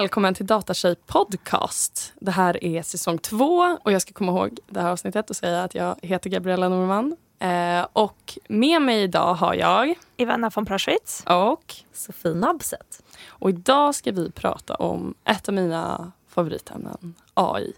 Välkommen 0.00 0.34
till 0.34 0.46
Datatjej 0.46 0.96
podcast. 1.06 2.12
Det 2.20 2.30
här 2.30 2.64
är 2.64 2.82
säsong 2.82 3.18
två 3.18 3.78
och 3.82 3.92
jag 3.92 4.02
ska 4.02 4.12
komma 4.12 4.32
ihåg 4.32 4.58
det 4.66 4.80
här 4.80 4.90
avsnittet 4.90 5.30
och 5.30 5.36
säga 5.36 5.62
att 5.62 5.74
jag 5.74 5.96
heter 6.02 6.30
Gabriella 6.30 6.68
Norman. 6.68 7.16
Eh, 7.38 7.86
och 7.92 8.38
med 8.48 8.82
mig 8.82 9.02
idag 9.02 9.34
har 9.34 9.54
jag 9.54 9.94
Ivana 10.16 10.50
von 10.54 10.66
Proschwitz 10.66 11.22
och 11.26 11.74
Sofie 11.92 12.34
Nabset. 12.34 13.02
Och 13.28 13.50
idag 13.50 13.94
ska 13.94 14.12
vi 14.12 14.30
prata 14.30 14.74
om 14.74 15.14
ett 15.24 15.48
av 15.48 15.54
mina 15.54 16.12
favoritämnen, 16.28 17.14
AI. 17.34 17.72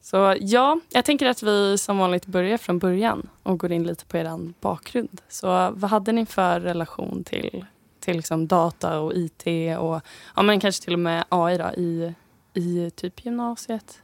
Så 0.00 0.36
ja, 0.40 0.80
jag 0.88 1.04
tänker 1.04 1.26
att 1.26 1.42
vi 1.42 1.78
som 1.78 1.98
vanligt 1.98 2.26
börjar 2.26 2.58
från 2.58 2.78
början 2.78 3.28
och 3.42 3.58
går 3.58 3.72
in 3.72 3.84
lite 3.84 4.04
på 4.04 4.16
er 4.16 4.52
bakgrund. 4.60 5.20
Så 5.28 5.70
vad 5.70 5.90
hade 5.90 6.12
ni 6.12 6.26
för 6.26 6.60
relation 6.60 7.24
till, 7.24 7.64
till 8.02 8.16
liksom 8.16 8.46
data 8.46 9.00
och 9.00 9.12
IT 9.14 9.46
och 9.78 10.00
ja, 10.36 10.42
men 10.42 10.60
kanske 10.60 10.84
till 10.84 10.92
och 10.92 10.98
med 10.98 11.24
AI 11.28 11.58
då, 11.58 11.70
i, 11.76 12.14
i 12.54 12.90
typ 12.90 13.24
gymnasiet? 13.24 14.02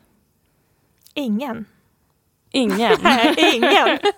Ingen. 1.14 1.64
Ingen? 2.50 2.96
Ingen. 3.54 3.98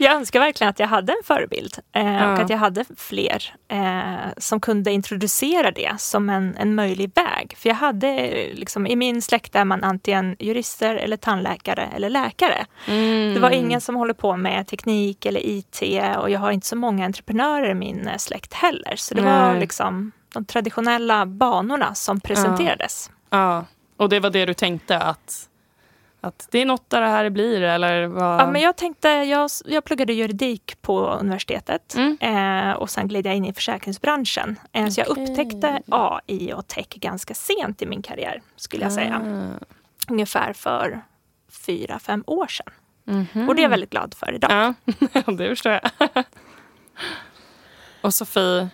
Jag 0.00 0.14
önskar 0.14 0.40
verkligen 0.40 0.70
att 0.70 0.78
jag 0.78 0.86
hade 0.86 1.12
en 1.12 1.24
förebild 1.24 1.78
eh, 1.92 2.32
och 2.32 2.38
att 2.38 2.50
jag 2.50 2.58
hade 2.58 2.84
fler 2.96 3.54
eh, 3.68 4.32
som 4.36 4.60
kunde 4.60 4.92
introducera 4.92 5.70
det 5.70 5.92
som 5.98 6.30
en, 6.30 6.56
en 6.56 6.74
möjlig 6.74 7.12
väg. 7.14 7.54
För 7.56 7.68
jag 7.68 7.76
hade, 7.76 8.30
liksom, 8.54 8.86
i 8.86 8.96
min 8.96 9.22
släkt 9.22 9.54
är 9.54 9.64
man 9.64 9.84
antingen 9.84 10.36
jurister 10.38 10.94
eller 10.94 11.16
tandläkare 11.16 11.88
eller 11.96 12.10
läkare. 12.10 12.66
Mm. 12.86 13.34
Det 13.34 13.40
var 13.40 13.50
ingen 13.50 13.80
som 13.80 13.94
håller 13.94 14.14
på 14.14 14.36
med 14.36 14.66
teknik 14.66 15.26
eller 15.26 15.46
IT 15.46 15.82
och 16.18 16.30
jag 16.30 16.40
har 16.40 16.50
inte 16.50 16.66
så 16.66 16.76
många 16.76 17.04
entreprenörer 17.04 17.70
i 17.70 17.74
min 17.74 18.10
släkt 18.18 18.54
heller. 18.54 18.96
Så 18.96 19.14
det 19.14 19.22
Nej. 19.22 19.32
var 19.32 19.60
liksom 19.60 20.12
de 20.32 20.44
traditionella 20.44 21.26
banorna 21.26 21.94
som 21.94 22.20
presenterades. 22.20 23.10
Ja. 23.30 23.38
ja. 23.38 23.64
Och 23.96 24.08
det 24.08 24.20
var 24.20 24.30
det 24.30 24.46
du 24.46 24.54
tänkte 24.54 24.98
att 24.98 25.47
att 26.20 26.48
det 26.50 26.58
är 26.58 26.66
något 26.66 26.90
där 26.90 27.00
det 27.00 27.06
här 27.06 27.30
blir? 27.30 27.62
Eller 27.62 28.06
vad? 28.06 28.40
Ja, 28.40 28.50
men 28.50 28.62
jag 28.62 28.76
tänkte, 28.76 29.08
jag, 29.08 29.50
jag 29.64 29.84
pluggade 29.84 30.12
juridik 30.12 30.82
på 30.82 31.06
universitetet 31.06 31.94
mm. 31.94 32.18
eh, 32.20 32.72
och 32.72 32.90
sen 32.90 33.08
gled 33.08 33.26
jag 33.26 33.36
in 33.36 33.44
i 33.44 33.52
försäkringsbranschen. 33.52 34.56
Eh, 34.72 34.82
okay. 34.82 34.90
Så 34.90 35.00
jag 35.00 35.08
upptäckte 35.08 35.82
AI 35.88 36.52
och 36.52 36.66
tech 36.68 36.88
ganska 36.88 37.34
sent 37.34 37.82
i 37.82 37.86
min 37.86 38.02
karriär, 38.02 38.42
skulle 38.56 38.82
jag 38.82 38.92
säga. 38.92 39.22
Ah. 39.24 39.64
Ungefär 40.08 40.52
för 40.52 41.00
fyra, 41.66 41.98
fem 41.98 42.24
år 42.26 42.46
sedan. 42.46 42.72
Mm 43.06 43.26
-hmm. 43.32 43.48
Och 43.48 43.54
det 43.54 43.60
är 43.60 43.62
jag 43.62 43.70
väldigt 43.70 43.90
glad 43.90 44.14
för 44.14 44.34
idag. 44.34 44.50
Ja, 44.50 44.74
det 45.32 45.48
förstår 45.48 45.72
jag. 45.72 46.24
och 48.00 48.14
Sofie? 48.14 48.68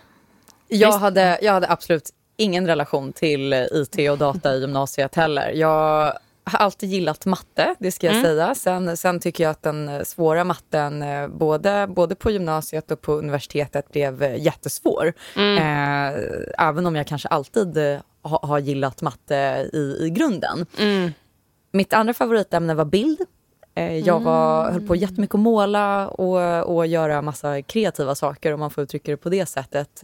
Jag 0.67 0.91
hade, 0.91 1.39
jag 1.41 1.53
hade 1.53 1.69
absolut 1.69 2.09
ingen 2.37 2.67
relation 2.67 3.13
till 3.13 3.53
IT 3.53 4.09
och 4.11 4.17
data 4.17 4.55
i 4.55 4.59
gymnasiet 4.59 5.15
heller. 5.15 5.51
Jag 5.51 6.13
har 6.45 6.59
alltid 6.59 6.89
gillat 6.89 7.25
matte, 7.25 7.75
det 7.79 7.91
ska 7.91 8.07
jag 8.07 8.15
mm. 8.15 8.25
säga. 8.25 8.55
Sen, 8.55 8.97
sen 8.97 9.19
tycker 9.19 9.43
jag 9.43 9.51
att 9.51 9.63
den 9.63 9.89
eh, 9.89 10.03
svåra 10.03 10.43
matten, 10.43 11.01
eh, 11.01 11.27
både, 11.27 11.87
både 11.87 12.15
på 12.15 12.31
gymnasiet 12.31 12.91
och 12.91 13.01
på 13.01 13.13
universitetet, 13.13 13.91
blev 13.91 14.23
eh, 14.23 14.43
jättesvår. 14.43 15.13
Mm. 15.35 15.57
Eh, 15.57 16.21
även 16.67 16.85
om 16.85 16.95
jag 16.95 17.07
kanske 17.07 17.27
alltid 17.27 17.77
ha, 18.21 18.39
har 18.43 18.59
gillat 18.59 19.01
matte 19.01 19.69
i, 19.73 19.97
i 19.99 20.09
grunden. 20.09 20.65
Mm. 20.79 21.11
Mitt 21.71 21.93
andra 21.93 22.13
favoritämne 22.13 22.73
var 22.73 22.85
bild. 22.85 23.21
Eh, 23.75 23.97
jag 23.97 24.19
var, 24.19 24.61
mm. 24.61 24.73
höll 24.73 24.87
på 24.87 24.95
jättemycket 24.95 25.35
att 25.35 25.39
måla 25.39 26.07
och, 26.07 26.75
och 26.75 26.87
göra 26.87 27.21
massa 27.21 27.61
kreativa 27.61 28.15
saker 28.15 28.53
om 28.53 28.59
man 28.59 28.71
får 28.71 28.83
uttrycka 28.83 29.11
det 29.11 29.17
på 29.17 29.29
det 29.29 29.45
sättet. 29.45 30.03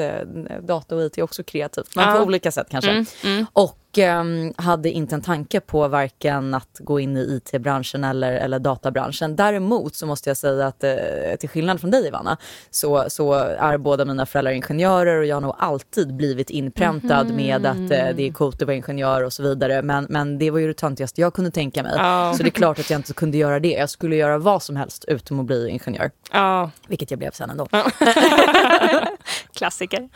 Data 0.62 0.96
och 0.96 1.02
IT 1.02 1.18
är 1.18 1.22
också 1.22 1.44
kreativt, 1.44 1.96
men 1.96 2.10
ja. 2.10 2.16
på 2.16 2.24
olika 2.24 2.52
sätt 2.52 2.68
kanske. 2.70 2.92
Mm. 2.92 3.06
Mm. 3.24 3.46
Och 3.54 3.81
och 3.92 3.98
um, 3.98 4.54
hade 4.58 4.90
inte 4.90 5.16
en 5.16 5.22
tanke 5.22 5.60
på 5.60 5.88
varken 5.88 6.54
att 6.54 6.80
gå 6.80 7.00
in 7.00 7.18
i 7.18 7.22
it-branschen 7.36 8.04
eller, 8.04 8.34
eller 8.34 8.60
databranschen. 8.60 9.36
Däremot 9.36 9.96
så 9.96 10.06
måste 10.06 10.30
jag 10.30 10.38
säga 10.38 10.68
att 10.68 10.84
uh, 10.84 11.36
till 11.40 11.50
skillnad 11.50 11.82
från 11.82 11.92
dig 11.92 12.08
Ivana 12.08 12.38
så, 12.70 13.06
så 13.08 13.34
är 13.34 13.78
båda 13.78 14.06
mina 14.06 14.26
föräldrar 14.26 14.52
ingenjörer 14.52 15.20
och 15.20 15.26
jag 15.26 15.36
har 15.36 15.42
nog 15.42 15.56
alltid 15.58 16.14
blivit 16.14 16.50
inpräntad 16.50 17.22
mm 17.22 17.32
med 17.32 17.66
att 17.66 17.78
uh, 17.78 17.88
det 17.88 18.28
är 18.28 18.32
coolt 18.32 18.62
att 18.62 18.68
vara 18.68 18.76
ingenjör 18.76 19.24
och 19.24 19.34
så 19.34 19.44
vidare. 19.44 19.82
Men, 19.82 20.08
men 20.10 20.38
det 20.38 20.52
var 20.52 20.60
ju 20.60 20.68
det 20.68 20.74
töntigaste 20.74 21.22
jag 21.22 21.34
kunde 21.34 21.52
tänka 21.52 21.84
mig. 21.84 21.94
Oh. 21.96 22.34
Så 22.34 22.44
det 22.44 22.50
är 22.50 22.52
klart 22.52 22.80
att 22.80 22.90
jag 22.90 23.00
inte 23.00 23.14
kunde 23.14 23.38
göra 23.38 23.60
det. 23.60 23.72
Jag 23.72 23.90
skulle 23.90 24.16
göra 24.16 24.38
vad 24.38 24.64
som 24.64 24.76
helst 24.76 25.06
utom 25.08 25.40
att 25.40 25.46
bli 25.46 25.70
ingenjör. 25.70 26.12
Oh. 26.34 26.68
Vilket 26.88 27.12
jag 27.12 27.20
blev 27.20 27.32
sen 27.32 27.50
ändå. 27.50 27.68
Oh. 27.72 27.88
Klassiker. 29.54 30.10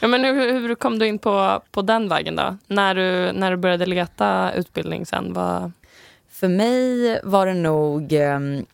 Ja, 0.00 0.08
men 0.08 0.24
hur, 0.24 0.52
hur 0.52 0.74
kom 0.74 0.98
du 0.98 1.06
in 1.06 1.18
på, 1.18 1.62
på 1.70 1.82
den 1.82 2.08
vägen 2.08 2.36
då? 2.36 2.56
När 2.66 2.94
du 2.94 3.21
när 3.32 3.50
du 3.50 3.56
började 3.56 3.86
leta 3.86 4.52
utbildning 4.52 5.06
sen? 5.06 5.32
Vad... 5.32 5.72
För 6.30 6.48
mig 6.48 7.20
var 7.24 7.46
det 7.46 7.54
nog 7.54 8.12
um, 8.12 8.66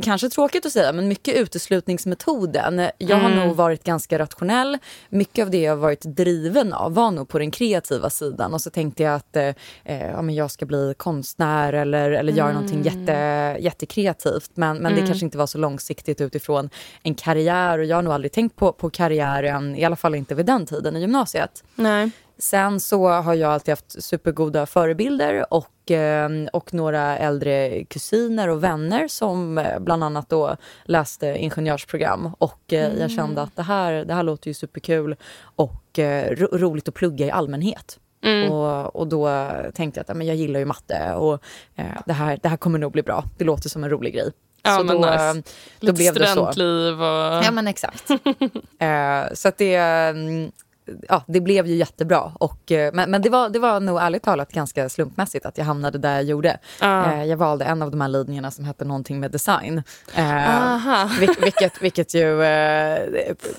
kanske 0.00 0.28
tråkigt 0.28 0.66
att 0.66 0.72
säga, 0.72 0.92
men 0.92 1.08
mycket 1.08 1.34
uteslutningsmetoden. 1.34 2.88
Jag 2.98 3.16
har 3.16 3.30
mm. 3.30 3.46
nog 3.46 3.56
varit 3.56 3.84
ganska 3.84 4.18
rationell. 4.18 4.78
Mycket 5.08 5.42
av 5.42 5.50
det 5.50 5.60
jag 5.60 5.76
varit 5.76 6.02
driven 6.02 6.72
av 6.72 6.94
var 6.94 7.10
nog 7.10 7.28
på 7.28 7.38
den 7.38 7.50
kreativa 7.50 8.10
sidan. 8.10 8.54
Och 8.54 8.60
så 8.60 8.70
tänkte 8.70 9.02
jag 9.02 9.14
att 9.14 9.36
eh, 9.36 9.52
ja, 9.84 10.22
men 10.22 10.34
jag 10.34 10.50
ska 10.50 10.66
bli 10.66 10.94
konstnär 10.96 11.72
eller, 11.72 12.10
eller 12.10 12.32
göra 12.32 12.50
mm. 12.50 12.62
någonting 12.62 12.82
jätte, 12.82 13.12
jättekreativt. 13.60 14.50
Men, 14.54 14.76
men 14.76 14.92
mm. 14.92 15.00
det 15.00 15.06
kanske 15.06 15.24
inte 15.24 15.38
var 15.38 15.46
så 15.46 15.58
långsiktigt 15.58 16.20
utifrån 16.20 16.70
en 17.02 17.14
karriär. 17.14 17.78
Och 17.78 17.84
jag 17.84 17.96
har 17.96 18.02
nog 18.02 18.12
aldrig 18.12 18.32
tänkt 18.32 18.56
på, 18.56 18.72
på 18.72 18.90
karriären, 18.90 19.76
i 19.76 19.84
alla 19.84 19.96
fall 19.96 20.14
inte 20.14 20.34
vid 20.34 20.46
den 20.46 20.66
tiden 20.66 20.96
i 20.96 21.00
gymnasiet. 21.00 21.64
Nej. 21.74 22.10
Sen 22.38 22.80
så 22.80 23.08
har 23.08 23.34
jag 23.34 23.52
alltid 23.52 23.72
haft 23.72 24.02
supergoda 24.02 24.66
förebilder 24.66 25.54
och, 25.54 25.90
eh, 25.90 26.30
och 26.52 26.74
några 26.74 27.18
äldre 27.18 27.84
kusiner 27.84 28.48
och 28.48 28.64
vänner 28.64 29.08
som 29.08 29.58
eh, 29.58 29.78
bland 29.78 30.04
annat 30.04 30.28
då 30.28 30.56
läste 30.84 31.26
ingenjörsprogram. 31.26 32.34
Och 32.38 32.72
mm. 32.72 33.00
jag 33.00 33.10
kände 33.10 33.42
att 33.42 33.56
det 33.56 33.62
här, 33.62 34.04
det 34.04 34.14
här 34.14 34.22
låter 34.22 34.48
ju 34.48 34.54
superkul 34.54 35.16
och 35.56 35.98
ro 36.30 36.48
roligt 36.52 36.88
att 36.88 36.94
plugga 36.94 37.26
i 37.26 37.30
allmänhet. 37.30 37.98
Mm. 38.24 38.52
Och, 38.52 38.96
och 38.96 39.06
då 39.06 39.50
tänkte 39.74 40.00
jag 40.00 40.10
att 40.10 40.16
men 40.16 40.26
jag 40.26 40.36
gillar 40.36 40.60
ju 40.60 40.66
matte 40.66 41.12
och 41.14 41.42
eh, 41.76 41.84
det, 42.06 42.12
här, 42.12 42.38
det 42.42 42.48
här 42.48 42.56
kommer 42.56 42.78
nog 42.78 42.92
bli 42.92 43.02
bra. 43.02 43.24
Det 43.38 43.44
låter 43.44 43.68
som 43.68 43.84
en 43.84 43.90
rolig 43.90 44.14
grej. 44.14 44.32
Ja, 44.62 44.76
så 44.78 44.84
men 44.84 45.00
då, 45.00 45.10
nice. 45.10 45.34
då 45.80 45.86
Lite 45.86 45.92
blev 45.92 46.12
studentliv 46.12 47.02
och... 47.02 47.44
Ja 47.44 47.50
men 47.50 47.68
exakt. 47.68 48.10
eh, 48.78 49.34
så 49.34 49.48
att 49.48 49.58
det, 49.58 49.74
mm, 49.74 50.52
ja, 51.08 51.22
det 51.26 51.40
blev 51.40 51.66
ju 51.66 51.74
jättebra. 51.74 52.32
Och, 52.34 52.72
eh, 52.72 52.92
men 52.92 53.10
men 53.10 53.22
det, 53.22 53.30
var, 53.30 53.48
det 53.48 53.58
var 53.58 53.80
nog 53.80 54.00
ärligt 54.00 54.22
talat 54.22 54.52
ganska 54.52 54.88
slumpmässigt 54.88 55.46
att 55.46 55.58
jag 55.58 55.64
hamnade 55.64 55.98
där 55.98 56.14
jag 56.14 56.24
gjorde. 56.24 56.58
Eh, 56.82 57.24
jag 57.24 57.36
valde 57.36 57.64
en 57.64 57.82
av 57.82 57.90
de 57.90 58.00
här 58.00 58.08
linjerna 58.08 58.50
som 58.50 58.64
hette 58.64 58.84
någonting 58.84 59.20
med 59.20 59.30
design. 59.30 59.82
Eh, 60.14 61.06
vilket, 61.42 61.82
vilket 61.82 62.14
ju 62.14 62.36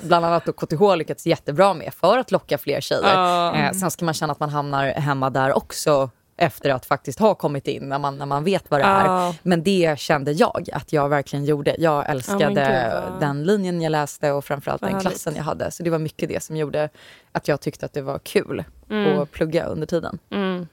bland 0.02 0.26
annat 0.26 0.46
KTH 0.46 0.96
lyckats 0.96 1.26
jättebra 1.26 1.74
med 1.74 1.94
för 1.94 2.18
att 2.18 2.32
locka 2.32 2.58
fler 2.58 2.82
tjejer. 2.82 3.68
Uh. 3.68 3.72
sen 3.72 3.92
ska 3.92 4.06
man 4.06 4.14
känna 4.14 4.32
att 4.32 4.40
man 4.40 4.50
hamnar 4.50 4.86
hemma 4.88 5.30
där 5.30 5.58
också 5.58 6.10
efter 6.38 6.70
att 6.70 6.86
faktiskt 6.86 7.20
ha 7.20 7.36
kommit 7.36 7.68
in 7.68 7.90
när 7.90 8.00
man, 8.00 8.18
när 8.18 8.26
man 8.26 8.44
vet 8.44 8.72
vad 8.72 8.80
det 8.80 8.84
är. 8.84 9.08
Oh. 9.08 9.36
Men 9.44 9.64
det 9.64 10.00
kände 10.00 10.32
jag 10.32 10.70
att 10.74 10.94
jag 10.94 11.10
verkligen 11.10 11.46
gjorde. 11.46 11.76
Jag 11.80 12.10
älskade 12.10 12.94
oh 13.06 13.20
den 13.20 13.44
linjen 13.44 13.82
jag 13.82 13.92
läste 13.92 14.32
och 14.32 14.46
framförallt 14.46 14.82
den 14.82 15.00
klassen 15.00 15.36
jag 15.36 15.44
hade. 15.44 15.72
Så 15.72 15.84
det 15.84 15.90
var 15.90 16.00
mycket 16.00 16.30
det 16.30 16.44
som 16.44 16.58
gjorde 16.58 16.90
att 17.32 17.48
jag 17.48 17.62
tyckte 17.62 17.86
att 17.86 17.94
det 17.94 18.02
var 18.02 18.20
kul 18.20 18.64
mm. 18.90 19.20
att 19.20 19.32
plugga 19.32 19.66
under 19.66 19.88
tiden. 19.88 20.20
Mm. 20.30 20.68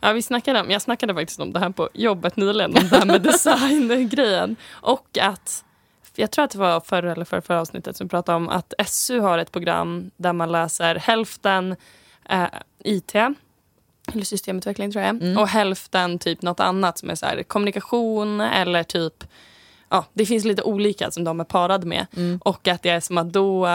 Ja, 0.00 0.12
vi 0.12 0.22
snackade 0.22 0.60
om, 0.60 0.70
jag 0.70 0.82
snackade 0.82 1.14
faktiskt 1.14 1.40
om 1.40 1.52
det 1.52 1.58
här 1.58 1.70
på 1.70 1.88
jobbet 1.92 2.36
nyligen, 2.36 2.76
om 2.76 2.88
det 2.88 2.96
här 2.96 3.06
med 3.06 3.22
design-grejen. 3.32 4.56
Och 4.70 5.18
att, 5.20 5.64
jag 6.14 6.30
tror 6.30 6.44
att 6.44 6.50
det 6.50 6.58
var 6.58 6.80
förra 6.80 7.12
eller 7.12 7.24
förra, 7.24 7.42
förra 7.42 7.60
avsnittet 7.60 7.96
som 7.96 8.08
pratade 8.08 8.36
om 8.36 8.48
att 8.48 8.74
SU 8.86 9.20
har 9.20 9.38
ett 9.38 9.52
program 9.52 10.10
där 10.16 10.32
man 10.32 10.52
läser 10.52 10.94
hälften 10.94 11.76
eh, 12.28 12.46
IT 12.78 13.14
eller 14.12 14.24
systemutveckling 14.24 14.92
tror 14.92 15.04
jag. 15.04 15.22
Mm. 15.22 15.38
Och 15.38 15.48
hälften 15.48 16.18
typ 16.18 16.42
något 16.42 16.60
annat 16.60 16.98
som 16.98 17.10
är 17.10 17.14
så 17.14 17.26
här, 17.26 17.42
kommunikation 17.42 18.40
eller 18.40 18.82
typ 18.82 19.24
Ja, 19.90 20.04
det 20.12 20.26
finns 20.26 20.44
lite 20.44 20.62
olika 20.62 21.10
som 21.10 21.24
de 21.24 21.40
är 21.40 21.44
parade 21.44 21.86
med. 21.86 22.06
Mm. 22.16 22.40
Och 22.44 22.68
att 22.68 22.82
det 22.82 22.90
är 22.90 23.00
som 23.00 23.18
att 23.18 23.32
då 23.32 23.66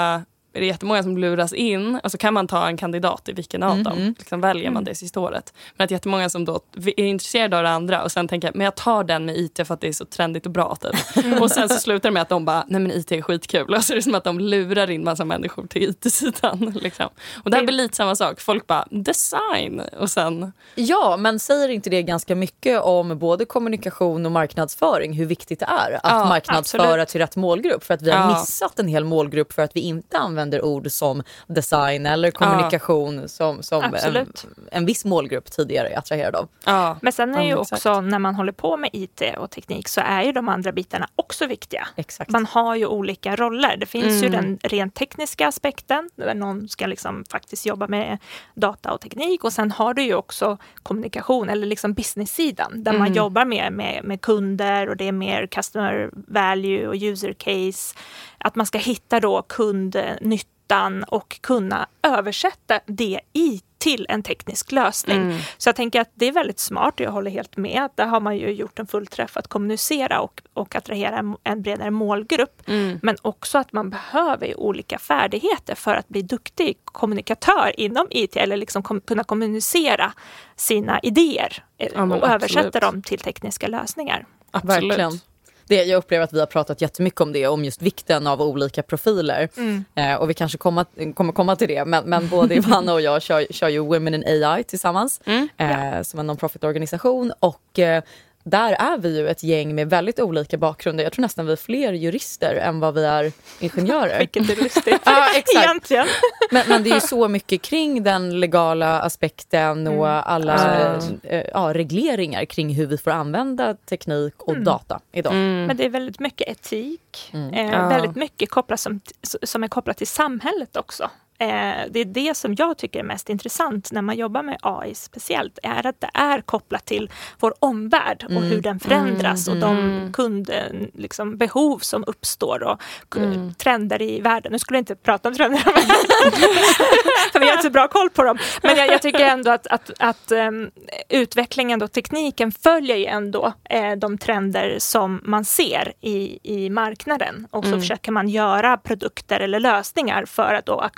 är 0.53 0.59
det 0.59 0.65
jättemånga 0.65 1.03
som 1.03 1.17
luras 1.17 1.53
in 1.53 1.99
och 2.03 2.11
så 2.11 2.17
kan 2.17 2.33
man 2.33 2.47
ta 2.47 2.67
en 2.67 2.77
kandidat 2.77 3.29
i 3.29 3.33
vilken 3.33 3.63
av 3.63 3.71
mm, 3.71 3.83
dem. 3.83 4.15
Liksom 4.19 4.41
väljer 4.41 4.69
man 4.69 4.73
mm. 4.73 4.83
det 4.83 4.95
sista 4.95 5.19
året. 5.19 5.53
Men 5.77 5.85
att 5.85 5.91
jättemånga 5.91 6.29
som 6.29 6.45
då 6.45 6.59
är 6.85 6.99
intresserade 6.99 7.57
av 7.57 7.63
det 7.63 7.69
andra 7.69 8.03
och 8.03 8.11
sen 8.11 8.27
tänker 8.27 8.51
men 8.53 8.65
jag 8.65 8.75
tar 8.75 9.03
den 9.03 9.25
med 9.25 9.37
IT 9.37 9.67
för 9.67 9.73
att 9.73 9.81
det 9.81 9.87
är 9.87 9.93
så 9.93 10.05
trendigt 10.05 10.45
och 10.45 10.51
bra. 10.51 10.75
Typ. 10.75 11.41
och 11.41 11.51
sen 11.51 11.69
så 11.69 11.75
slutar 11.75 12.09
det 12.09 12.13
med 12.13 12.21
att 12.21 12.29
de 12.29 12.45
bara, 12.45 12.65
nej 12.67 12.81
men 12.81 12.91
IT 12.91 13.11
är 13.11 13.21
skitkul. 13.21 13.73
Och 13.73 13.83
så 13.83 13.93
är 13.93 13.95
det 13.95 14.01
som 14.01 14.15
att 14.15 14.23
de 14.23 14.39
lurar 14.39 14.89
in 14.89 15.03
massa 15.03 15.25
människor 15.25 15.67
till 15.67 15.83
IT-sidan. 15.83 16.77
Liksom. 16.81 17.09
Och 17.43 17.51
det 17.51 17.57
här 17.57 17.63
blir 17.63 17.75
lite 17.75 17.95
samma 17.95 18.15
sak. 18.15 18.41
Folk 18.41 18.67
bara, 18.67 18.87
design. 18.89 19.81
Och 19.99 20.11
sen... 20.11 20.53
Ja, 20.75 21.17
men 21.17 21.39
säger 21.39 21.69
inte 21.69 21.89
det 21.89 22.03
ganska 22.03 22.35
mycket 22.35 22.81
om 22.81 23.19
både 23.19 23.45
kommunikation 23.45 24.25
och 24.25 24.31
marknadsföring, 24.31 25.13
hur 25.13 25.25
viktigt 25.25 25.59
det 25.59 25.65
är 25.65 25.91
att 25.93 26.01
ja, 26.03 26.25
marknadsföra 26.25 26.83
absolut. 26.83 27.07
till 27.07 27.21
rätt 27.21 27.35
målgrupp? 27.35 27.83
För 27.83 27.93
att 27.93 28.01
vi 28.01 28.11
har 28.11 28.19
ja. 28.19 28.39
missat 28.39 28.79
en 28.79 28.87
hel 28.87 29.05
målgrupp 29.05 29.53
för 29.53 29.61
att 29.61 29.75
vi 29.75 29.79
inte 29.79 30.17
använder 30.17 30.42
använder 30.43 30.65
ord 30.65 30.91
som 30.91 31.23
design 31.47 32.05
eller 32.05 32.31
kommunikation 32.31 33.19
ja. 33.21 33.27
som, 33.27 33.63
som 33.63 33.83
en, 33.83 34.27
en 34.71 34.85
viss 34.85 35.05
målgrupp 35.05 35.51
tidigare 35.51 35.89
är 35.89 35.97
attraherad 35.97 36.35
av. 36.35 36.47
Ja. 36.65 36.97
Men 37.01 37.13
sen 37.13 37.35
är 37.35 37.43
ju 37.43 37.55
också 37.55 38.01
när 38.01 38.19
man 38.19 38.35
håller 38.35 38.51
på 38.51 38.77
med 38.77 38.89
IT 38.93 39.21
och 39.37 39.51
teknik 39.51 39.87
så 39.87 40.01
är 40.01 40.23
ju 40.23 40.31
de 40.31 40.49
andra 40.49 40.71
bitarna 40.71 41.07
också 41.15 41.45
viktiga. 41.45 41.87
Exakt. 41.95 42.31
Man 42.31 42.45
har 42.45 42.75
ju 42.75 42.85
olika 42.85 43.35
roller. 43.35 43.77
Det 43.77 43.85
finns 43.85 44.05
mm. 44.05 44.23
ju 44.23 44.29
den 44.29 44.59
rent 44.63 44.95
tekniska 44.95 45.47
aspekten 45.47 46.09
där 46.15 46.35
någon 46.35 46.69
ska 46.69 46.87
liksom 46.87 47.25
faktiskt 47.31 47.65
jobba 47.65 47.87
med 47.87 48.17
data 48.55 48.91
och 48.91 49.01
teknik 49.01 49.43
och 49.43 49.53
sen 49.53 49.71
har 49.71 49.93
du 49.93 50.03
ju 50.03 50.15
också 50.15 50.57
kommunikation 50.83 51.49
eller 51.49 51.67
liksom 51.67 51.93
business-sidan 51.93 52.83
där 52.83 52.91
mm. 52.91 52.99
man 52.99 53.13
jobbar 53.13 53.45
mer 53.45 53.71
med, 53.71 54.03
med 54.03 54.21
kunder 54.21 54.89
och 54.89 54.97
det 54.97 55.07
är 55.07 55.11
mer 55.11 55.47
customer 55.47 56.09
value 56.13 56.87
och 56.87 56.95
user 56.95 57.33
case. 57.33 57.95
Att 58.43 58.55
man 58.55 58.65
ska 58.65 58.77
hitta 58.77 59.19
då 59.19 59.41
kundnyttan 59.41 61.03
och 61.03 61.41
kunna 61.41 61.87
översätta 62.03 62.79
det 62.85 63.19
i 63.33 63.61
till 63.83 64.05
en 64.09 64.23
teknisk 64.23 64.71
lösning. 64.71 65.17
Mm. 65.17 65.39
Så 65.57 65.69
jag 65.69 65.75
tänker 65.75 66.01
att 66.01 66.11
det 66.13 66.27
är 66.27 66.31
väldigt 66.31 66.59
smart 66.59 66.93
och 66.99 67.05
jag 67.05 67.11
håller 67.11 67.31
helt 67.31 67.57
med. 67.57 67.89
Där 67.95 68.05
har 68.05 68.19
man 68.19 68.37
ju 68.37 68.49
gjort 68.49 68.79
en 68.79 68.87
fullträff 68.87 69.37
att 69.37 69.47
kommunicera 69.47 70.19
och, 70.19 70.41
och 70.53 70.75
attrahera 70.75 71.17
en, 71.17 71.35
en 71.43 71.61
bredare 71.61 71.91
målgrupp. 71.91 72.61
Mm. 72.67 72.99
Men 73.01 73.15
också 73.21 73.57
att 73.57 73.73
man 73.73 73.89
behöver 73.89 74.59
olika 74.59 74.99
färdigheter 74.99 75.75
för 75.75 75.95
att 75.95 76.09
bli 76.09 76.21
duktig 76.21 76.77
kommunikatör 76.85 77.79
inom 77.79 78.07
IT 78.09 78.35
eller 78.35 78.57
liksom 78.57 78.83
kom, 78.83 79.01
kunna 79.01 79.23
kommunicera 79.23 80.13
sina 80.55 80.99
idéer 80.99 81.63
eh, 81.77 81.89
ja, 81.93 82.03
och 82.03 82.27
översätta 82.29 82.79
dem 82.79 83.01
till 83.01 83.19
tekniska 83.19 83.67
lösningar. 83.67 84.25
Absolut. 84.51 84.91
Verkligen 84.91 85.19
det, 85.67 85.83
jag 85.83 85.97
upplever 85.97 86.23
att 86.23 86.33
vi 86.33 86.39
har 86.39 86.45
pratat 86.45 86.81
jättemycket 86.81 87.21
om 87.21 87.33
det, 87.33 87.47
om 87.47 87.65
just 87.65 87.81
vikten 87.81 88.27
av 88.27 88.41
olika 88.41 88.83
profiler. 88.83 89.49
Mm. 89.57 89.85
Eh, 89.95 90.15
och 90.15 90.29
vi 90.29 90.33
kanske 90.33 90.57
komma, 90.57 90.85
kommer 91.15 91.33
komma 91.33 91.55
till 91.55 91.67
det, 91.67 91.85
men, 91.85 92.03
men 92.09 92.27
både 92.27 92.55
Ivana 92.55 92.93
och 92.93 93.01
jag 93.01 93.21
kör, 93.21 93.45
kör 93.49 93.69
ju 93.69 93.79
Women 93.79 94.13
in 94.13 94.43
AI 94.43 94.63
tillsammans, 94.63 95.21
mm. 95.25 95.49
eh, 95.57 96.01
som 96.01 96.19
en 96.19 96.27
non-profit-organisation. 96.27 97.33
Och 97.39 97.79
eh, 97.79 98.03
där 98.43 98.73
är 98.73 98.97
vi 98.97 99.17
ju 99.17 99.29
ett 99.29 99.43
gäng 99.43 99.75
med 99.75 99.89
väldigt 99.89 100.19
olika 100.19 100.57
bakgrunder. 100.57 101.03
Jag 101.03 101.13
tror 101.13 101.21
nästan 101.21 101.45
vi 101.45 101.51
är 101.51 101.55
fler 101.55 101.93
jurister 101.93 102.55
än 102.55 102.79
vad 102.79 102.93
vi 102.93 103.05
är 103.05 103.31
ingenjörer. 103.59 104.19
Vilket 104.19 104.49
är 104.49 104.63
lustigt 104.63 105.01
ja, 105.05 105.27
exakt. 105.35 105.65
egentligen. 105.65 106.07
Men, 106.51 106.63
men, 106.69 106.83
det 106.83 106.89
är 106.89 106.95
ju 106.95 107.01
så 107.01 107.27
mycket 107.27 107.61
kring 107.61 108.03
den 108.03 108.39
legala 108.39 108.99
aspekten 108.99 109.87
och 109.87 110.07
mm. 110.07 110.23
alla 110.25 110.77
mm. 110.85 111.19
äh, 111.23 111.43
ja, 111.53 111.73
regleringar 111.73 112.45
kring 112.45 112.73
hur 112.73 112.85
vi 112.85 112.97
får 112.97 113.11
använda 113.11 113.73
teknik 113.73 114.33
och 114.37 114.53
mm. 114.53 114.63
data 114.63 114.99
idag. 115.11 115.33
Mm. 115.33 115.65
Men 115.65 115.77
det 115.77 115.85
är 115.85 115.89
väldigt 115.89 116.19
mycket 116.19 116.47
etik, 116.47 117.31
mm. 117.33 117.53
eh, 117.53 117.71
ja. 117.71 117.87
väldigt 117.87 118.15
mycket 118.15 118.49
kopplat 118.49 118.79
som, 118.79 119.01
som 119.43 119.63
är 119.63 119.67
kopplat 119.67 119.97
till 119.97 120.07
samhället 120.07 120.77
också. 120.77 121.09
Eh, 121.43 121.85
det 121.89 121.99
är 121.99 122.05
det 122.05 122.37
som 122.37 122.55
jag 122.57 122.77
tycker 122.77 122.99
är 122.99 123.03
mest 123.03 123.29
intressant 123.29 123.91
när 123.91 124.01
man 124.01 124.15
jobbar 124.15 124.43
med 124.43 124.57
AI 124.61 124.95
speciellt, 124.95 125.59
är 125.63 125.87
att 125.87 126.01
det 126.01 126.09
är 126.13 126.41
kopplat 126.41 126.85
till 126.85 127.09
vår 127.39 127.53
omvärld 127.59 128.23
och 128.23 128.31
mm. 128.31 128.43
hur 128.43 128.61
den 128.61 128.79
förändras 128.79 129.47
mm. 129.47 129.63
och 129.63 129.69
de 129.69 129.79
mm. 129.79 130.13
kundbehov 130.13 130.87
liksom, 130.93 131.37
behov 131.37 131.77
som 131.79 132.03
uppstår 132.07 132.63
och 132.63 133.17
mm. 133.17 133.53
trender 133.53 134.01
i 134.01 134.21
världen. 134.21 134.51
Nu 134.51 134.59
skulle 134.59 134.77
jag 134.77 134.81
inte 134.81 134.95
prata 134.95 135.29
om 135.29 135.35
trender, 135.35 135.57
för 137.31 137.39
vi 137.39 137.45
har 137.45 137.53
inte 137.53 137.63
så 137.63 137.69
bra 137.69 137.87
koll 137.87 138.09
på 138.09 138.23
dem. 138.23 138.37
Men 138.61 138.77
jag, 138.77 138.87
jag 138.87 139.01
tycker 139.01 139.19
ändå 139.19 139.51
att, 139.51 139.67
att, 139.67 139.91
att 139.99 140.31
um, 140.31 140.71
utvecklingen 141.09 141.81
och 141.81 141.91
tekniken 141.91 142.51
följer 142.51 142.95
ju 142.95 143.05
ändå 143.05 143.53
uh, 143.73 143.91
de 143.97 144.17
trender 144.17 144.75
som 144.79 145.21
man 145.23 145.45
ser 145.45 145.93
i, 146.01 146.39
i 146.43 146.69
marknaden 146.69 147.47
och 147.51 147.63
så 147.63 147.69
mm. 147.69 147.81
försöker 147.81 148.11
man 148.11 148.29
göra 148.29 148.77
produkter 148.77 149.39
eller 149.39 149.59
lösningar 149.59 150.25
för 150.25 150.53
att 150.53 150.65
då 150.65 150.89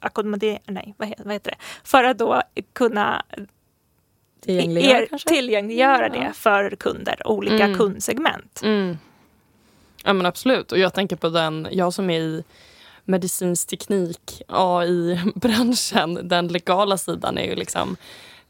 ackommodera, 0.00 0.58
nej 0.66 0.94
vad 0.96 1.08
heter, 1.08 1.24
vad 1.24 1.32
heter 1.32 1.50
det, 1.50 1.56
för 1.84 2.04
att 2.04 2.18
då 2.18 2.42
kunna 2.72 3.24
tillgängliggöra, 4.40 5.02
er, 5.02 5.18
tillgängliggöra 5.26 6.10
ja. 6.14 6.20
det 6.20 6.32
för 6.32 6.70
kunder, 6.70 7.22
olika 7.24 7.64
mm. 7.64 7.78
kundsegment. 7.78 8.60
Mm. 8.64 8.98
Ja 10.04 10.12
men 10.12 10.26
absolut, 10.26 10.72
och 10.72 10.78
jag 10.78 10.94
tänker 10.94 11.16
på 11.16 11.28
den, 11.28 11.68
jag 11.70 11.94
som 11.94 12.10
är 12.10 12.20
i 12.20 12.44
medicinsk 13.04 13.68
teknik, 13.68 14.42
AI-branschen, 14.48 16.28
den 16.28 16.48
legala 16.48 16.98
sidan 16.98 17.38
är 17.38 17.44
ju 17.44 17.54
liksom 17.54 17.96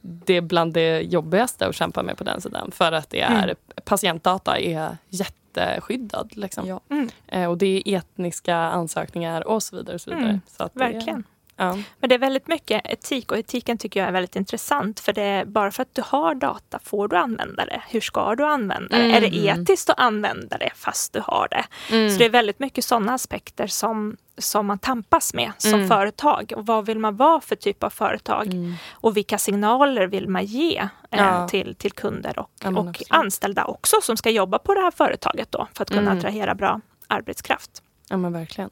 det 0.01 0.35
är 0.35 0.41
bland 0.41 0.73
det 0.73 1.01
jobbigaste 1.01 1.67
att 1.67 1.75
kämpa 1.75 2.03
med 2.03 2.19
på 2.19 2.25
den 2.25 2.41
sidan. 2.41 2.71
För 2.71 2.93
att 2.93 3.11
det 3.11 3.21
är, 3.21 3.45
mm. 3.45 3.57
patientdata 3.85 4.59
är 4.59 4.97
jätteskyddad. 5.09 6.37
Liksom. 6.37 6.67
Ja. 6.67 6.81
Mm. 6.91 7.09
Eh, 7.27 7.51
och 7.51 7.59
det 7.59 7.83
är 7.85 7.97
etniska 7.97 8.57
ansökningar 8.57 9.49
och 9.49 9.63
så 9.63 9.77
vidare. 9.77 9.95
Och 9.95 10.01
så 10.01 10.11
vidare. 10.11 10.29
Mm. 10.29 10.41
Så 10.47 10.69
Verkligen. 10.73 11.25
Ja. 11.59 11.79
Men 12.01 12.09
det 12.09 12.15
är 12.15 12.19
väldigt 12.19 12.49
mycket 12.49 12.83
etik 12.85 13.33
och 13.33 13.39
etiken 13.39 13.79
tycker 13.79 14.01
jag 14.01 14.09
är 14.09 14.13
väldigt 14.13 14.37
intressant 14.37 15.01
för 15.01 15.13
det 15.13 15.23
är 15.23 15.45
bara 15.45 15.71
för 15.71 15.83
att 15.83 15.95
du 15.95 16.03
har 16.05 16.35
data 16.35 16.79
får 16.85 17.09
du 17.09 17.17
använda 17.17 17.65
det. 17.65 17.83
Hur 17.89 18.01
ska 18.01 18.35
du 18.35 18.45
använda 18.45 18.99
det? 18.99 19.05
Mm. 19.05 19.15
Är 19.17 19.21
det 19.21 19.37
etiskt 19.37 19.91
att 19.91 19.99
använda 19.99 20.59
det 20.59 20.71
fast 20.75 21.13
du 21.13 21.21
har 21.21 21.49
det? 21.51 21.65
Mm. 21.97 22.11
Så 22.11 22.19
det 22.19 22.25
är 22.25 22.31
väldigt 22.31 22.59
mycket 22.59 22.85
sådana 22.85 23.15
aspekter 23.15 23.67
som, 23.67 24.17
som 24.39 24.67
man 24.67 24.79
tampas 24.79 25.35
med 25.35 25.53
som 25.59 25.75
mm. 25.75 25.89
företag. 25.89 26.53
Och 26.57 26.67
vad 26.67 26.87
vill 26.87 26.99
man 26.99 27.17
vara 27.17 27.41
för 27.41 27.57
typ 27.57 27.83
av 27.83 27.91
företag? 27.91 28.47
Mm. 28.47 28.75
Och 28.91 29.17
vilka 29.17 29.39
signaler 29.39 30.07
vill 30.07 30.29
man 30.29 30.45
ge 30.45 30.79
eh, 30.79 30.89
ja. 31.11 31.49
till, 31.49 31.75
till 31.75 31.93
kunder 31.93 32.39
och, 32.39 32.51
ja, 32.63 32.81
och 32.81 33.03
anställda 33.09 33.65
också 33.65 33.97
som 34.03 34.17
ska 34.17 34.31
jobba 34.31 34.59
på 34.59 34.75
det 34.75 34.81
här 34.81 34.91
företaget 34.91 35.53
då 35.53 35.69
för 35.75 35.83
att 35.83 35.91
kunna 35.91 36.03
mm. 36.03 36.19
attrahera 36.19 36.55
bra 36.55 36.81
arbetskraft. 37.07 37.83
Ja 38.09 38.17
men 38.17 38.33
verkligen. 38.33 38.71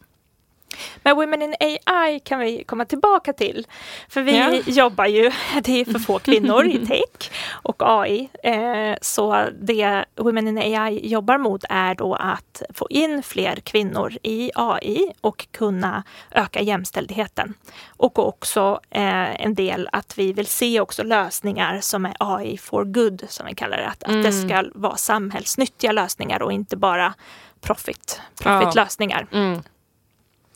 Men 1.02 1.16
Women 1.16 1.42
in 1.42 1.54
AI 1.60 2.20
kan 2.20 2.38
vi 2.38 2.64
komma 2.64 2.84
tillbaka 2.84 3.32
till. 3.32 3.66
För 4.08 4.22
vi 4.22 4.38
ja. 4.38 4.60
jobbar 4.66 5.06
ju, 5.06 5.30
det 5.62 5.80
är 5.80 5.84
för 5.84 5.98
få 5.98 6.18
kvinnor 6.18 6.66
i 6.66 6.86
tech 6.86 7.30
och 7.50 7.82
AI. 7.82 8.28
Eh, 8.42 8.96
så 9.00 9.48
det 9.60 10.04
Women 10.16 10.48
in 10.48 10.58
AI 10.58 11.06
jobbar 11.08 11.38
mot 11.38 11.64
är 11.68 11.94
då 11.94 12.14
att 12.14 12.62
få 12.74 12.86
in 12.90 13.22
fler 13.22 13.56
kvinnor 13.56 14.12
i 14.22 14.50
AI 14.54 15.12
och 15.20 15.46
kunna 15.50 16.02
öka 16.30 16.60
jämställdheten. 16.60 17.54
Och 17.86 18.18
också 18.18 18.80
eh, 18.90 19.44
en 19.44 19.54
del 19.54 19.88
att 19.92 20.18
vi 20.18 20.32
vill 20.32 20.46
se 20.46 20.80
också 20.80 21.02
lösningar 21.02 21.80
som 21.80 22.06
är 22.06 22.14
AI 22.18 22.58
for 22.58 22.84
good, 22.84 23.24
som 23.28 23.46
vi 23.46 23.54
kallar 23.54 23.76
det. 23.76 23.88
Att, 23.88 24.02
mm. 24.02 24.18
att 24.18 24.24
det 24.24 24.38
mm. 24.38 24.48
ska 24.48 24.70
vara 24.74 24.96
samhällsnyttiga 24.96 25.92
lösningar 25.92 26.42
och 26.42 26.52
inte 26.52 26.76
bara 26.76 27.14
profit, 27.60 28.20
profitlösningar. 28.42 29.26
Ja. 29.30 29.38
Mm. 29.38 29.62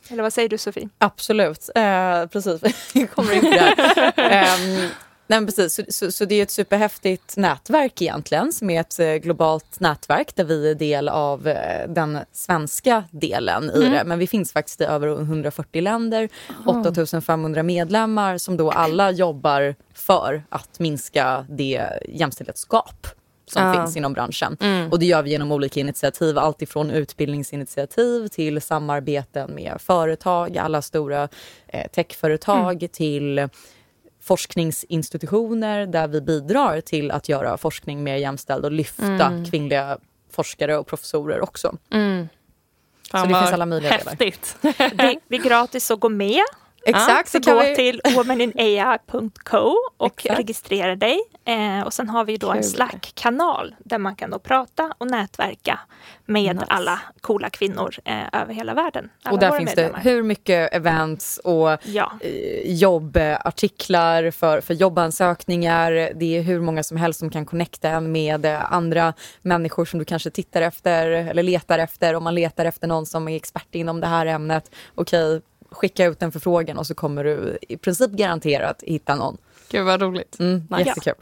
Eller 0.09 0.23
vad 0.23 0.33
säger 0.33 0.49
du 0.49 0.57
Sofie? 0.57 0.89
Absolut, 0.97 1.69
eh, 1.75 2.25
precis. 2.25 2.61
Vi 2.93 3.07
kommer 3.07 3.33
in 3.33 3.41
på 3.41 3.49
det 3.49 3.75
um, 4.17 4.89
nej, 5.27 5.45
precis. 5.45 5.73
Så, 5.73 5.83
så, 5.89 6.11
så, 6.11 6.25
det 6.25 6.35
är 6.35 6.43
ett 6.43 6.51
superhäftigt 6.51 7.37
nätverk 7.37 8.01
egentligen 8.01 8.51
som 8.53 8.69
är 8.69 8.81
ett 8.81 8.99
eh, 8.99 9.13
globalt 9.13 9.79
nätverk 9.79 10.35
där 10.35 10.43
vi 10.43 10.71
är 10.71 10.75
del 10.75 11.09
av 11.09 11.47
eh, 11.47 11.87
den 11.89 12.19
svenska 12.31 13.03
delen 13.11 13.69
mm. 13.69 13.81
i 13.81 13.89
det. 13.89 14.03
Men 14.03 14.19
vi 14.19 14.27
finns 14.27 14.53
faktiskt 14.53 14.81
i 14.81 14.83
över 14.83 15.07
140 15.07 15.81
länder, 15.81 16.29
oh. 16.65 16.79
8500 16.79 17.63
medlemmar 17.63 18.37
som 18.37 18.57
då 18.57 18.71
alla 18.71 19.11
jobbar 19.11 19.75
för 19.93 20.43
att 20.49 20.79
minska 20.79 21.45
det 21.49 21.89
jämställdhetsgap 22.09 23.07
som 23.51 23.63
ja. 23.63 23.73
finns 23.73 23.97
inom 23.97 24.13
branschen. 24.13 24.57
Mm. 24.59 24.91
Och 24.91 24.99
det 24.99 25.05
gör 25.05 25.21
vi 25.21 25.29
genom 25.29 25.51
olika 25.51 25.79
initiativ, 25.79 26.37
alltifrån 26.37 26.91
utbildningsinitiativ 26.91 28.27
till 28.27 28.61
samarbeten 28.61 29.55
med 29.55 29.77
företag, 29.79 30.57
alla 30.57 30.81
stora 30.81 31.29
eh, 31.67 31.87
techföretag 31.87 32.75
mm. 32.75 32.89
till 32.89 33.49
forskningsinstitutioner 34.21 35.85
där 35.85 36.07
vi 36.07 36.21
bidrar 36.21 36.81
till 36.81 37.11
att 37.11 37.29
göra 37.29 37.57
forskning 37.57 38.03
mer 38.03 38.15
jämställd 38.15 38.65
och 38.65 38.71
lyfta 38.71 39.25
mm. 39.25 39.45
kvinnliga 39.45 39.97
forskare 40.31 40.77
och 40.77 40.87
professorer 40.87 41.41
också. 41.41 41.77
Mm. 41.91 42.29
så 43.11 43.17
det 43.17 43.23
finns 43.23 43.53
alla 43.53 43.65
möjliga 43.65 43.91
Häftigt. 43.91 44.57
det, 44.61 45.19
det 45.27 45.35
är 45.35 45.43
gratis 45.43 45.91
att 45.91 45.99
gå 45.99 46.09
med 46.09 46.43
Exakt. 46.85 47.29
Så 47.29 47.39
gå 47.39 47.63
vi... 47.63 47.75
till 47.75 48.01
womaninai.co 48.15 49.75
och 49.97 50.13
Exakt. 50.25 50.39
registrera 50.39 50.95
dig. 50.95 51.19
Eh, 51.45 51.85
och 51.85 51.93
sen 51.93 52.09
har 52.09 52.25
vi 52.25 52.37
då 52.37 52.47
Kul. 52.47 52.57
en 52.57 52.63
Slack-kanal 52.63 53.75
där 53.79 53.97
man 53.97 54.15
kan 54.15 54.29
då 54.29 54.39
prata 54.39 54.93
och 54.97 55.07
nätverka 55.11 55.79
med 56.25 56.55
nice. 56.55 56.65
alla 56.69 56.99
coola 57.21 57.49
kvinnor 57.49 57.95
eh, 58.05 58.41
över 58.41 58.53
hela 58.53 58.73
världen. 58.73 59.09
och 59.31 59.39
där 59.39 59.51
finns 59.51 59.75
medlemmar. 59.75 59.99
det 60.03 60.09
hur 60.09 60.23
mycket 60.23 60.73
events 60.73 61.37
och 61.37 61.77
ja. 61.83 62.11
eh, 62.21 62.71
jobbartiklar 62.71 64.31
för, 64.31 64.61
för 64.61 64.73
jobbansökningar. 64.73 66.11
Det 66.15 66.37
är 66.37 66.41
hur 66.41 66.61
många 66.61 66.83
som 66.83 66.97
helst 66.97 67.19
som 67.19 67.29
kan 67.29 67.45
connecta 67.45 67.89
en 67.89 68.11
med 68.11 68.45
andra 68.45 69.13
människor 69.41 69.85
som 69.85 69.99
du 69.99 70.05
kanske 70.05 70.29
tittar 70.29 70.61
efter 70.61 71.07
eller 71.07 71.43
letar 71.43 71.79
efter. 71.79 72.13
Om 72.13 72.23
man 72.23 72.35
letar 72.35 72.65
efter 72.65 72.87
någon 72.87 73.05
som 73.05 73.27
är 73.27 73.35
expert 73.35 73.75
inom 73.75 73.99
det 74.01 74.07
här 74.07 74.25
ämnet. 74.25 74.71
Okej, 74.95 75.41
skicka 75.71 76.05
ut 76.05 76.21
en 76.21 76.31
förfrågan 76.31 76.77
och 76.77 76.87
så 76.87 76.95
kommer 76.95 77.23
du 77.23 77.57
i 77.61 77.77
princip 77.77 78.11
garanterat 78.11 78.83
hitta 78.87 79.15
någon. 79.15 79.37
Gud 79.71 79.85
vad 79.85 80.01
roligt. 80.01 80.39
Mm, 80.39 80.67
nice. 80.69 80.83
Jättekul. 80.83 81.13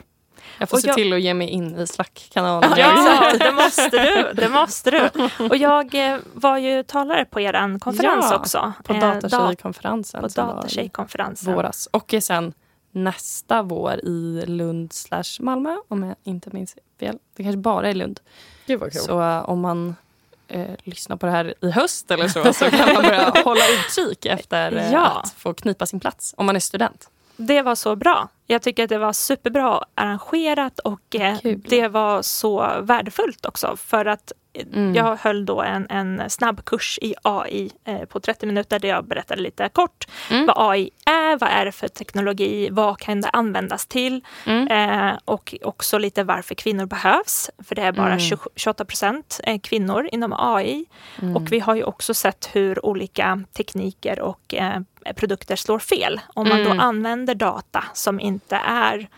Jag 0.59 0.69
får 0.69 0.77
Och 0.77 0.81
se 0.81 0.87
jag- 0.87 0.95
till 0.97 1.13
att 1.13 1.21
ge 1.21 1.33
mig 1.33 1.47
in 1.49 1.79
i 1.79 1.87
Slack-kanalen. 1.87 2.73
Ja, 2.77 3.33
det 3.39 3.51
måste 3.51 3.89
du. 3.89 4.33
Det 4.33 4.49
måste 4.49 4.91
du. 4.91 5.09
Och 5.49 5.57
jag 5.57 5.95
eh, 6.13 6.17
var 6.33 6.57
ju 6.57 6.83
talare 6.83 7.25
på 7.25 7.39
er 7.41 7.79
konferens 7.79 8.25
Ja, 8.31 8.35
också. 8.37 8.73
På 8.83 8.93
Eh, 8.93 8.99
dat- 8.99 9.21
datatjejkonferensen. 9.21 10.21
På 10.21 10.27
datatjejkonferensen. 10.27 11.53
våras. 11.53 11.87
Och 11.91 12.13
sen 12.21 12.53
nästa 12.91 13.61
vår 13.61 13.93
i 14.05 14.43
Lund 14.47 14.93
slash 14.93 15.39
Malmö 15.39 15.75
om 15.87 16.03
jag 16.03 16.15
inte 16.23 16.49
minns 16.53 16.75
fel. 16.99 17.17
Det 17.35 17.43
kanske 17.43 17.57
bara 17.57 17.89
är 17.89 17.93
Lund. 17.93 18.19
Gud 18.65 18.79
vad 18.79 18.91
kul. 18.91 19.01
Så 19.01 19.21
eh, 19.21 19.49
om 19.49 19.59
man 19.61 19.95
eh, 20.47 20.67
lyssnar 20.83 21.17
på 21.17 21.25
det 21.25 21.31
här 21.31 21.53
i 21.61 21.71
höst 21.71 22.11
eller 22.11 22.27
så, 22.27 22.53
så 22.53 22.69
kan 22.71 22.93
man 22.93 23.03
börja 23.03 23.29
hålla 23.45 23.61
utkik 23.67 24.25
efter 24.25 24.75
eh, 24.77 24.91
Ja. 24.93 25.21
att 25.23 25.31
få 25.37 25.53
knipa 25.53 25.85
sin 25.85 25.99
plats 25.99 26.33
om 26.37 26.45
man 26.45 26.55
är 26.55 26.59
student. 26.59 27.09
Det 27.41 27.61
var 27.61 27.75
så 27.75 27.95
bra. 27.95 28.27
Jag 28.47 28.61
tycker 28.61 28.83
att 28.83 28.89
det 28.89 28.97
var 28.97 29.13
superbra 29.13 29.83
arrangerat 29.95 30.79
och 30.79 31.15
eh, 31.15 31.37
det 31.69 31.87
var 31.87 32.21
så 32.21 32.67
värdefullt 32.81 33.45
också 33.45 33.75
för 33.77 34.05
att 34.05 34.31
eh, 34.31 34.35
Mm. 34.73 34.95
jag 34.95 35.15
höll 35.15 35.45
då 35.45 35.61
en, 35.61 35.87
en 35.89 36.29
snabbkurs 36.29 36.99
i 37.01 37.15
AI 37.21 37.71
eh, 37.85 37.99
på 38.05 38.19
30 38.19 38.45
minuter 38.45 38.79
där 38.79 38.89
jag 38.89 39.05
berättade 39.07 39.41
lite 39.41 39.69
kort 39.69 40.07
Mm. 40.31 40.45
vad 40.45 40.71
AI 40.71 40.89
är, 41.05 41.37
vad 41.37 41.49
är 41.49 41.65
det 41.65 41.71
för 41.71 41.87
teknologi, 41.87 42.69
vad 42.71 42.99
kan 42.99 43.21
det 43.21 43.29
användas 43.29 43.85
till 43.87 44.21
Mm. 44.45 44.67
eh, 44.67 45.17
och 45.25 45.55
också 45.61 45.97
lite 45.97 46.23
varför 46.23 46.55
kvinnor 46.55 46.85
behövs. 46.85 47.49
För 47.67 47.75
det 47.75 47.81
är 47.81 47.91
bara 47.91 48.07
Mm. 48.07 48.19
20, 48.19 48.37
28 48.55 48.85
procent 48.85 49.39
eh, 49.43 49.59
kvinnor 49.59 50.09
inom 50.11 50.33
AI. 50.37 50.85
Mm. 51.21 51.35
Och 51.35 51.51
vi 51.51 51.59
har 51.59 51.75
ju 51.75 51.83
också 51.83 52.13
sett 52.13 52.49
hur 52.53 52.85
olika 52.85 53.43
tekniker 53.53 54.19
och 54.19 54.53
eh, 54.53 54.79
produkter 55.15 55.55
slår 55.55 55.79
fel. 55.79 56.21
Om 56.33 56.49
man 56.49 56.59
Mm. 56.61 56.77
då 56.77 56.83
använder 56.83 57.35
data 57.35 57.83
som 57.93 58.19
inte 58.19 58.55
är 58.65 59.09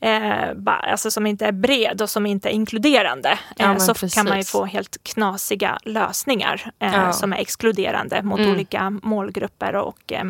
Eh, 0.00 0.54
ba, 0.54 0.72
alltså 0.72 1.10
som 1.10 1.26
inte 1.26 1.46
är 1.46 1.52
bred 1.52 2.02
och 2.02 2.10
som 2.10 2.26
inte 2.26 2.48
är 2.48 2.52
inkluderande 2.52 3.38
Ja, 3.56 3.64
eh, 3.64 3.70
men 3.70 3.80
så 3.80 3.94
precis. 3.94 4.14
kan 4.14 4.28
man 4.28 4.38
ju 4.38 4.44
få 4.44 4.64
helt 4.64 5.04
knasiga 5.04 5.78
lösningar 5.82 6.70
eh, 6.78 6.94
Ja. 6.94 7.12
som 7.12 7.32
är 7.32 7.36
exkluderande 7.36 8.22
mot 8.22 8.38
Mm. 8.40 8.52
olika 8.52 8.90
målgrupper 8.90 9.76
och 9.76 10.12
eh, 10.12 10.24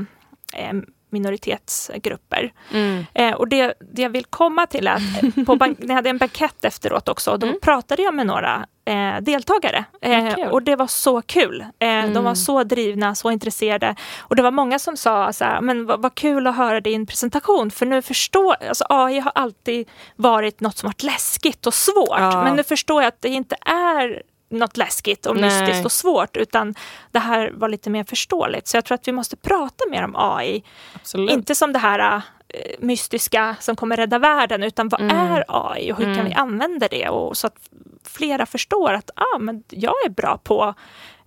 eh, 0.54 0.72
minoritetsgrupper. 1.14 2.52
Mm. 2.72 3.06
Eh, 3.14 3.32
och 3.34 3.48
det, 3.48 3.74
det 3.94 4.02
jag 4.02 4.10
vill 4.10 4.24
komma 4.24 4.66
till 4.66 4.86
är 4.86 4.92
att 4.94 5.46
på 5.46 5.56
bank, 5.56 5.78
jag 5.82 5.94
hade 5.94 6.10
en 6.10 6.18
bankett 6.18 6.64
efteråt 6.64 7.08
också 7.08 7.30
och 7.30 7.38
då 7.38 7.46
Mm. 7.46 7.58
pratade 7.62 8.02
jag 8.02 8.14
med 8.14 8.26
några 8.26 8.66
eh, 8.86 9.20
deltagare. 9.20 9.84
Eh, 10.00 10.48
och 10.48 10.62
det 10.62 10.76
var 10.76 10.86
så 10.86 11.22
kul. 11.22 11.60
Eh, 11.60 11.66
De 11.78 11.86
Mm. 11.86 12.24
var 12.24 12.34
så 12.34 12.64
drivna, 12.64 13.14
så 13.14 13.30
intresserade. 13.30 13.94
Och 14.18 14.36
det 14.36 14.42
var 14.42 14.50
många 14.50 14.78
som 14.78 14.96
sa 14.96 15.32
så 15.32 15.44
här, 15.44 15.60
men 15.60 15.86
vad, 15.86 16.02
vad 16.02 16.14
kul 16.14 16.46
att 16.46 16.56
höra 16.56 16.80
din 16.80 17.06
presentation 17.06 17.70
för 17.70 17.86
nu 17.86 18.02
förstår 18.02 18.56
alltså 18.68 18.84
AI 18.88 19.20
har 19.20 19.32
alltid 19.34 19.88
varit 20.16 20.60
något 20.60 20.76
som 20.78 20.86
varit 20.86 21.02
läskigt 21.02 21.66
och 21.66 21.74
svårt. 21.74 22.18
Ja. 22.18 22.44
Men 22.44 22.56
nu 22.56 22.62
förstår 22.62 23.02
jag 23.02 23.08
att 23.08 23.22
det 23.22 23.28
inte 23.28 23.56
är 23.66 24.22
något 24.54 24.76
läskigt 24.76 25.26
och 25.26 25.36
Nej. 25.36 25.44
mystiskt 25.44 25.84
och 25.84 25.92
svårt 25.92 26.36
utan 26.36 26.74
det 27.10 27.18
här 27.18 27.50
var 27.54 27.68
lite 27.68 27.90
mer 27.90 28.04
förståeligt. 28.04 28.66
Så 28.66 28.76
jag 28.76 28.84
tror 28.84 28.94
att 28.94 29.08
vi 29.08 29.12
måste 29.12 29.36
prata 29.36 29.84
mer 29.90 30.04
om 30.04 30.14
AI 30.16 30.62
Absolut. 30.94 31.30
inte 31.30 31.54
som 31.54 31.72
det 31.72 31.78
här 31.78 32.22
eh, 32.48 32.60
mystiska 32.78 33.56
som 33.60 33.76
kommer 33.76 33.96
rädda 33.96 34.18
världen, 34.18 34.62
utan 34.62 34.88
vad 34.88 35.00
Mm. 35.00 35.16
är 35.16 35.44
AI 35.48 35.92
och 35.92 35.96
hur 35.98 36.04
kan 36.04 36.12
Mm. 36.14 36.26
vi 36.26 36.32
använda 36.34 36.88
det? 36.88 37.08
Och 37.08 37.36
så 37.36 37.46
att 37.46 37.56
flera 38.04 38.46
förstår 38.46 38.92
att 38.92 39.10
ah, 39.16 39.38
men 39.38 39.62
jag 39.68 39.94
är 40.06 40.10
bra 40.10 40.38
på 40.44 40.74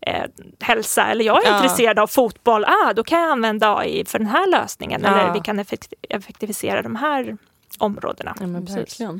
eh, 0.02 0.24
hälsa 0.60 1.06
eller 1.08 1.26
jag 1.26 1.46
är 1.46 1.50
Ja. 1.52 1.56
intresserad 1.56 2.00
av 2.00 2.08
fotboll. 2.08 2.66
Ah, 2.66 2.94
då 2.94 3.04
kan 3.04 3.20
jag 3.22 3.32
använda 3.32 3.78
AI 3.78 4.06
för 4.06 4.20
den 4.20 4.28
här 4.28 4.48
lösningen. 4.52 5.02
Ja. 5.04 5.10
Eller 5.20 5.34
vi 5.34 5.40
kan 5.40 5.60
effekt- 5.60 5.94
effektivisera 6.10 6.82
de 6.82 6.96
här 6.96 7.38
områdena. 7.80 8.36
Ja, 8.40 8.48
men, 8.48 8.68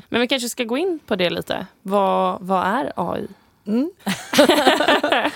men 0.08 0.20
vi 0.20 0.28
kanske 0.28 0.48
ska 0.48 0.64
gå 0.64 0.78
in 0.78 0.98
på 1.06 1.16
det 1.16 1.30
lite. 1.30 1.66
Vad, 1.82 2.38
vad 2.40 2.66
är 2.66 2.92
AI? 2.96 3.28
Mm. 3.68 3.90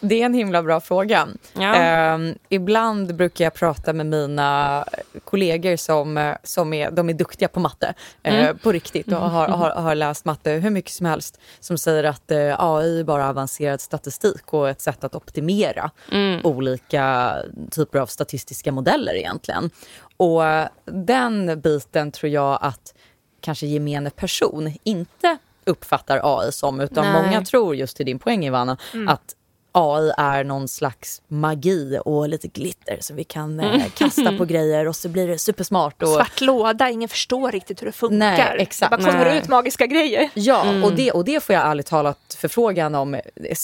det 0.00 0.20
är 0.22 0.26
en 0.26 0.34
himla 0.34 0.62
bra 0.62 0.80
fråga. 0.80 1.28
Ja. 1.52 1.74
Ehm, 1.74 2.34
ibland 2.48 3.14
brukar 3.16 3.44
jag 3.44 3.54
prata 3.54 3.92
med 3.92 4.06
mina 4.06 4.84
kollegor 5.24 5.76
som, 5.76 6.18
eh, 6.18 6.34
som 6.42 6.72
är, 6.72 6.90
de 6.90 7.08
är 7.08 7.14
duktiga 7.14 7.48
på 7.48 7.60
matte, 7.60 7.94
eh, 8.22 8.34
Mm. 8.44 8.58
på 8.58 8.72
riktigt 8.72 9.06
och 9.06 9.30
har, 9.30 9.48
har, 9.48 9.70
har 9.70 9.94
läst 9.94 10.24
matte 10.24 10.50
hur 10.50 10.70
mycket 10.70 10.90
som 10.92 11.06
helst, 11.06 11.40
som 11.60 11.78
säger 11.78 12.04
att 12.04 12.30
eh, 12.30 12.54
AI 12.64 13.00
är 13.00 13.04
bara 13.04 13.28
avancerad 13.28 13.80
statistik 13.80 14.52
och 14.54 14.68
ett 14.68 14.80
sätt 14.80 15.04
att 15.04 15.14
optimera 15.14 15.90
Mm. 16.12 16.40
olika 16.44 17.36
typer 17.70 17.98
av 17.98 18.06
statistiska 18.06 18.72
modeller 18.72 19.14
egentligen. 19.14 19.70
Och 20.16 20.46
eh, 20.46 20.68
den 20.84 21.60
biten 21.60 22.12
tror 22.12 22.32
jag 22.32 22.58
att 22.62 22.94
kanske 23.40 23.66
gemene 23.66 24.10
person 24.10 24.72
inte 24.84 25.38
uppfattar 25.66 26.20
AI 26.22 26.52
som, 26.52 26.80
utan 26.80 27.04
Nej. 27.04 27.22
många 27.22 27.44
tror 27.44 27.76
just 27.76 27.96
till 27.96 28.06
din 28.06 28.18
poäng 28.18 28.46
Ivana, 28.46 28.76
att 29.08 29.34
AI 29.76 30.12
är 30.16 30.44
någon 30.44 30.68
slags 30.68 31.22
magi 31.28 31.98
och 32.04 32.28
lite 32.28 32.48
glitter 32.48 32.98
så 33.00 33.14
vi 33.14 33.24
kan 33.24 33.60
eh, 33.60 33.86
kasta 33.94 34.36
på 34.38 34.44
grejer 34.44 34.88
och 34.88 34.96
så 34.96 35.08
blir 35.08 35.28
det 35.28 35.38
supersmart. 35.38 36.02
Och, 36.02 36.08
Svart 36.08 36.40
låda, 36.40 36.90
ingen 36.90 37.08
förstår 37.08 37.52
riktigt 37.52 37.82
hur 37.82 37.86
det 37.86 37.92
funkar. 37.92 38.16
Nej, 38.16 38.56
exakt. 38.58 38.90
Det 38.90 38.96
bara 38.96 39.12
kommer 39.12 39.24
Nej. 39.24 39.38
ut 39.38 39.48
magiska 39.48 39.86
grejer. 39.86 40.30
Ja, 40.34 40.84
och, 40.84 40.92
det, 40.92 41.12
och 41.12 41.24
det 41.24 41.42
får 41.42 41.54
jag 41.54 41.66
ärligt 41.66 41.86
talat 41.86 42.36
förfrågan 42.38 42.94
om 42.94 43.14
eh, 43.14 43.20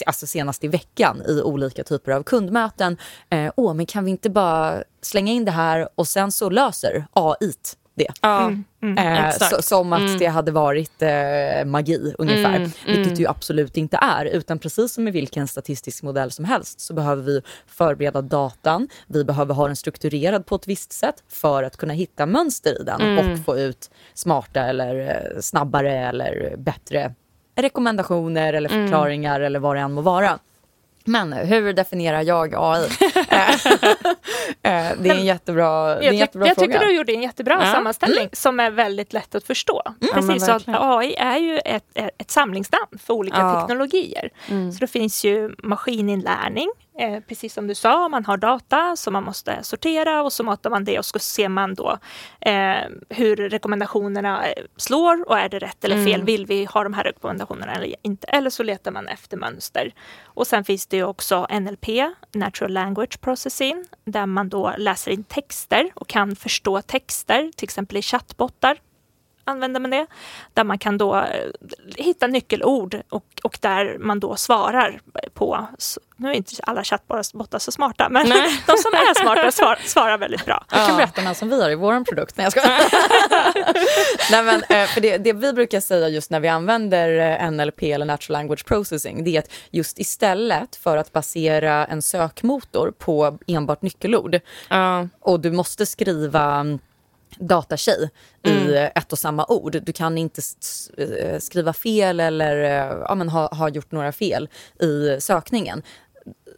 alltså 0.06 0.26
senast 0.26 0.64
i 0.64 0.68
veckan 0.68 1.22
i 1.28 1.42
olika 1.42 1.84
typer 1.84 2.12
av 2.12 2.22
kundmöten. 2.22 2.96
Eh, 3.30 3.52
Åh, 3.56 3.74
men 3.74 3.86
kan 3.86 4.04
vi 4.04 4.10
inte 4.10 4.30
bara 4.30 4.82
slänga 5.02 5.32
in 5.32 5.44
det 5.44 5.50
här 5.50 5.88
och 5.94 6.08
sen 6.08 6.32
så 6.32 6.50
löser 6.50 7.06
AI 7.12 7.52
det? 8.04 8.12
ja. 8.20 8.40
Mm, 8.46 8.64
mm. 8.82 8.98
Eh, 8.98 9.28
exakt. 9.28 9.54
så, 9.56 9.62
som 9.62 9.92
att 9.92 10.00
Mm. 10.00 10.18
det 10.18 10.26
hade 10.26 10.52
varit 10.52 11.02
eh, 11.02 11.64
magi 11.66 12.14
ungefär, 12.18 12.56
Mm, 12.56 12.70
vilket 12.86 13.06
mm. 13.06 13.18
ju 13.20 13.26
absolut 13.26 13.76
inte 13.76 13.96
är. 14.02 14.24
Utan 14.24 14.58
precis 14.58 14.92
som 14.92 15.04
med 15.04 15.12
vilken 15.12 15.48
statistisk 15.48 16.02
modell 16.02 16.30
som 16.30 16.44
helst 16.44 16.80
så 16.80 16.94
behöver 16.94 17.22
vi 17.22 17.40
förbereda 17.66 18.22
datan. 18.22 18.88
Vi 19.06 19.24
behöver 19.24 19.54
ha 19.54 19.66
den 19.66 19.76
strukturerad 19.76 20.46
på 20.46 20.54
ett 20.54 20.66
visst 20.68 20.92
sätt 20.92 21.22
för 21.28 21.62
att 21.62 21.76
kunna 21.76 21.92
hitta 21.94 22.26
mönster 22.26 22.80
i 22.80 22.84
den 22.84 23.00
Mm. 23.00 23.32
och 23.32 23.44
få 23.44 23.58
ut 23.58 23.90
smarta 24.14 24.60
eller 24.60 25.08
eh, 25.34 25.40
snabbare 25.40 25.92
eller 26.08 26.54
bättre 26.58 27.14
rekommendationer 27.56 28.52
eller 28.52 28.70
Mm. 28.70 28.86
förklaringar 28.86 29.40
eller 29.40 29.58
vad 29.60 29.76
det 29.76 29.80
än 29.80 29.92
må 29.92 30.00
vara. 30.00 30.38
Men 31.04 31.32
hur 31.32 31.72
definierar 31.72 32.22
jag 32.22 32.54
AI? 32.56 32.88
Eh, 34.62 34.90
eh, 34.90 34.96
det 35.00 35.10
är 35.10 35.14
en 35.14 35.24
jättebra, 35.24 35.86
det 35.86 35.92
är 35.94 35.96
en 35.98 36.04
Jag, 36.04 36.14
jättebra 36.14 36.46
jag 36.48 36.56
fråga. 36.56 36.72
tycker 36.72 36.86
du 36.86 36.96
gjorde 36.96 37.12
en 37.12 37.22
jättebra 37.22 37.58
Ja. 37.64 37.72
sammanställning 37.72 38.28
som 38.32 38.60
är 38.60 38.70
väldigt 38.70 39.12
lätt 39.12 39.34
att 39.34 39.44
förstå. 39.44 39.82
Ja, 39.84 39.92
men 40.14 40.26
Precis 40.28 40.46
så 40.46 40.52
att. 40.52 40.62
AI 40.66 41.14
är 41.14 41.36
ju 41.36 41.58
ett, 41.58 41.84
ett, 41.94 42.10
ett 42.18 42.30
samlingsnamn 42.30 42.98
för 42.98 43.14
olika 43.14 43.36
Ja. 43.38 43.60
teknologier. 43.60 44.30
Mm. 44.48 44.72
Så 44.72 44.78
det 44.78 44.86
finns 44.86 45.24
ju 45.24 45.50
maskininlärning, 45.58 46.70
eh, 47.00 47.20
precis 47.20 47.54
som 47.54 47.66
du 47.66 47.74
sa, 47.74 48.08
man 48.08 48.24
har 48.24 48.36
data 48.36 48.96
som 48.96 49.12
man 49.12 49.24
måste 49.24 49.62
sortera 49.62 50.22
och 50.22 50.32
så 50.32 50.42
matar 50.42 50.70
man 50.70 50.84
det 50.84 50.98
och 50.98 51.04
så 51.04 51.18
ser 51.18 51.48
man 51.48 51.74
då 51.74 51.98
eh, 52.40 52.78
hur 53.08 53.36
rekommendationerna 53.36 54.46
eh, 54.46 54.64
slår 54.76 55.28
och 55.28 55.38
är 55.38 55.48
det 55.48 55.58
rätt 55.58 55.84
eller 55.84 55.96
fel? 55.96 56.14
Mm. 56.14 56.24
Vill 56.24 56.46
vi 56.46 56.64
ha 56.64 56.82
de 56.82 56.94
här 56.94 57.04
rekommendationerna 57.04 57.74
eller 57.74 57.94
inte? 58.02 58.26
Eller 58.26 58.50
så 58.50 58.62
letar 58.62 58.90
man 58.90 59.08
efter 59.08 59.36
mönster. 59.36 59.94
Och 60.24 60.46
sen 60.46 60.64
finns 60.64 60.86
det 60.86 60.96
ju 60.96 61.04
också 61.04 61.46
NLP, 61.50 61.88
Natural 62.32 62.72
Language 62.72 63.20
Processing, 63.20 63.84
där 64.04 64.26
man 64.26 64.48
då 64.48 64.74
läser 64.78 65.10
in 65.10 65.24
texter 65.24 65.90
och 65.94 66.08
kan 66.08 66.36
förstå 66.36 66.82
texter, 66.82 67.50
till 67.56 67.64
exempel 67.64 67.96
i 67.96 68.02
chattbottar 68.02 68.78
använder 69.44 69.80
man 69.80 69.90
det. 69.90 70.06
Där 70.54 70.64
man 70.64 70.78
kan 70.78 70.98
då 70.98 71.16
eh, 71.16 71.50
hitta 71.96 72.26
nyckelord 72.26 73.02
och, 73.08 73.24
och 73.42 73.58
där 73.60 73.98
man 73.98 74.20
då 74.20 74.36
svarar 74.36 75.00
på, 75.34 75.66
nu 76.20 76.28
är 76.28 76.32
inte 76.32 76.52
alla 76.62 76.84
chattbottar 76.84 77.58
så 77.58 77.72
smarta, 77.72 78.08
men 78.08 78.28
Nej. 78.28 78.62
de 78.66 78.76
som 78.76 78.92
är 78.92 79.22
smarta 79.22 79.52
svar, 79.52 79.78
svarar 79.84 80.18
väldigt 80.18 80.44
bra. 80.44 80.64
Jag 80.70 80.86
kan 80.86 80.96
berätta 80.96 81.22
något 81.22 81.36
som 81.36 81.48
vi 81.48 81.62
har 81.62 81.70
i 81.70 81.74
vår 81.74 82.04
produkt. 82.04 82.36
Nej, 82.36 82.44
jag 82.44 82.52
skojar. 82.52 82.80
Nej, 84.30 84.42
men, 84.42 84.62
eh, 84.68 84.86
för 84.86 85.00
det, 85.00 85.18
det 85.18 85.32
vi 85.32 85.52
brukar 85.52 85.80
säga 85.80 86.08
just 86.08 86.30
när 86.30 86.40
vi 86.40 86.48
använder 86.48 87.40
eh, 87.42 87.50
NLP 87.50 87.82
eller 87.82 88.06
Natural 88.06 88.32
Language 88.32 88.64
Processing 88.66 89.24
det 89.24 89.36
är 89.36 89.38
att 89.38 89.50
just 89.70 89.98
istället 89.98 90.76
för 90.76 90.96
att 90.96 91.12
basera 91.12 91.86
en 91.86 92.02
sökmotor 92.02 92.92
på 92.98 93.38
enbart 93.46 93.82
nyckelord 93.82 94.40
Ja. 94.68 95.08
och 95.20 95.40
du 95.40 95.50
måste 95.50 95.86
skriva 95.86 96.54
mm, 96.54 96.78
datatjej 97.38 98.10
i 98.42 98.74
ett 98.94 99.12
och 99.12 99.18
samma 99.18 99.46
ord. 99.48 99.76
Du 99.82 99.92
kan 99.92 100.18
inte 100.18 100.42
eh, 100.98 101.38
skriva 101.38 101.72
fel 101.72 102.20
eller 102.20 102.56
ja, 103.08 103.14
men 103.14 103.28
ha, 103.28 103.54
ha 103.54 103.68
gjort 103.68 103.92
några 103.92 104.12
fel 104.12 104.48
i 104.80 105.20
sökningen 105.20 105.82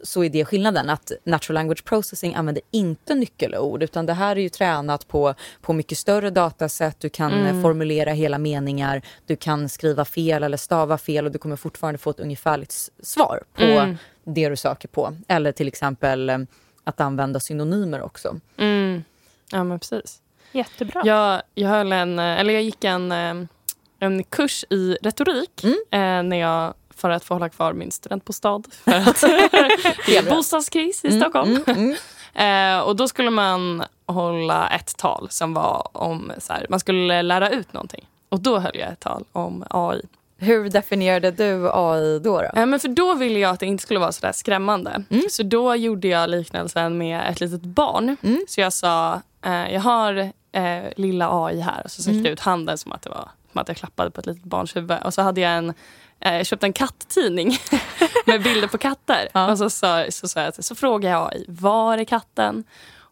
så 0.03 0.23
är 0.23 0.29
det 0.29 0.45
skillnaden 0.45 0.89
att 0.89 1.11
natural 1.23 1.53
language 1.53 1.83
processing 1.85 2.35
använder 2.35 2.63
inte 2.71 3.15
nyckelord 3.15 3.83
utan 3.83 4.05
det 4.05 4.13
här 4.13 4.35
är 4.35 4.41
ju 4.41 4.49
tränat 4.49 5.07
på, 5.07 5.33
på 5.61 5.73
mycket 5.73 5.97
större 5.97 6.29
datasätt. 6.29 6.99
Du 6.99 7.09
kan 7.09 7.45
eh, 7.45 7.61
formulera 7.61 8.11
hela 8.11 8.37
meningar, 8.37 9.01
du 9.25 9.35
kan 9.35 9.69
skriva 9.69 10.05
fel 10.05 10.43
eller 10.43 10.57
stava 10.57 10.97
fel 10.97 11.25
och 11.25 11.31
du 11.31 11.37
kommer 11.39 11.55
fortfarande 11.55 11.97
få 11.97 12.09
ett 12.09 12.19
ungefärligt 12.19 12.89
svar 13.03 13.43
på 13.53 13.63
Mm. 13.63 13.97
det 14.23 14.49
du 14.49 14.55
söker 14.55 14.87
på. 14.87 15.15
Eller 15.27 15.51
till 15.51 15.67
exempel 15.67 16.29
eh, 16.29 16.37
att 16.83 17.01
använda 17.01 17.39
synonymer 17.39 18.01
också. 18.01 18.39
Mm. 18.57 19.03
Ja, 19.51 19.63
men 19.63 19.79
precis. 19.79 20.19
Jättebra. 20.51 21.01
Jag, 21.05 21.41
jag, 21.55 21.69
höll 21.69 21.91
en, 21.91 22.19
eller 22.19 22.53
jag 22.53 22.63
gick 22.63 22.83
en, 22.83 23.11
eh, 23.11 23.35
en 23.99 24.23
kurs 24.23 24.65
i 24.69 24.97
retorik 25.01 25.63
Mm. 25.63 25.75
eh, 25.91 26.29
när 26.29 26.37
jag, 26.37 26.73
för 26.95 27.09
att 27.09 27.23
få 27.23 27.33
hålla 27.35 27.49
kvar 27.49 27.73
min 27.73 27.91
studentbostad. 27.91 28.61
För 28.83 28.91
att 28.91 29.21
det 30.05 30.17
är 30.17 30.35
bostadskris 30.35 31.05
i 31.05 31.19
Stockholm. 31.19 31.49
Mm, 31.67 31.77
mm. 31.79 31.95
Eh, 32.35 32.79
och 32.79 32.95
då 32.95 33.07
skulle 33.07 33.29
man 33.29 33.83
hålla 34.05 34.69
ett 34.69 34.97
tal 34.97 35.27
som 35.29 35.53
var 35.53 35.87
om 35.91 36.31
så 36.37 36.53
här, 36.53 36.65
man 36.69 36.79
skulle 36.79 37.21
lära 37.21 37.49
ut 37.49 37.73
någonting. 37.73 38.07
Och 38.29 38.39
då 38.39 38.59
höll 38.59 38.77
jag 38.77 38.91
ett 38.91 38.99
tal 38.99 39.23
om 39.31 39.63
AI. 39.69 40.01
Hur 40.37 40.69
definierade 40.69 41.31
du 41.31 41.69
AI 41.73 42.19
då? 42.19 42.41
då? 42.41 42.59
Eh, 42.59 42.65
men 42.65 42.79
för 42.79 42.87
då 42.87 43.13
ville 43.13 43.39
jag 43.39 43.51
att 43.53 43.59
det 43.59 43.65
inte 43.65 43.83
skulle 43.83 43.99
vara 43.99 44.11
så 44.11 44.21
där 44.25 44.31
skrämmande. 44.31 45.03
Mm. 45.09 45.23
Så 45.29 45.43
då 45.43 45.75
gjorde 45.75 46.07
jag 46.07 46.29
liknelsen 46.29 46.97
med 46.97 47.21
ett 47.31 47.39
litet 47.39 47.61
barn. 47.61 48.17
Mm. 48.23 48.45
Så 48.47 48.61
jag 48.61 48.73
sa, 48.73 49.21
eh, 49.45 49.73
jag 49.73 49.81
har 49.81 50.31
eh, 50.51 50.83
lilla 50.95 51.45
AI 51.45 51.59
här. 51.59 51.81
Och 51.83 51.91
så 51.91 52.01
sträckte 52.01 52.11
Mm. 52.19 52.25
jag 52.25 52.33
ut 52.33 52.39
handen 52.39 52.77
som 52.77 52.91
att, 52.91 53.01
det 53.01 53.09
var, 53.09 53.29
som 53.51 53.61
att 53.61 53.67
jag 53.67 53.77
klappade 53.77 54.11
på 54.11 54.19
ett 54.19 54.25
litet 54.25 54.43
barns 54.43 54.75
huvud. 54.75 54.97
Och 55.03 55.13
så 55.13 55.21
hade 55.21 55.41
jag 55.41 55.51
en, 55.51 55.73
eh, 56.25 56.43
köpte 56.43 56.65
en 56.65 56.73
katttidning 56.73 57.57
med 58.25 58.43
bilder 58.43 58.67
på 58.67 58.77
katter. 58.77 59.29
Ja. 59.33 59.51
Och 59.51 59.57
så, 59.57 59.69
så, 59.69 60.05
så, 60.09 60.27
så, 60.27 60.51
så 60.59 60.75
frågade 60.75 61.13
jag 61.13 61.33
AI, 61.33 61.45
var 61.47 61.97
är 61.97 62.03
katten? 62.03 62.63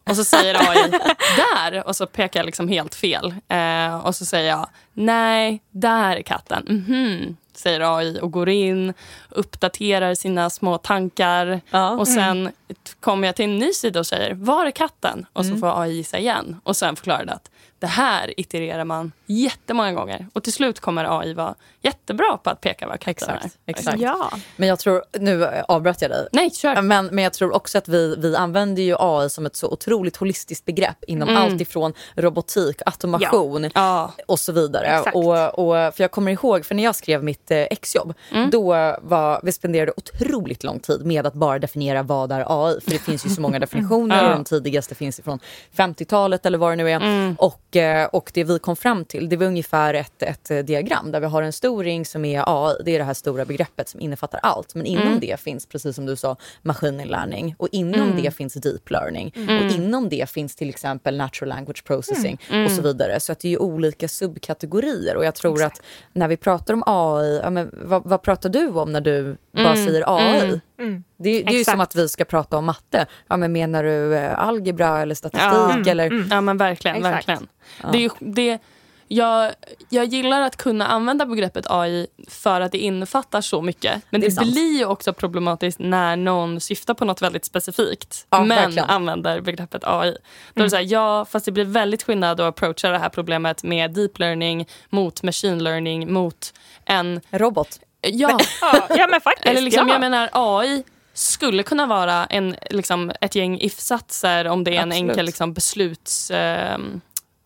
Och 0.09 0.15
så 0.15 0.23
säger 0.23 0.69
AI 0.69 0.91
där 1.37 1.87
och 1.87 1.95
så 1.95 2.05
pekar 2.05 2.39
jag 2.39 2.45
liksom 2.45 2.67
helt 2.67 2.95
fel. 2.95 3.33
Eh, 3.47 4.05
och 4.05 4.15
så 4.15 4.25
säger 4.25 4.49
jag 4.49 4.69
nej, 4.93 5.61
där 5.71 6.15
är 6.17 6.21
katten. 6.21 6.63
Mhm, 6.69 7.37
säger 7.53 7.97
AI 7.97 8.19
och 8.21 8.31
går 8.31 8.49
in, 8.49 8.93
uppdaterar 9.29 10.15
sina 10.15 10.49
små 10.49 10.77
tankar. 10.77 11.61
Ja. 11.71 11.89
Och 11.89 12.07
sen 12.07 12.51
t- 12.67 12.91
kommer 12.99 13.27
jag 13.27 13.35
till 13.35 13.45
en 13.45 13.57
ny 13.57 13.73
sida 13.73 13.99
och 13.99 14.07
säger 14.07 14.33
var 14.33 14.65
är 14.65 14.71
katten? 14.71 15.25
Och 15.33 15.45
så 15.45 15.57
får 15.57 15.81
AI 15.81 15.91
gissa 15.93 16.19
igen. 16.19 16.61
Och 16.63 16.77
sen 16.77 16.95
förklarar 16.95 17.25
det 17.25 17.33
att 17.33 17.49
det 17.81 17.87
här 17.87 18.39
itererar 18.39 18.83
man 18.85 19.11
jättemånga 19.25 19.93
gånger. 19.93 20.27
Och 20.33 20.43
till 20.43 20.53
slut 20.53 20.79
kommer 20.79 21.19
AI 21.19 21.33
vara 21.33 21.55
jättebra 21.81 22.37
på 22.43 22.49
att 22.49 22.61
peka 22.61 22.87
var 22.87 22.97
katten 22.97 23.29
är. 23.29 23.35
Exakt, 23.35 23.57
exakt. 23.65 23.99
Ja. 23.99 24.31
Men 24.55 24.69
jag 24.69 24.79
tror, 24.79 25.03
nu 25.19 25.47
avbröt 25.67 26.01
jag 26.01 26.11
dig. 26.11 26.27
Nej, 26.31 26.51
kör. 26.51 26.81
Men, 26.81 27.05
men 27.05 27.23
jag 27.23 27.33
tror 27.33 27.55
också 27.55 27.77
att 27.77 27.87
vi, 27.87 28.15
vi 28.17 28.35
använder 28.35 28.83
ju 28.83 28.95
AI 28.99 29.29
som 29.29 29.45
ett 29.45 29.55
så 29.55 29.67
otroligt 29.71 30.17
holistiskt 30.17 30.65
begrepp 30.65 31.03
inom 31.07 31.29
Mm. 31.29 31.41
allt 31.43 31.61
ifrån 31.61 31.93
robotik, 32.15 32.81
automation 32.85 33.69
Ja. 33.75 34.11
och 34.27 34.39
så 34.39 34.51
vidare. 34.51 34.85
Exakt. 34.97 35.15
Och, 35.15 35.59
och, 35.59 35.95
för 35.95 36.03
jag 36.03 36.11
kommer 36.11 36.31
ihåg, 36.31 36.65
för 36.65 36.75
när 36.75 36.83
jag 36.83 36.95
skrev 36.95 37.23
mitt 37.23 37.51
eh, 37.51 37.57
exjobb, 37.57 38.13
Mm. 38.31 38.49
då 38.49 38.95
var, 39.01 39.39
vi 39.43 39.51
spenderade 39.51 39.91
otroligt 39.97 40.63
lång 40.63 40.79
tid 40.79 41.05
med 41.05 41.27
att 41.27 41.33
bara 41.33 41.59
definiera 41.59 42.03
vad 42.03 42.31
är 42.31 42.45
AI. 42.67 42.81
För 42.81 42.91
det 42.91 42.99
finns 42.99 43.25
ju 43.25 43.29
så 43.29 43.41
många 43.41 43.59
definitioner 43.65 44.15
Ja. 44.23 44.29
och 44.29 44.35
den 44.35 44.43
tidigaste 44.45 44.95
finns 44.95 45.19
ifrån 45.19 45.39
50-talet 45.75 46.45
eller 46.45 46.57
vad 46.57 46.71
det 46.71 46.75
nu 46.75 46.91
är. 46.91 46.95
Mm. 46.95 47.35
Och, 47.39 47.70
och 48.11 48.31
det 48.33 48.43
vi 48.43 48.59
kom 48.59 48.75
fram 48.75 49.05
till, 49.05 49.29
det 49.29 49.37
var 49.37 49.45
ungefär 49.45 49.93
ett, 49.93 50.21
ett 50.23 50.51
eh, 50.51 50.59
diagram 50.59 51.11
där 51.11 51.19
vi 51.19 51.25
har 51.25 51.41
en 51.43 51.53
stor 51.53 51.83
ring 51.83 52.05
som 52.05 52.25
är 52.25 52.43
AI, 52.47 52.75
det 52.85 52.91
är 52.95 52.99
det 52.99 53.05
här 53.05 53.13
stora 53.13 53.45
begreppet 53.45 53.89
som 53.89 53.99
innefattar 54.01 54.39
allt. 54.43 54.75
Men 54.75 54.85
inom 54.85 55.07
Mm. 55.07 55.19
det 55.19 55.39
finns, 55.39 55.65
precis 55.65 55.95
som 55.95 56.05
du 56.05 56.15
sa, 56.15 56.35
maskininlärning 56.61 57.55
och 57.59 57.67
inom 57.71 58.21
det 58.21 58.31
finns 58.35 58.53
deep 58.53 58.89
learning 58.91 59.33
Mm. 59.35 59.65
och 59.65 59.71
inom 59.71 60.09
det 60.09 60.29
finns 60.29 60.55
till 60.55 60.69
exempel 60.69 61.17
natural 61.17 61.49
language 61.49 61.83
processing 61.83 62.39
Mm. 62.49 62.65
och 62.65 62.71
så 62.71 62.81
vidare. 62.81 63.19
Så 63.19 63.31
att 63.31 63.39
det 63.39 63.53
är 63.53 63.61
olika 63.61 64.07
subkategorier 64.07 65.15
och 65.17 65.25
jag 65.25 65.35
tror 65.35 65.63
att 65.63 65.81
när 66.13 66.27
vi 66.27 66.37
pratar 66.37 66.73
om 66.73 66.83
AI, 66.85 67.39
ja, 67.43 67.49
men 67.49 67.71
vad, 67.83 68.01
vad 68.05 68.21
pratar 68.21 68.49
du 68.49 68.67
om 68.67 68.91
när 68.91 69.01
du 69.01 69.37
bara 69.51 69.75
säger 69.75 70.03
AI? 70.07 70.59
Mm. 70.81 71.03
Det, 71.17 71.43
det 71.43 71.53
är 71.53 71.57
ju 71.57 71.63
som 71.63 71.79
att 71.81 71.95
vi 71.95 72.09
ska 72.09 72.25
prata 72.25 72.57
om 72.57 72.65
matte. 72.65 73.05
Ja, 73.27 73.37
men 73.37 73.51
menar 73.51 73.83
du 73.83 74.15
eh, 74.15 74.39
algebra 74.39 75.01
eller 75.01 75.15
statistik? 75.15 75.87
Ja. 75.87 75.91
Eller, 75.91 76.27
Ja 76.31 76.41
men 76.41 76.57
verkligen. 76.57 76.95
Exakt. 76.97 77.15
verkligen. 77.29 77.47
Det 77.91 77.97
är, 77.97 78.01
ju- 78.01 78.09
det, 78.19 78.59
jag, 79.07 79.51
jag 79.89 80.05
gillar 80.05 80.41
att 80.41 80.55
kunna 80.57 80.87
använda 80.87 81.25
begreppet 81.25 81.65
AI 81.69 82.07
för 82.27 82.61
att 82.61 82.71
det 82.71 82.77
innefattar 82.77 83.41
så 83.41 83.61
mycket. 83.61 84.01
Men 84.09 84.21
Det 84.21 84.27
det, 84.39 84.45
blir 84.51 84.77
ju 84.77 84.85
också 84.85 85.13
problematiskt 85.13 85.79
när 85.79 86.15
någon 86.15 86.59
syftar 86.59 86.93
på 86.93 87.05
något 87.05 87.21
väldigt 87.21 87.45
specifikt 87.45 88.25
Ja, 88.29 88.43
men 88.43 88.57
verkligen. 88.57 88.89
använder 88.89 89.41
begreppet 89.41 89.81
AI. 89.85 90.17
Då 90.53 90.59
är 90.61 90.63
det 90.63 90.69
så 90.69 90.75
här, 90.75 90.83
ja, 90.83 91.25
fast 91.25 91.45
det 91.45 91.51
blir 91.51 91.65
väldigt 91.65 92.03
skillnad 92.03 92.39
att 92.39 92.47
approacha 92.47 92.89
det 92.89 92.97
här 92.99 93.09
problemet 93.09 93.63
med 93.63 93.91
deep 93.91 94.19
learning 94.19 94.67
mot 94.89 95.23
machine 95.23 95.63
learning 95.63 96.13
mot 96.13 96.53
en... 96.85 97.21
Robot. 97.31 97.79
Ja, 98.01 98.39
Ja, 98.61 98.87
ja, 98.89 99.07
men 99.07 99.21
faktiskt. 99.21 99.47
eller 99.47 99.61
liksom, 99.61 99.87
ja. 99.87 99.93
jag 99.93 100.01
menar 100.01 100.29
AI 100.31 100.83
skulle 101.13 101.63
kunna 101.63 101.85
vara 101.85 102.25
en, 102.25 102.55
liksom, 102.69 103.11
ett 103.21 103.35
gäng 103.35 103.59
if-satser 103.61 104.47
om 104.47 104.63
det 104.63 104.71
är 104.71 104.81
en 104.81 104.91
Absolut. 104.91 105.09
enkel 105.09 105.25
liksom, 105.25 105.53
besluts, 105.53 106.31
eh, 106.31 106.77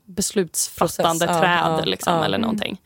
beslutsfattande 0.05 1.25
Process, 1.25 1.41
träd 1.41 1.79
ja, 1.79 1.81
liksom, 1.85 2.13
ja. 2.13 2.25
eller 2.25 2.37
någonting. 2.37 2.81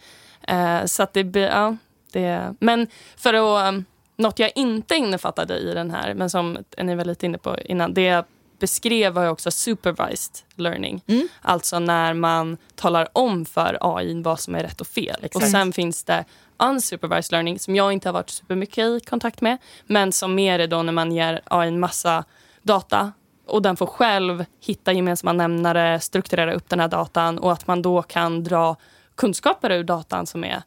Eh, 0.48 0.86
så 0.86 1.04
att 1.04 1.14
det, 1.14 1.40
ja, 1.40 1.78
det... 2.12 2.56
Men 2.60 2.88
för 3.18 3.34
att... 3.34 3.74
Um, 3.74 3.86
något 4.20 4.40
jag 4.40 4.52
inte 4.56 4.96
innefattade 4.96 5.58
i 5.58 5.74
den 5.74 5.92
här, 5.92 6.14
men 6.14 6.30
som 6.30 6.58
ni 6.78 6.96
var 6.96 7.06
lite 7.06 7.26
inne 7.26 7.38
på 7.38 7.58
innan, 7.66 7.94
det 7.94 8.02
jag 8.02 8.26
beskrev 8.60 9.14
var 9.14 9.24
ju 9.24 9.30
också 9.30 9.52
supervised 9.52 10.38
learning. 10.56 11.02
Mm. 11.08 11.28
Alltså 11.42 11.80
när 11.80 12.14
man 12.14 12.58
talar 12.76 13.08
om 13.14 13.46
för 13.46 13.78
AI 13.82 14.22
vad 14.22 14.40
som 14.40 14.56
är 14.56 14.64
rätt 14.64 14.82
och 14.82 14.88
fel. 14.88 15.16
Och 15.20 15.26
Exakt. 15.26 15.52
sen 15.52 15.74
finns 15.74 16.04
det 16.04 16.26
unsupervised 16.58 17.32
learning 17.32 17.60
som 17.60 17.76
jag 17.76 17.94
inte 17.94 18.10
har 18.10 18.14
varit 18.14 18.30
supermycket 18.30 18.86
i 18.86 19.00
kontakt 19.00 19.42
med. 19.42 19.58
Men 19.86 20.12
som 20.12 20.36
mer 20.36 20.60
är 20.60 20.68
då 20.68 20.84
när 20.84 20.94
man 20.94 21.12
ger 21.12 21.42
AI 21.46 21.68
en 21.68 21.80
massa 21.80 22.24
data 22.64 23.12
och 23.48 23.62
den 23.62 23.78
får 23.78 23.86
själv 23.86 24.46
hitta 24.62 24.94
gemensamma 24.94 25.34
nämnare, 25.34 26.00
strukturera 26.00 26.54
upp 26.54 26.70
den 26.70 26.80
här 26.80 26.88
datan 26.88 27.40
och 27.40 27.52
att 27.52 27.68
man 27.68 27.82
då 27.82 28.02
kan 28.02 28.44
dra 28.44 28.76
kunskaper 29.16 29.72
ur 29.72 29.84
datan 29.84 30.26
som 30.28 30.44
är 30.44 30.64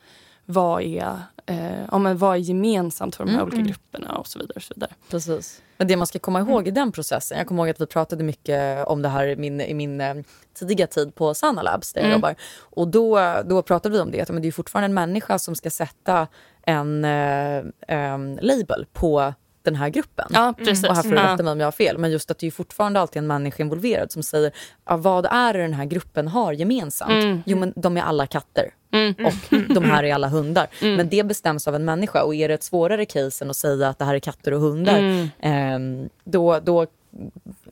vad 0.46 0.82
är, 0.82 1.16
eh, 1.46 1.84
ja, 1.90 1.98
men 1.98 2.18
vad 2.18 2.34
är 2.36 2.40
gemensamt 2.40 3.16
för 3.16 3.24
de 3.24 3.30
här 3.34 3.42
olika 3.42 3.62
grupperna 3.62 4.16
och 4.16 4.26
så 4.26 4.38
vidare. 4.38 4.56
Och 4.56 4.62
så 4.62 4.74
vidare. 4.74 4.90
Precis. 5.10 5.62
Men 5.76 5.88
det 5.88 5.96
man 5.96 6.06
ska 6.06 6.18
komma 6.18 6.40
ihåg 6.40 6.68
i 6.68 6.70
den 6.70 6.92
processen, 6.92 7.38
jag 7.38 7.46
kommer 7.46 7.62
ihåg 7.62 7.70
att 7.70 7.80
vi 7.80 7.86
pratade 7.86 8.24
mycket 8.24 8.86
om 8.86 9.02
det 9.02 9.08
här 9.08 9.26
i 9.26 9.36
min, 9.36 9.60
i 9.60 9.74
min 9.74 10.00
eh, 10.00 10.14
tidiga 10.54 10.86
tid 10.86 11.14
på 11.14 11.34
Sana 11.34 11.62
Labs 11.62 11.92
där 11.92 12.00
jag 12.00 12.06
Mm. 12.06 12.16
jobbar. 12.18 12.34
Och 12.60 12.88
då, 12.88 13.20
då 13.44 13.62
pratade 13.62 13.92
vi 13.94 14.00
om 14.00 14.10
det, 14.10 14.20
att 14.20 14.30
men 14.30 14.42
det 14.42 14.48
är 14.48 14.52
fortfarande 14.52 14.84
en 14.84 14.94
människa 14.94 15.38
som 15.38 15.54
ska 15.54 15.70
sätta 15.70 16.26
en 16.66 17.04
eh, 17.04 17.62
em, 17.88 18.38
label 18.42 18.86
på 18.92 19.34
den 19.64 19.74
här 19.74 19.88
gruppen. 19.88 20.26
Ja, 20.30 20.54
precis. 20.58 20.88
Och 20.88 20.94
här 20.96 21.02
får 21.02 21.10
du 21.10 21.16
Ja. 21.16 21.32
rätta 21.32 21.42
mig 21.42 21.52
om 21.52 21.60
jag 21.60 21.66
har 21.66 21.72
fel. 21.72 21.98
Men 21.98 22.10
just 22.10 22.30
att 22.30 22.38
det 22.38 22.46
är 22.46 22.50
fortfarande 22.50 23.00
alltid 23.00 23.18
en 23.18 23.26
människa 23.26 23.62
involverad 23.62 24.12
som 24.12 24.22
säger 24.22 24.52
ja, 24.84 24.96
vad 24.96 25.26
är 25.26 25.52
det 25.52 25.58
den 25.62 25.74
här 25.74 25.84
gruppen 25.84 26.28
har 26.28 26.52
gemensamt? 26.52 27.10
Mm. 27.24 27.42
Jo 27.46 27.58
men 27.58 27.72
de 27.76 27.96
är 27.96 28.02
alla 28.02 28.26
katter. 28.26 28.70
Mm. 28.94 29.14
Och 29.26 29.58
de 29.74 29.84
här 29.84 30.04
är 30.04 30.14
alla 30.14 30.28
hundar. 30.28 30.66
Men 30.96 31.08
det 31.08 31.24
bestäms 31.26 31.68
av 31.68 31.74
en 31.74 31.84
människa. 31.84 32.22
Och 32.22 32.34
är 32.34 32.48
det 32.48 32.54
ett 32.54 32.62
svårare 32.62 33.04
case 33.04 33.44
än 33.44 33.50
att 33.50 33.56
säga 33.56 33.88
att 33.88 33.98
det 33.98 34.04
här 34.04 34.14
är 34.14 34.18
katter 34.18 34.54
och 34.54 34.60
hundar, 34.60 34.98
Mm. 34.98 35.28
ehm, 35.40 36.08
då, 36.24 36.58
då 36.58 36.86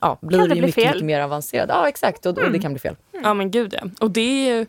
ja, 0.00 0.18
blir 0.20 0.38
Kan 0.38 0.48
det, 0.48 0.54
det 0.54 0.60
mycket, 0.60 0.86
mycket 0.86 1.04
mer 1.04 1.20
avancerat. 1.20 1.66
Ja 1.68 1.88
exakt, 1.88 2.26
och, 2.26 2.38
och 2.38 2.52
det 2.52 2.58
kan 2.58 2.72
bli 2.72 2.80
fel. 2.80 2.96
Ja 3.22 3.34
men 3.34 3.50
gud 3.50 3.74
ja. 3.82 3.88
Och 4.00 4.10
det 4.10 4.20
är 4.20 4.56
ju 4.56 4.66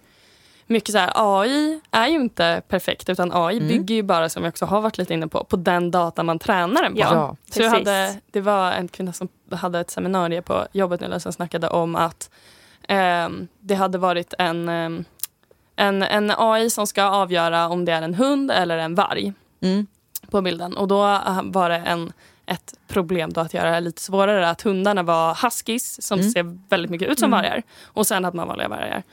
mycket 0.71 0.91
så 0.91 0.97
här, 0.97 1.11
AI 1.15 1.79
är 1.91 2.07
ju 2.07 2.15
inte 2.15 2.61
perfekt 2.67 3.09
utan 3.09 3.31
AI 3.33 3.57
Mm. 3.57 3.67
bygger 3.67 3.95
ju 3.95 4.03
bara, 4.03 4.29
som 4.29 4.43
jag 4.43 4.49
också 4.49 4.65
har 4.65 4.81
varit 4.81 4.97
lite 4.97 5.13
inne 5.13 5.27
på, 5.27 5.43
på 5.43 5.55
den 5.55 5.91
data 5.91 6.23
man 6.23 6.39
tränar 6.39 6.83
den 6.83 6.93
på. 6.93 6.99
Ja, 6.99 7.35
så 7.51 7.61
jag 7.61 7.71
precis. 7.71 7.87
hade, 7.87 8.15
det 8.31 8.41
var 8.41 8.71
en 8.71 8.87
kvinna 8.87 9.13
som 9.13 9.27
hade 9.51 9.79
ett 9.79 9.91
seminarium 9.91 10.43
på 10.43 10.67
jobbet 10.71 11.01
nu 11.01 11.19
som 11.19 11.33
snackade 11.33 11.67
om 11.69 11.95
att 11.95 12.29
ehm, 12.87 13.47
det 13.59 13.75
hade 13.75 13.97
varit 13.97 14.33
en, 14.39 14.69
ehm, 14.69 15.05
en, 15.75 16.03
en 16.03 16.31
AI 16.37 16.69
som 16.69 16.87
ska 16.87 17.03
avgöra 17.03 17.67
om 17.69 17.85
det 17.85 17.91
är 17.91 18.01
en 18.01 18.13
hund 18.13 18.51
eller 18.51 18.77
en 18.77 18.95
varg 18.95 19.33
Mm. 19.61 19.87
på 20.31 20.41
bilden. 20.41 20.77
Och 20.77 20.87
då 20.87 21.03
eh, 21.07 21.41
var 21.43 21.69
det 21.69 21.77
en, 21.77 22.13
ett 22.45 22.73
problem 22.87 23.33
då 23.33 23.41
att 23.41 23.53
göra 23.53 23.71
det 23.71 23.79
lite 23.79 24.01
svårare. 24.01 24.49
Att 24.49 24.61
hundarna 24.61 25.03
var 25.03 25.37
huskies 25.43 26.01
som 26.07 26.19
Mm. 26.19 26.31
ser 26.31 26.69
väldigt 26.69 26.91
mycket 26.91 27.07
ut 27.09 27.19
som 27.19 27.31
vargar. 27.31 27.63
Och 27.85 28.07
sen 28.07 28.23
hade 28.23 28.37
man 28.37 28.47
vanliga 28.47 28.67
vargar. 28.67 29.03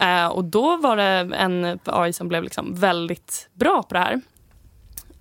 Eh, 0.00 0.26
och 0.26 0.44
då 0.44 0.76
var 0.76 0.96
det 0.96 1.36
en 1.36 1.78
AI 1.84 2.12
som 2.12 2.28
blev 2.28 2.42
liksom 2.42 2.74
väldigt 2.74 3.48
bra 3.54 3.82
på 3.82 3.94
det 3.94 4.00
här. 4.00 4.20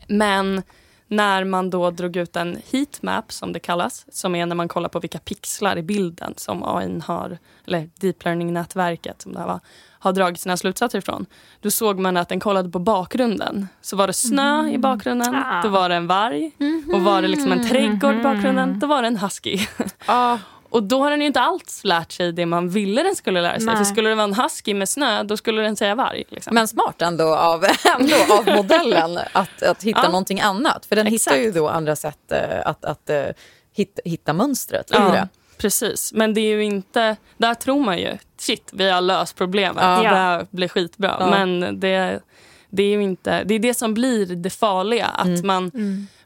Men 0.08 0.64
när 1.08 1.44
man 1.44 1.70
då 1.70 1.92
drog 1.92 2.16
ut 2.16 2.36
en 2.36 2.58
heatmap 2.72 3.32
som 3.32 3.54
det 3.54 3.60
kallas, 3.60 4.06
som 4.12 4.36
är 4.36 4.46
när 4.46 4.56
man 4.56 4.68
kollar 4.68 4.90
på 4.90 5.00
vilka 5.00 5.20
pixlar 5.20 5.78
i 5.78 5.82
bilden 5.84 6.34
som 6.38 6.64
AI 6.64 7.00
har, 7.06 7.38
eller 7.68 7.90
deep 8.00 8.24
learning-nätverket 8.26 9.22
som 9.22 9.34
det 9.34 9.40
här 9.40 9.48
var, 9.48 9.60
har 10.00 10.14
dragit 10.14 10.40
sina 10.40 10.58
slutsatser 10.58 10.98
ifrån. 11.00 11.26
Då 11.62 11.72
såg 11.72 12.00
man 12.00 12.18
att 12.18 12.30
den 12.30 12.40
kollade 12.40 12.70
på 12.70 12.80
bakgrunden. 12.80 13.68
Så 13.82 13.96
var 13.96 14.08
det 14.08 14.14
snö 14.14 14.68
i 14.70 14.78
bakgrunden, 14.78 15.36
Ah. 15.36 15.62
då 15.64 15.70
var 15.70 15.90
det 15.90 15.96
en 15.96 16.08
varg. 16.08 16.52
Och 16.94 17.02
var 17.02 17.22
det 17.22 17.28
liksom 17.28 17.52
en 17.52 17.68
trädgård 17.70 18.16
i 18.16 18.24
bakgrunden, 18.24 18.80
då 18.80 18.88
var 18.88 19.02
det 19.02 19.08
en 19.08 19.18
husky. 19.18 19.60
Ah, 20.06 20.38
Och 20.70 20.84
då 20.84 21.04
har 21.04 21.12
den 21.12 21.22
ju 21.22 21.28
inte 21.28 21.40
alls 21.42 21.82
lärt 21.84 22.12
sig 22.12 22.32
det 22.32 22.46
man 22.46 22.70
ville 22.70 23.04
den 23.04 23.16
skulle 23.16 23.42
lära 23.42 23.56
sig. 23.58 23.66
Nej. 23.66 23.76
För 23.78 23.84
skulle 23.84 24.10
det 24.10 24.16
vara 24.16 24.24
en 24.24 24.34
husky 24.34 24.74
med 24.74 24.90
snö, 24.90 25.24
då 25.24 25.38
skulle 25.38 25.62
den 25.62 25.76
säga 25.76 25.96
varg. 25.96 26.24
Liksom. 26.30 26.54
men 26.56 26.68
smart 26.68 27.02
ändå 27.02 27.36
av, 27.36 27.66
ändå 28.00 28.16
av 28.34 28.56
modellen 28.56 29.20
att, 29.34 29.64
att 29.64 29.84
hitta 29.84 30.00
Ja. 30.04 30.10
någonting 30.10 30.40
annat. 30.42 30.86
För 30.86 30.96
den 30.96 31.08
Exakt. 31.08 31.36
hittar 31.38 31.44
ju 31.46 31.52
då 31.52 31.70
andra 31.70 31.96
sätt 31.96 32.32
eh, 32.32 32.40
att, 32.68 32.86
att 32.86 33.10
eh, 33.10 33.24
hitta, 33.76 34.02
hitta 34.06 34.34
mönstret 34.34 34.92
i 34.92 34.94
Ja. 34.94 35.00
det. 35.12 35.28
Precis, 35.58 36.14
men 36.14 36.34
det 36.34 36.42
är 36.42 36.56
ju 36.56 36.64
inte... 36.64 37.16
Där 37.38 37.54
tror 37.54 37.84
man 37.84 37.98
ju, 37.98 38.18
shit, 38.40 38.70
vi 38.74 38.90
har 38.90 39.02
löst 39.02 39.36
problemet. 39.36 39.84
Ja. 39.84 40.02
Det 40.02 40.08
här 40.08 40.48
blir 40.50 40.68
skitbra. 40.68 41.18
Ja. 41.20 41.30
Men 41.30 41.80
det, 41.80 42.20
det 42.70 42.84
är 42.84 43.00
inte... 43.00 43.44
Det 43.44 43.56
är 43.56 43.60
det 43.60 43.74
som 43.74 43.94
blir 43.94 44.26
det 44.26 44.50
farliga. 44.50 45.06
Att 45.06 45.26
Mm. 45.26 45.48
man 45.48 45.72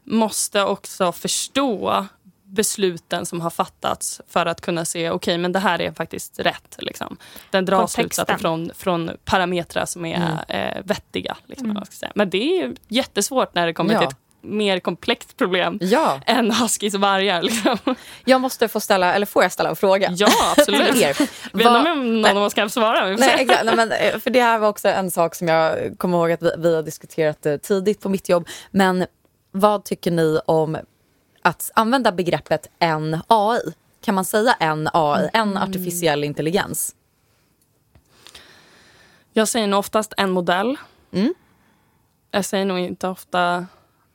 måste 0.04 0.62
också 0.62 1.12
förstå 1.12 2.06
besluten 2.52 3.26
som 3.26 3.40
har 3.40 3.50
fattats 3.50 4.20
för 4.28 4.46
att 4.46 4.60
kunna 4.60 4.84
se 4.84 5.10
okej 5.10 5.38
men 5.38 5.52
det 5.52 5.58
här 5.58 5.80
är 5.80 5.92
faktiskt 5.92 6.38
rätt. 6.38 6.76
Liksom. 6.78 7.16
Den 7.50 7.64
drar 7.64 7.86
slutsatser 7.86 8.36
från, 8.38 8.70
från 8.76 9.10
parametrar 9.24 9.86
som 9.86 10.04
är 10.04 10.16
Mm. 10.16 10.38
eh, 10.76 10.82
vettiga. 10.84 11.36
Liksom, 11.46 11.84
säga. 11.90 12.12
Men 12.14 12.30
det 12.30 12.38
är 12.38 12.62
ju 12.62 12.74
jättesvårt 12.88 13.54
när 13.54 13.66
det 13.66 13.72
kommer 13.74 13.94
Ja. 13.94 13.98
till 14.00 14.08
ett 14.08 14.16
mer 14.44 14.80
komplext 14.80 15.36
problem 15.36 15.78
Ja, 15.82 16.20
än 16.26 16.50
huskies 16.50 16.94
och 16.94 17.00
vargar. 17.00 17.42
Liksom. 17.42 17.78
jag 18.24 18.40
måste 18.40 18.68
få 18.68 18.80
ställa, 18.80 19.14
eller 19.14 19.26
får 19.26 19.42
jag 19.42 19.52
ställa 19.52 19.68
en 19.68 19.76
fråga? 19.76 20.10
Ja, 20.16 20.28
absolut. 20.56 20.96
Er. 21.02 21.08
Vet 21.56 21.66
inte 21.66 21.68
om 21.68 22.20
någon 22.22 22.36
av 22.36 22.42
oss 22.42 22.54
kan 22.54 22.70
svara. 22.70 23.06
Nej, 23.16 23.36
exakt. 23.38 23.64
Nej, 23.64 23.76
men, 23.76 23.92
eh, 23.92 24.18
för 24.18 24.30
det 24.30 24.40
här 24.42 24.58
var 24.58 24.68
också 24.68 24.88
en 24.88 25.10
sak 25.10 25.34
som 25.34 25.48
jag 25.48 25.78
kommer 25.98 26.18
ihåg 26.18 26.32
att 26.32 26.42
vi, 26.42 26.50
vi 26.58 26.74
har 26.74 26.82
diskuterat 26.82 27.46
eh, 27.46 27.56
tidigt 27.56 28.00
på 28.00 28.08
mitt 28.08 28.28
jobb. 28.28 28.48
Men 28.70 29.06
vad 29.50 29.84
tycker 29.84 30.10
ni 30.10 30.38
om 30.46 30.76
att 31.42 31.70
använda 31.74 32.12
begreppet 32.12 32.66
en 32.78 33.22
AI? 33.26 33.60
Kan 34.00 34.14
man 34.14 34.24
säga 34.24 34.52
en 34.60 34.88
AI, 34.92 35.30
en 35.32 35.56
artificiell 35.56 36.24
intelligens? 36.24 36.94
Jag 39.32 39.48
säger 39.48 39.66
nog 39.66 39.78
oftast 39.78 40.14
en 40.16 40.30
modell. 40.30 40.76
Mm. 41.12 41.34
Jag 42.30 42.44
säger 42.44 42.64
nog 42.64 42.78
inte 42.78 43.08
ofta... 43.08 43.66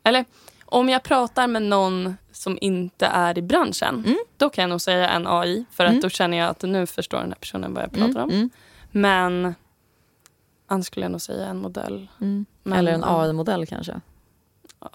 Eller 0.04 0.26
om 0.66 0.90
jag 0.90 1.04
pratar 1.04 1.48
med 1.48 1.62
någon 1.62 2.18
som 2.32 2.58
inte 2.62 3.06
är 3.06 3.38
i 3.38 3.42
branschen, 3.42 4.04
Mm. 4.06 4.18
då 4.38 4.50
kan 4.50 4.62
jag 4.62 4.70
nog 4.70 4.82
säga 4.82 5.10
en 5.10 5.28
AI. 5.28 5.66
För 5.72 5.86
att 5.86 6.02
då 6.02 6.10
känner 6.10 6.38
jag 6.38 6.50
att 6.50 6.62
nu 6.62 6.86
förstår 6.88 7.18
den 7.18 7.28
här 7.28 7.36
personen 7.40 7.74
vad 7.74 7.84
jag 7.84 7.92
pratar 7.92 8.24
om. 8.24 8.30
Mm. 8.30 8.50
Men 8.92 9.56
annars 10.68 10.86
skulle 10.86 11.06
jag 11.06 11.12
nog 11.12 11.22
säga 11.22 11.46
en 11.48 11.58
modell. 11.58 12.08
Men, 12.18 12.80
Eller 12.80 12.92
en. 12.92 13.04
AI-modell 13.04 13.66
kanske? 13.66 14.02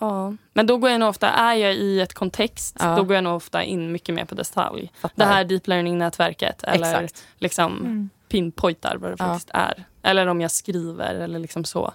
Ja. 0.01 0.35
Men 0.53 0.67
då 0.67 0.77
går 0.77 0.91
jag 0.91 1.01
nog 1.01 1.09
ofta, 1.09 1.29
är 1.31 1.55
jag 1.55 1.75
i 1.75 2.01
ett 2.01 2.15
kontext, 2.15 2.77
Ja. 2.81 2.97
då 2.97 3.03
går 3.03 3.15
jag 3.15 3.25
nog 3.25 3.35
ofta 3.37 3.63
in 3.63 3.93
mycket 3.93 4.15
mer 4.15 4.25
på 4.25 4.35
detalj. 4.35 4.93
Fattar. 5.01 5.15
Det 5.17 5.25
här 5.25 5.45
deep 5.45 5.67
learning-nätverket. 5.67 6.63
Eller 6.65 6.91
Exakt. 7.03 7.25
liksom 7.39 8.11
pinpointar 8.29 8.97
vad 8.97 9.11
det 9.11 9.17
Ja. 9.19 9.25
faktiskt 9.25 9.51
är. 9.55 9.85
Eller 10.03 10.27
om 10.27 10.41
jag 10.41 10.51
skriver 10.51 11.15
eller 11.15 11.39
liksom 11.39 11.65
så. 11.65 11.93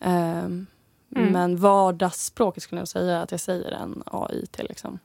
Ehm, 0.00 0.66
Mm. 1.16 1.32
Men 1.32 1.56
vardagsspråket 1.56 2.62
skulle 2.62 2.80
jag 2.80 2.88
säga 2.88 3.22
att 3.22 3.30
jag 3.30 3.40
säger 3.40 3.72
en 3.72 4.02
AI 4.06 4.46
till 4.46 4.66
liksom 4.68 4.98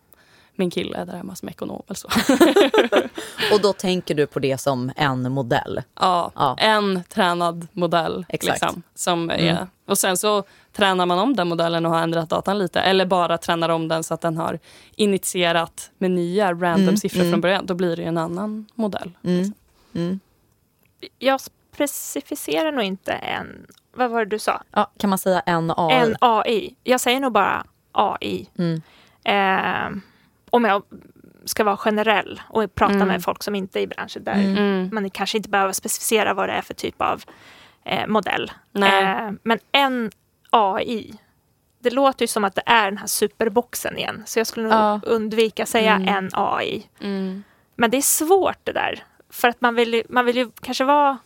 min 0.55 0.69
kille 0.71 1.05
där 1.05 1.17
hemma 1.17 1.35
som 1.35 1.49
ekonom. 1.49 1.83
Eller 1.87 1.95
så. 1.95 2.07
Och 3.55 3.61
då 3.61 3.73
tänker 3.73 4.15
du 4.15 4.27
på 4.27 4.39
det 4.39 4.57
som 4.57 4.91
en 4.95 5.31
modell? 5.31 5.81
ja, 5.99 6.31
Ja. 6.35 6.55
En 6.59 7.03
tränad 7.03 7.67
modell. 7.71 8.25
Exakt. 8.29 8.61
Liksom, 8.61 8.83
som 8.95 9.29
Mm. 9.29 9.47
är, 9.55 9.67
och 9.87 9.97
sen 9.97 10.17
så 10.17 10.43
tränar 10.73 11.05
man 11.05 11.19
om 11.19 11.35
den 11.35 11.47
modellen 11.47 11.85
och 11.85 11.91
har 11.91 12.01
ändrat 12.01 12.29
datan 12.29 12.57
lite. 12.59 12.81
Eller 12.81 13.05
bara 13.05 13.37
tränar 13.37 13.69
om 13.69 13.87
den 13.87 14.03
så 14.03 14.13
att 14.13 14.21
den 14.21 14.37
har 14.37 14.59
initierat 14.95 15.91
med 15.97 16.11
nya 16.11 16.51
random 16.53 16.81
Mm, 16.83 16.97
siffror 16.97 17.19
mm. 17.19 17.31
från 17.31 17.41
början. 17.41 17.65
Då 17.65 17.73
blir 17.73 17.95
det 17.95 18.01
ju 18.01 18.07
en 18.07 18.17
annan 18.17 18.65
modell. 18.75 19.11
Mm. 19.23 19.53
Mm. 19.95 20.19
Jag 21.19 21.41
specificerar 21.41 22.71
nog 22.71 22.83
inte 22.83 23.11
en... 23.13 23.65
Vad 23.93 24.11
var 24.11 24.19
det 24.19 24.25
du 24.29 24.39
sa? 24.39 24.61
Ja, 24.71 24.91
kan 24.97 25.09
man 25.09 25.19
säga 25.19 25.39
en 25.39 25.73
AI? 25.77 25.93
En 25.95 26.15
AI. 26.21 26.75
Jag 26.83 26.99
säger 26.99 27.19
nog 27.19 27.31
bara 27.33 27.65
AI. 27.91 28.49
Mm. 28.57 28.81
Eh, 29.23 29.97
om 30.49 30.65
jag 30.65 30.83
ska 31.45 31.63
vara 31.63 31.77
generell 31.77 32.41
och 32.49 32.75
prata 32.75 32.93
Mm. 32.93 33.07
med 33.07 33.23
folk 33.23 33.43
som 33.43 33.55
inte 33.55 33.79
är 33.79 33.81
i 33.81 33.87
branschen 33.87 34.23
där 34.23 34.33
Mm. 34.33 34.89
man 34.93 35.09
kanske 35.09 35.37
inte 35.37 35.49
behöver 35.49 35.73
specificera 35.73 36.33
vad 36.33 36.49
det 36.49 36.53
är 36.53 36.61
för 36.61 36.73
typ 36.73 37.01
av 37.01 37.23
eh, 37.85 38.07
modell. 38.07 38.51
Nej. 38.71 39.03
Eh, 39.03 39.31
men 39.43 39.59
en 39.71 40.11
AI, 40.51 41.13
det 41.79 41.89
låter 41.89 42.23
ju 42.23 42.27
som 42.27 42.43
att 42.43 42.55
det 42.55 42.63
är 42.65 42.85
den 42.85 42.97
här 42.97 43.07
superboxen 43.07 43.97
igen. 43.97 44.23
Så 44.25 44.39
jag 44.39 44.47
skulle 44.47 44.63
nog 44.67 44.73
Ja. 44.77 44.99
undvika 45.03 45.63
att 45.63 45.69
säga 45.69 45.95
Mm. 45.95 46.07
en 46.07 46.29
AI. 46.33 46.87
Mm. 47.01 47.43
Men 47.75 47.91
det 47.91 47.97
är 47.97 48.01
svårt 48.01 48.57
det 48.63 48.71
där. 48.71 49.03
För 49.29 49.47
att 49.47 49.61
man 49.61 49.75
vill, 49.75 50.03
man 50.09 50.25
vill 50.25 50.37
ju 50.37 50.51
kanske 50.61 50.83
vara 50.83 51.17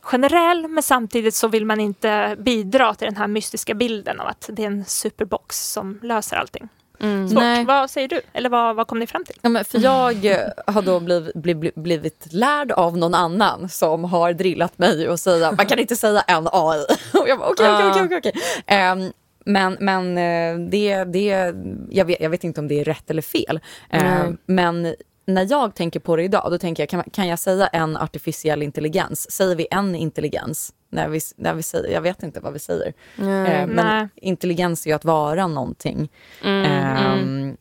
generell 0.00 0.68
men 0.68 0.82
samtidigt 0.82 1.34
så 1.34 1.48
vill 1.48 1.66
man 1.66 1.80
inte 1.80 2.36
bidra 2.38 2.94
till 2.94 3.06
den 3.06 3.16
här 3.16 3.26
mystiska 3.26 3.74
bilden 3.74 4.20
av 4.20 4.26
att 4.26 4.50
det 4.52 4.62
är 4.62 4.66
en 4.66 4.84
superbox 4.84 5.72
som 5.72 5.98
löser 6.02 6.36
allting. 6.36 6.68
Mm. 7.00 7.28
Svårt. 7.28 7.38
Nej. 7.42 7.64
Vad 7.64 7.90
säger 7.90 8.08
du? 8.08 8.20
Eller 8.32 8.48
vad, 8.48 8.76
vad 8.76 8.86
kom 8.86 8.98
ni 8.98 9.06
fram 9.06 9.24
till? 9.24 9.36
Ja, 9.42 9.48
men 9.48 9.64
för 9.64 9.78
jag 9.78 10.24
eh, 10.24 10.38
har 10.66 10.82
då 10.82 11.00
blivit, 11.00 11.34
blivit, 11.34 11.74
blivit 11.74 12.26
lärd 12.32 12.72
av 12.72 12.98
någon 12.98 13.14
annan 13.14 13.68
som 13.68 14.04
har 14.04 14.32
drillat 14.32 14.78
mig 14.78 15.08
och 15.08 15.20
säga 15.20 15.52
man 15.52 15.66
kan 15.66 15.78
inte 15.78 15.96
säga 15.96 16.20
en 16.20 16.48
AI. 16.52 16.80
Och 17.20 17.28
jag 17.28 17.38
bara 17.38 17.48
okej, 17.48 17.70
okej, 17.74 17.90
okej, 17.90 18.02
okej, 18.04 18.18
okej. 18.18 18.32
Ehm, 18.66 19.12
Men, 19.44 19.76
men 19.80 20.18
eh, 20.18 20.68
det, 20.68 21.04
det, 21.04 21.54
jag, 21.90 22.04
vet, 22.04 22.20
jag 22.20 22.30
vet 22.30 22.44
inte 22.44 22.60
om 22.60 22.68
det 22.68 22.80
är 22.80 22.84
rätt 22.84 23.10
eller 23.10 23.22
fel. 23.22 23.60
Ehm, 23.90 24.02
Nej. 24.26 24.36
Men 24.46 24.94
när 25.26 25.46
jag 25.50 25.74
tänker 25.74 26.00
på 26.00 26.16
det 26.16 26.22
idag, 26.22 26.48
då 26.50 26.58
tänker 26.58 26.82
jag 26.82 26.90
kan, 26.90 27.02
kan 27.12 27.28
jag 27.28 27.38
säga 27.38 27.66
en 27.66 27.96
artificiell 27.96 28.62
intelligens? 28.62 29.30
Säger 29.30 29.56
vi 29.56 29.66
en 29.70 29.94
intelligens? 29.94 30.72
När 30.96 31.08
vi, 31.08 31.20
när 31.36 31.54
vi 31.54 31.62
säger, 31.62 31.94
jag 31.94 32.00
vet 32.00 32.22
inte 32.22 32.40
vad 32.40 32.52
vi 32.52 32.58
säger. 32.58 32.92
Mm. 33.18 33.46
Ehm, 33.46 33.70
men 33.70 33.86
Nej. 33.86 34.08
intelligens 34.16 34.86
är 34.86 34.90
ju 34.90 34.96
att 34.96 35.04
vara 35.04 35.46
någonting. 35.46 36.08
Mm. 36.44 36.64
Mm. 36.64 36.96
Ehm, 36.96 37.56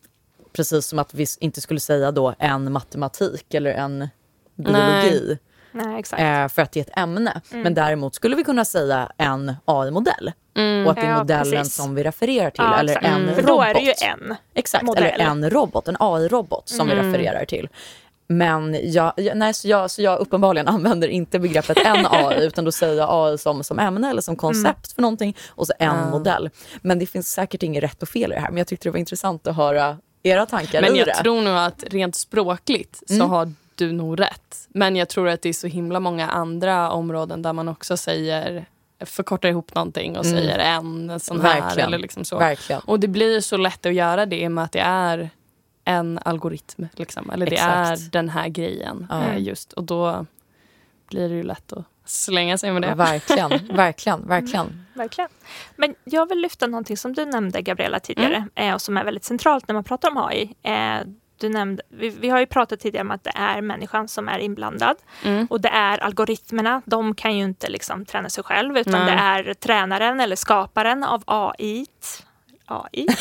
Precis 0.53 0.85
som 0.87 0.99
att 0.99 1.13
vi 1.13 1.25
inte 1.39 1.61
skulle 1.61 1.79
säga 1.79 2.11
då 2.11 2.33
en 2.39 2.71
matematik 2.71 3.53
eller 3.53 3.71
en 3.73 4.09
biologi 4.55 5.37
Nej, 5.71 5.99
exakt. 5.99 6.21
eh, 6.21 6.47
för 6.47 6.61
att 6.61 6.71
det 6.71 6.79
är 6.79 6.81
ett 6.81 6.97
ämne. 6.97 7.41
Men 7.51 7.73
däremot 7.73 8.15
skulle 8.15 8.35
vi 8.35 8.43
kunna 8.43 8.65
säga 8.65 9.11
en 9.17 9.55
AI-modell 9.65 10.31
och 10.85 10.89
att 10.91 10.95
det 10.95 11.01
är 11.01 11.09
Ja, 11.11 11.17
modellen 11.17 11.51
precis. 11.53 11.75
som 11.75 11.95
vi 11.95 12.03
refererar 12.03 12.49
till. 12.49 12.63
Ja, 12.63 12.79
eller 12.79 12.93
exakt. 12.93 13.05
en 13.07 13.21
Mm. 13.23 13.35
För 13.35 13.41
robot. 13.41 13.57
då 13.57 13.61
är 13.61 13.73
det 13.73 13.79
ju 13.79 13.93
en. 14.11 14.35
Exakt, 14.53 14.83
modell. 14.83 15.03
eller 15.03 15.25
en 15.25 15.49
robot, 15.49 15.87
en 15.87 15.97
AI-robot 15.99 16.69
som 16.69 16.87
vi 16.87 16.95
refererar 16.95 17.45
till. 17.45 17.69
Men 18.27 18.91
jag, 18.91 19.13
jag, 19.17 19.37
nej, 19.37 19.53
så, 19.53 19.67
jag, 19.67 19.91
så 19.91 20.01
jag 20.01 20.19
uppenbarligen 20.19 20.67
använder 20.75 21.07
inte 21.07 21.39
begreppet 21.39 21.77
en 21.77 22.05
AI 22.09 22.45
utan 22.45 22.65
då 22.65 22.71
säger 22.71 22.93
jag 22.97 23.07
AI 23.11 23.37
som, 23.37 23.63
som 23.63 23.79
ämne 23.79 24.09
eller 24.09 24.21
som 24.21 24.35
koncept 24.35 24.91
för 24.93 25.01
någonting 25.01 25.35
och 25.49 25.67
så 25.67 25.73
en 25.79 26.09
modell. 26.09 26.49
Men 26.81 26.99
det 26.99 27.05
finns 27.05 27.31
säkert 27.31 27.63
inget 27.63 27.83
rätt 27.83 28.01
och 28.01 28.09
fel 28.09 28.31
i 28.31 28.35
det 28.35 28.41
här 28.41 28.49
men 28.49 28.57
jag 28.57 28.67
tyckte 28.67 28.87
det 28.87 28.91
var 28.91 28.99
intressant 28.99 29.47
att 29.47 29.55
höra 29.55 29.97
era 30.23 30.45
tankar 30.45 30.81
Men 30.81 30.95
jag 30.95 31.07
det. 31.07 31.13
tror 31.15 31.41
nog 31.41 31.57
att 31.57 31.83
rent 31.87 32.15
språkligt 32.15 33.03
så 33.07 33.13
Mm. 33.13 33.29
har 33.29 33.53
du 33.75 33.91
nog 33.91 34.19
rätt. 34.19 34.67
Men 34.69 34.95
jag 34.95 35.09
tror 35.09 35.27
att 35.29 35.41
det 35.41 35.49
är 35.49 35.53
så 35.53 35.67
himla 35.67 35.99
många 35.99 36.29
andra 36.29 36.91
områden 36.91 37.41
där 37.41 37.53
man 37.53 37.67
också 37.67 37.97
säger 37.97 38.65
förkortar 39.05 39.49
ihop 39.49 39.75
någonting 39.75 40.17
och 40.17 40.25
Mm. 40.25 40.37
säger 40.37 40.59
en 40.59 41.19
sån 41.19 41.41
här. 41.41 41.61
Verkligen. 41.61 41.87
Eller 41.87 41.97
liksom 41.97 42.25
så. 42.25 42.37
Verkligen. 42.39 42.81
Och 42.85 42.99
det 42.99 43.07
blir 43.07 43.39
så 43.41 43.57
lätt 43.57 43.85
att 43.85 43.93
göra 43.93 44.25
det 44.25 44.41
i 44.41 44.47
och 44.47 44.51
med 44.51 44.63
att 44.63 44.71
det 44.71 44.79
är 44.79 45.29
en 45.85 46.19
algoritm. 46.25 46.85
Liksom. 46.93 47.29
Eller 47.29 47.45
det 47.45 47.51
Exakt. 47.55 48.01
är 48.01 48.11
den 48.11 48.29
här 48.29 48.47
grejen. 48.47 49.07
Ja. 49.09 49.23
eh, 49.23 49.39
just 49.43 49.73
Och 49.73 49.83
då 49.83 50.25
blir 51.09 51.29
det 51.29 51.35
ju 51.35 51.43
lätt 51.43 51.73
att 51.73 51.85
slänga 52.05 52.57
sig 52.57 52.71
med 52.71 52.81
det. 52.81 52.87
Ja, 52.87 52.95
verkligen, 52.95 53.49
verkligen, 53.75 54.27
verkligen. 54.27 54.85
Verkligen. 54.93 55.29
Men 55.75 55.95
jag 56.03 56.29
vill 56.29 56.39
lyfta 56.39 56.67
någonting 56.67 56.97
som 56.97 57.13
du 57.13 57.25
nämnde, 57.25 57.61
Gabriella, 57.61 57.99
tidigare 57.99 58.47
eh, 58.55 58.73
och 58.73 58.81
som 58.81 58.97
är 58.97 59.03
väldigt 59.03 59.23
centralt 59.23 59.67
när 59.67 59.73
man 59.73 59.83
pratar 59.83 60.11
om 60.11 60.17
AI. 60.17 60.55
Eh, 60.63 60.97
du 61.37 61.49
nämnde, 61.49 61.83
vi, 61.89 62.09
vi 62.09 62.29
har 62.29 62.39
ju 62.39 62.45
pratat 62.45 62.79
tidigare 62.79 63.05
om 63.05 63.11
att 63.11 63.23
det 63.23 63.31
är 63.35 63.61
människan 63.61 64.07
som 64.07 64.29
är 64.29 64.39
inblandad 64.39 64.95
Mm. 65.23 65.47
och 65.49 65.61
det 65.61 65.69
är 65.69 65.97
algoritmerna. 66.03 66.81
De 66.85 67.15
kan 67.15 67.37
ju 67.37 67.43
inte 67.43 67.69
liksom 67.69 68.05
träna 68.05 68.29
sig 68.29 68.43
själv 68.43 68.77
utan 68.77 69.05
det 69.05 69.11
är 69.11 69.53
tränaren 69.53 70.19
eller 70.19 70.35
skaparen 70.35 71.03
av 71.03 71.23
AI. 71.27 71.85
AI. 72.65 73.07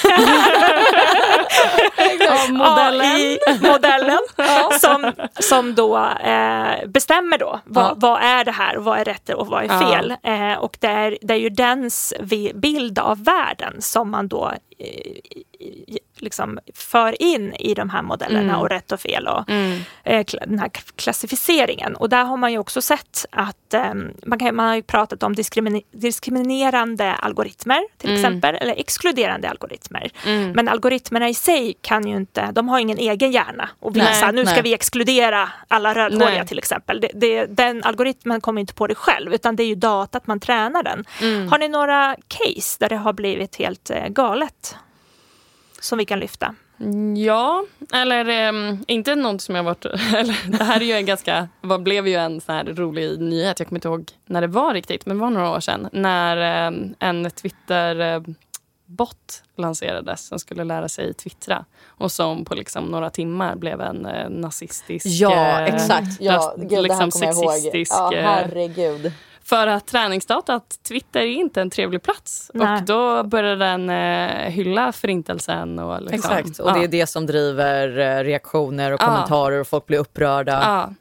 Ja, 2.21 2.39
modellen. 2.49 3.01
AI-modellen 3.03 4.19
som, 4.81 5.13
som 5.41 5.75
då 5.75 5.97
eh, 6.25 6.87
bestämmer 6.87 7.39
då 7.39 7.61
vad, 7.65 7.85
Ja. 7.85 7.93
vad 7.97 8.23
är 8.23 8.45
det 8.45 8.51
här 8.53 8.77
och 8.77 8.85
vad 8.85 8.99
är 8.99 9.05
rätt 9.05 9.29
och 9.31 9.47
vad 9.47 9.63
är 9.65 9.69
Ja. 9.69 9.79
fel. 9.91 10.15
Eh, 10.23 10.59
och 10.59 10.77
det 10.81 10.87
är, 10.87 11.19
det 11.23 11.35
är 11.35 11.39
ju 11.39 11.49
dens 11.49 12.15
bild 12.55 12.99
av 12.99 13.25
världen 13.25 13.83
som 13.83 14.11
man 14.11 14.29
då 14.29 14.53
eh, 14.79 15.97
liksom 16.25 16.59
för 16.75 17.23
in 17.23 17.55
i 17.55 17.75
de 17.75 17.91
här 17.91 18.03
modellerna 18.03 18.41
Mm. 18.53 18.61
och 18.61 18.69
rätt 18.69 18.93
och 18.93 19.01
fel 19.01 19.29
och 19.29 19.51
Mm. 19.51 19.81
eh, 20.05 20.25
den 20.47 20.59
här 20.59 20.71
klassificeringen. 20.97 21.97
Och 21.97 22.09
där 22.09 22.25
har 22.25 22.37
man 22.37 22.53
ju 22.53 22.59
också 22.59 22.83
sett 22.83 23.27
att 23.31 23.75
eh, 23.75 23.95
man, 24.27 24.39
kan, 24.39 24.55
man 24.57 24.67
har 24.69 24.75
ju 24.75 24.83
pratat 24.83 25.23
om 25.23 25.35
diskrimine- 25.35 25.83
diskriminerande 25.93 27.13
algoritmer 27.15 27.81
till 27.99 28.11
Mm. 28.11 28.21
exempel, 28.21 28.55
eller 28.55 28.75
exkluderande 28.77 29.49
algoritmer. 29.51 30.11
Mm. 30.27 30.51
Men 30.53 30.69
algoritmerna 30.69 31.29
i 31.29 31.35
sig 31.35 31.75
kan 31.83 32.09
ju 32.09 32.17
inte, 32.17 32.51
de 32.53 32.69
har 32.69 32.79
ingen 32.79 32.99
egen 32.99 33.33
hjärna 33.33 33.69
och 33.81 33.97
visa 33.97 34.07
Nej, 34.27 34.33
nu 34.33 34.45
ska 34.47 34.55
nej. 34.55 34.63
vi 34.63 34.75
exkludera 34.75 35.49
alla 35.69 35.95
rödhåriga 35.95 36.45
till 36.45 36.59
exempel. 36.59 37.01
Det, 37.01 37.11
det, 37.15 37.47
den 37.47 37.83
algoritmen 37.85 38.41
kommer 38.41 38.61
inte 38.61 38.75
på 38.75 38.87
det 38.87 38.95
själv 38.95 39.35
utan 39.35 39.57
det 39.57 39.63
är 39.63 39.67
ju 39.67 39.75
datat 39.75 40.27
man 40.27 40.41
tränar 40.41 40.83
den. 40.83 41.05
Mm. 41.23 41.49
Har 41.49 41.59
ni 41.59 41.69
några 41.69 42.17
case 42.29 42.77
där 42.81 42.89
det 42.89 42.97
har 42.97 43.13
blivit 43.13 43.57
helt 43.57 43.91
eh, 43.91 44.09
galet? 44.09 44.77
Som 45.85 45.99
vi 45.99 46.05
kan 46.05 46.21
lyfta? 46.21 46.55
Ja, 47.17 47.65
eller 47.93 48.49
um, 48.49 48.85
inte 48.89 49.15
något 49.15 49.43
som 49.43 49.55
jag 49.55 49.63
varit... 49.63 49.85
Eller, 50.15 50.51
det 50.59 50.65
här 50.65 50.81
är 50.81 50.85
ju 50.85 50.93
en 50.93 51.07
ganska, 51.07 51.49
vad 51.61 51.83
blev 51.83 52.09
ju 52.09 52.15
en 52.15 52.41
sån 52.41 52.55
här 52.55 52.65
rolig 52.65 53.21
nyhet. 53.21 53.59
Jag 53.59 53.69
kommer 53.69 53.79
inte 53.79 53.89
ihåg 53.89 54.11
när 54.27 54.41
det 54.41 54.47
var 54.47 54.75
riktigt, 54.75 55.07
men 55.07 55.17
det 55.17 55.21
var 55.21 55.31
några 55.31 55.51
år 55.51 55.61
sedan. 55.61 55.89
När 55.93 56.67
um, 56.69 56.95
en 56.99 57.31
Twitter-bot 57.31 58.33
lanserades 59.57 60.27
som 60.27 60.39
skulle 60.39 60.65
lära 60.65 60.89
sig 60.89 61.15
twittra. 61.15 61.65
Och 61.87 62.13
som 62.13 62.45
på 62.45 62.55
liksom 62.55 62.85
några 62.85 63.11
timmar 63.11 63.57
blev 63.57 63.81
en 63.81 64.07
uh, 64.07 64.29
nazistisk... 64.29 65.07
Ja, 65.07 65.61
exakt. 65.61 66.21
Ja, 66.21 66.37
rast, 66.37 66.57
gud, 66.57 66.83
liksom 66.83 67.11
det 67.11 67.27
här 67.27 67.33
kommer 67.33 67.53
jag 67.53 67.75
ihåg. 67.75 67.87
Ja, 67.91 68.11
herregud. 68.23 69.13
För 69.45 69.67
att 69.67 69.87
träningsdata 69.87 70.55
att 70.55 70.83
Twitter 70.83 71.21
är 71.21 71.27
inte 71.27 71.61
en 71.61 71.71
trevlig 71.71 72.03
plats. 72.03 72.51
Nej. 72.55 72.77
Och 72.77 72.83
då 72.83 73.23
börjar 73.23 73.57
den 73.57 73.91
eh, 73.91 74.51
hylla 74.51 74.93
förintelsen. 74.93 75.79
Och 75.79 76.03
liksom, 76.03 76.15
Exakt, 76.15 76.59
och 76.59 76.71
ja. 76.71 76.75
det 76.75 76.85
är 76.85 76.89
det 76.89 77.07
som 77.07 77.27
driver 77.27 77.99
eh, 77.99 78.25
reaktioner 78.25 78.93
och 78.93 79.01
kommentarer 79.01 79.61
och 79.61 79.67
folk 79.67 79.87
blir 79.87 79.99
upprörda. 79.99 80.53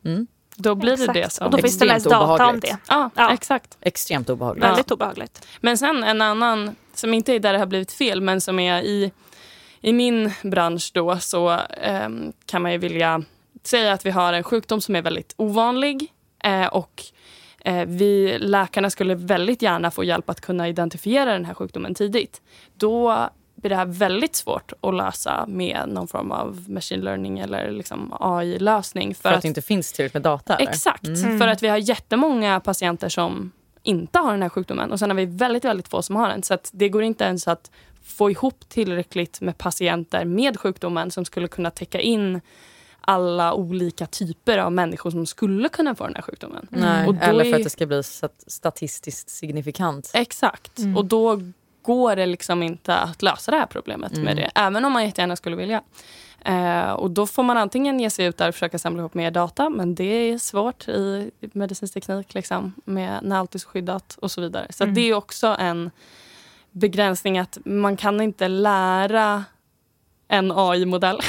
Ja. 0.04 0.10
Mm. 0.10 0.28
Då 0.56 0.76
blir 0.76 0.94
exakt. 0.94 1.14
det 1.14 1.22
det 1.22 1.30
som... 1.30 1.46
Och 1.46 1.52
då 1.52 1.58
finns 1.58 1.80
det 1.80 1.86
mest 1.86 2.10
data 2.10 2.48
om 2.48 2.60
det. 2.60 2.78
Ja, 2.88 3.10
ja. 3.16 3.34
exakt. 3.34 3.78
Extremt 3.82 4.30
obehagligt. 4.30 4.66
Väldigt 4.66 4.92
obehagligt. 4.92 5.48
Men 5.62 5.78
sen 5.78 6.04
en 6.04 6.22
annan, 6.22 6.76
som 6.94 7.14
inte 7.14 7.34
är 7.34 7.40
där 7.40 7.54
det 7.54 7.60
har 7.60 7.66
blivit 7.66 7.92
fel, 7.92 8.22
men 8.22 8.42
som 8.42 8.60
är 8.60 8.82
i, 8.82 9.12
i 9.82 9.94
min 9.94 10.32
bransch 10.42 10.92
då, 10.94 11.18
så 11.20 11.52
eh, 11.82 12.10
kan 12.46 12.62
man 12.62 12.72
ju 12.72 12.78
vilja 12.78 13.24
säga 13.64 13.94
att 13.94 14.06
vi 14.06 14.12
har 14.12 14.34
en 14.34 14.44
sjukdom 14.44 14.82
som 14.82 14.96
är 14.96 15.02
väldigt 15.02 15.34
ovanlig 15.38 16.14
eh, 16.44 16.66
och 16.66 17.04
vi 17.88 18.38
läkarna 18.40 18.90
skulle 18.90 19.16
väldigt 19.16 19.62
gärna 19.62 19.92
få 19.92 20.04
hjälp 20.04 20.30
att 20.30 20.42
kunna 20.42 20.70
identifiera 20.70 21.34
den 21.34 21.46
här 21.46 21.54
sjukdomen 21.54 21.96
tidigt. 21.96 22.42
Då 22.76 23.30
blir 23.56 23.70
det 23.70 23.76
här 23.76 23.86
väldigt 23.86 24.36
svårt 24.36 24.74
att 24.82 24.94
lösa 24.96 25.46
med 25.48 25.90
någon 25.90 26.08
form 26.08 26.32
av 26.32 26.66
machine 26.68 27.02
learning 27.02 27.40
eller 27.40 27.72
liksom 27.72 28.14
AI-lösning. 28.20 29.16
För, 29.16 29.22
för 29.22 29.30
att, 29.30 29.36
att 29.36 29.42
det 29.42 29.48
inte 29.48 29.62
finns 29.62 29.94
tillräckligt 29.94 30.14
med 30.14 30.22
data? 30.22 30.56
Exakt, 30.56 31.08
mm. 31.08 31.40
för 31.40 31.48
att 31.48 31.64
vi 31.64 31.68
har 31.68 31.78
jättemånga 31.78 32.60
patienter 32.60 33.10
som 33.10 33.52
inte 33.84 34.20
har 34.20 34.32
den 34.32 34.42
här 34.42 34.50
sjukdomen 34.50 34.92
och 34.92 35.00
sen 35.00 35.10
har 35.10 35.18
vi 35.18 35.26
väldigt, 35.26 35.66
väldigt 35.66 35.88
få 35.88 36.02
som 36.02 36.16
har 36.16 36.30
den. 36.30 36.44
Så 36.44 36.58
det 36.72 36.90
går 36.90 37.04
inte 37.04 37.24
ens 37.24 37.48
att 37.48 37.72
få 38.04 38.32
ihop 38.32 38.70
tillräckligt 38.70 39.42
med 39.42 39.58
patienter 39.58 40.26
med 40.26 40.60
sjukdomen 40.60 41.12
som 41.12 41.26
skulle 41.26 41.48
kunna 41.48 41.72
täcka 41.72 42.00
in 42.00 42.42
alla 43.08 43.54
olika 43.54 44.06
typer 44.06 44.58
av 44.58 44.72
människor 44.72 45.12
som 45.12 45.26
skulle 45.26 45.70
kunna 45.70 45.96
få 45.96 46.06
den 46.06 46.16
här 46.16 46.22
sjukdomen. 46.22 46.68
Nej, 46.70 47.18
eller 47.22 47.44
för 47.44 47.56
att 47.56 47.64
det 47.64 47.70
ska 47.70 47.86
bli 47.86 48.04
statistiskt 48.48 49.30
signifikant. 49.30 50.12
Exakt. 50.14 50.80
Mm. 50.80 50.98
Och 50.98 51.06
då 51.06 51.42
går 51.82 52.16
det 52.16 52.26
liksom 52.26 52.64
inte 52.64 52.96
att 52.96 53.22
lösa 53.22 53.52
det 53.52 53.58
här 53.58 53.66
problemet 53.66 54.12
mm. 54.12 54.26
med 54.26 54.38
det. 54.38 54.52
Även 54.56 54.86
om 54.86 54.94
man 54.94 55.06
jättegärna 55.06 55.36
skulle 55.36 55.56
vilja. 55.56 55.82
Eh, 56.46 56.92
och 56.92 57.12
då 57.12 57.28
får 57.28 57.44
man 57.44 57.58
antingen 57.58 58.00
ge 58.00 58.10
sig 58.10 58.26
ut 58.26 58.38
där 58.38 58.48
och 58.48 58.54
försöka 58.54 58.80
samla 58.80 59.00
ihop 59.00 59.14
mer 59.14 59.32
data. 59.32 59.70
Men 59.70 59.96
det 59.96 60.04
är 60.04 60.38
svårt 60.38 60.88
i 60.88 61.32
medicinsk 61.40 61.94
teknik 61.94 62.34
liksom, 62.34 62.74
med, 62.86 63.20
när 63.24 63.38
allt 63.38 63.56
är 63.56 63.60
så 63.60 63.70
skyddat 63.70 64.18
och 64.22 64.32
så 64.32 64.42
vidare. 64.42 64.68
Så 64.70 64.84
mm. 64.84 64.96
det 64.96 65.02
är 65.02 65.14
också 65.14 65.56
en 65.60 65.92
begränsning 66.72 67.40
att 67.40 67.58
man 67.66 67.98
kan 67.98 68.22
inte 68.22 68.48
lära 68.48 69.44
en 70.34 70.52
AI-modell. 70.52 71.20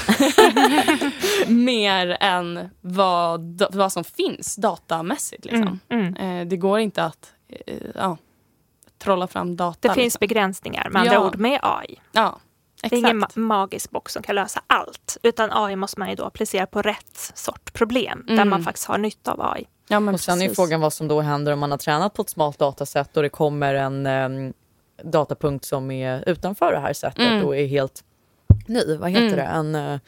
Mer 1.47 2.17
än 2.21 2.71
vad, 2.81 3.63
vad 3.71 3.93
som 3.93 4.05
finns 4.05 4.57
datamässigt. 4.57 5.45
Liksom. 5.45 5.81
Mm, 5.89 6.15
mm. 6.17 6.41
Eh, 6.41 6.47
det 6.49 6.57
går 6.57 6.79
inte 6.79 7.05
att 7.05 7.33
eh, 7.67 7.77
ja, 7.95 8.17
trolla 8.99 9.27
fram 9.27 9.57
data. 9.57 9.89
Det 9.89 9.95
finns 9.95 10.05
liksom. 10.05 10.19
begränsningar 10.21 10.89
med 10.91 11.01
andra 11.01 11.15
ja. 11.15 11.27
ord 11.27 11.37
med 11.37 11.59
AI. 11.63 12.01
Ja, 12.13 12.41
exakt. 12.77 12.91
Det 12.91 12.97
är 12.97 12.99
ingen 12.99 13.19
ma 13.19 13.29
magisk 13.35 13.91
box 13.91 14.13
som 14.13 14.23
kan 14.23 14.35
lösa 14.35 14.63
allt. 14.67 15.17
Utan 15.23 15.51
AI 15.53 15.77
måste 15.77 16.01
man 16.01 16.11
ju 16.11 16.15
då 16.15 16.25
applicera 16.25 16.67
på 16.67 16.83
rätt 16.83 17.33
sort 17.35 17.73
problem 17.73 18.25
mm. 18.27 18.37
där 18.37 18.45
man 18.45 18.63
faktiskt 18.63 18.87
har 18.87 18.99
nytta 18.99 19.33
av 19.33 19.41
AI. 19.43 19.65
Ja, 19.89 20.01
men 20.01 20.15
och 20.15 20.21
sen 20.21 20.39
precis. 20.39 20.51
är 20.51 20.55
frågan 20.55 20.81
vad 20.81 20.93
som 20.93 21.09
då 21.09 21.21
händer 21.21 21.53
om 21.53 21.59
man 21.59 21.71
har 21.71 21.79
tränat 21.79 22.15
på 22.15 22.23
ett 22.23 22.31
smalt 22.31 22.59
datasätt 22.59 23.17
och 23.17 23.23
det 23.23 23.29
kommer 23.29 23.75
en 23.75 24.07
um, 24.07 24.53
datapunkt 25.03 25.65
som 25.65 25.91
är 25.91 26.29
utanför 26.29 26.73
det 26.73 26.81
här 26.81 26.93
sättet 26.93 27.33
mm. 27.33 27.45
och 27.45 27.57
är 27.57 27.67
helt 27.67 28.05
ny. 28.67 28.97
Vad 28.97 29.11
heter 29.11 29.23
mm. 29.25 29.37
det? 29.37 29.43
En... 29.43 29.75
Uh, 29.75 29.99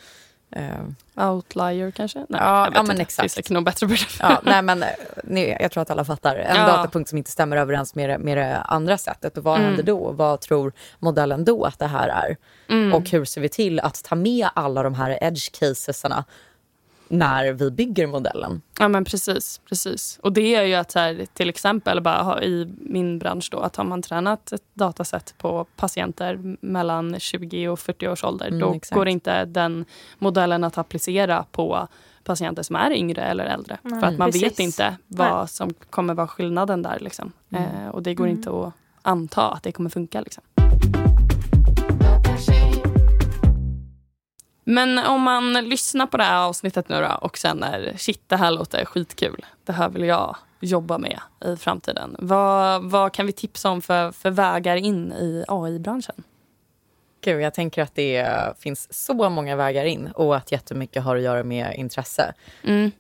Outlier 1.29 1.91
kanske? 1.91 2.19
Nej, 2.19 2.41
ja, 2.41 2.71
ja 2.75 2.83
men 2.83 3.01
exakt. 3.01 3.35
Finns 3.35 3.49
det 3.49 3.61
bättre 3.61 3.89
ja, 4.21 4.41
nej, 4.45 4.63
men, 4.63 4.85
nej, 5.25 5.57
jag 5.61 5.73
tror 5.73 5.83
att 5.83 5.91
alla 5.91 6.05
fattar. 6.05 6.37
En 6.37 6.57
ja. 6.57 6.67
datapunkt 6.67 7.09
som 7.09 7.19
inte 7.19 7.31
stämmer 7.31 7.57
överens 7.57 7.95
med 7.95 8.11
det, 8.11 8.19
med 8.19 8.39
det 8.39 8.57
andra 8.57 8.99
sättet. 8.99 9.39
Och 9.39 9.45
vad 9.45 9.57
mm. 9.57 9.67
händer 9.67 9.83
då? 9.83 10.13
Vad 10.13 10.41
tror 10.41 10.73
modellen 10.99 11.45
då 11.45 11.65
att 11.65 11.79
det 11.79 11.87
här 11.87 12.09
är? 12.09 12.37
Mm. 12.69 12.95
Och 12.95 13.11
hur 13.11 13.25
ser 13.25 13.41
vi 13.41 13.49
till 13.49 13.81
att 13.81 14.05
ta 14.05 14.15
med 14.15 14.49
alla 14.55 14.83
de 14.83 14.95
här 14.95 15.19
edge 15.21 15.53
casesarna 15.59 16.25
när 17.09 17.53
vi 17.53 17.71
bygger 17.71 18.07
modellen. 18.07 18.63
Ja 18.79 18.89
men 18.89 19.05
precis. 19.05 19.61
precis. 19.69 20.19
Och 20.23 20.33
det 20.33 20.55
är 20.55 20.63
ju 20.63 20.75
att 20.75 20.95
här, 20.95 21.27
till 21.33 21.49
exempel 21.49 22.01
bara 22.01 22.43
i 22.43 22.75
min 22.81 23.19
bransch 23.19 23.49
då 23.53 23.59
att 23.59 23.77
har 23.77 23.85
man 23.85 24.03
tränat 24.03 24.53
ett 24.53 24.63
dataset 24.75 25.35
på 25.39 25.67
patienter 25.77 26.57
mellan 26.61 27.21
20 27.21 27.69
och 27.69 27.79
40 27.79 28.09
års 28.09 28.25
ålder 28.25 28.47
mm, 28.49 28.61
då 28.61 28.75
exakt. 28.75 28.95
går 28.95 29.09
inte 29.09 29.45
den 29.45 29.85
modellen 30.19 30.65
att 30.65 30.79
applicera 30.79 31.45
på 31.53 31.89
patienter 32.25 32.63
som 32.63 32.77
är 32.77 32.93
yngre 32.93 33.23
eller 33.23 33.45
äldre. 33.45 33.79
Nej, 33.83 34.01
för 34.01 34.07
att 34.07 34.19
man 34.19 34.29
precis. 34.29 34.43
vet 34.43 34.59
inte 34.59 34.97
vad 35.07 35.39
Nej. 35.39 35.49
som 35.49 35.75
kommer 35.91 36.15
vara 36.15 36.29
skillnaden 36.29 36.83
där. 36.83 36.99
Liksom. 37.01 37.33
Mm. 37.51 37.65
Eh, 37.65 37.89
och 37.89 38.03
det 38.03 38.15
går 38.15 38.25
mm. 38.25 38.37
inte 38.37 38.51
att 38.51 38.73
anta 39.03 39.51
att 39.51 39.63
det 39.63 39.73
kommer 39.73 39.91
funka. 39.91 40.21
Liksom. 40.21 40.43
Men 44.69 44.99
om 44.99 45.23
man 45.23 45.53
lyssnar 45.53 46.07
på 46.07 46.17
det 46.17 46.25
här 46.25 46.45
avsnittet 46.45 46.89
nu 46.89 47.01
då 47.01 47.19
och 47.21 47.37
känner 47.37 47.95
shit, 47.97 48.23
det 48.27 48.37
här 48.37 48.51
låter 48.51 48.85
skitkul. 48.85 49.47
Det 49.65 49.73
här 49.73 49.89
vill 49.89 50.05
jag 50.05 50.37
jobba 50.61 50.99
med 50.99 51.21
i 51.45 51.57
framtiden. 51.57 52.17
Vad, 52.19 52.83
vad 52.83 53.13
kan 53.13 53.27
vi 53.27 53.33
tipsa 53.33 53.71
om 53.71 53.83
för, 53.83 54.13
för 54.13 54.31
vägar 54.31 54.77
in 54.77 55.13
i 55.13 55.45
AI-branschen? 55.49 56.25
Gud, 57.21 57.41
jag 57.41 57.55
tänker 57.55 57.83
att 57.83 57.95
det 57.95 58.29
finns 58.59 59.07
så 59.07 59.31
många 59.31 59.57
vägar 59.57 59.85
in 59.85 60.07
och 60.15 60.37
att 60.37 60.53
jättemycket 60.53 61.03
har 61.03 61.17
att 61.17 61.23
göra 61.23 61.43
med 61.45 61.75
intresse. 61.77 62.35
Mm. 62.63 62.91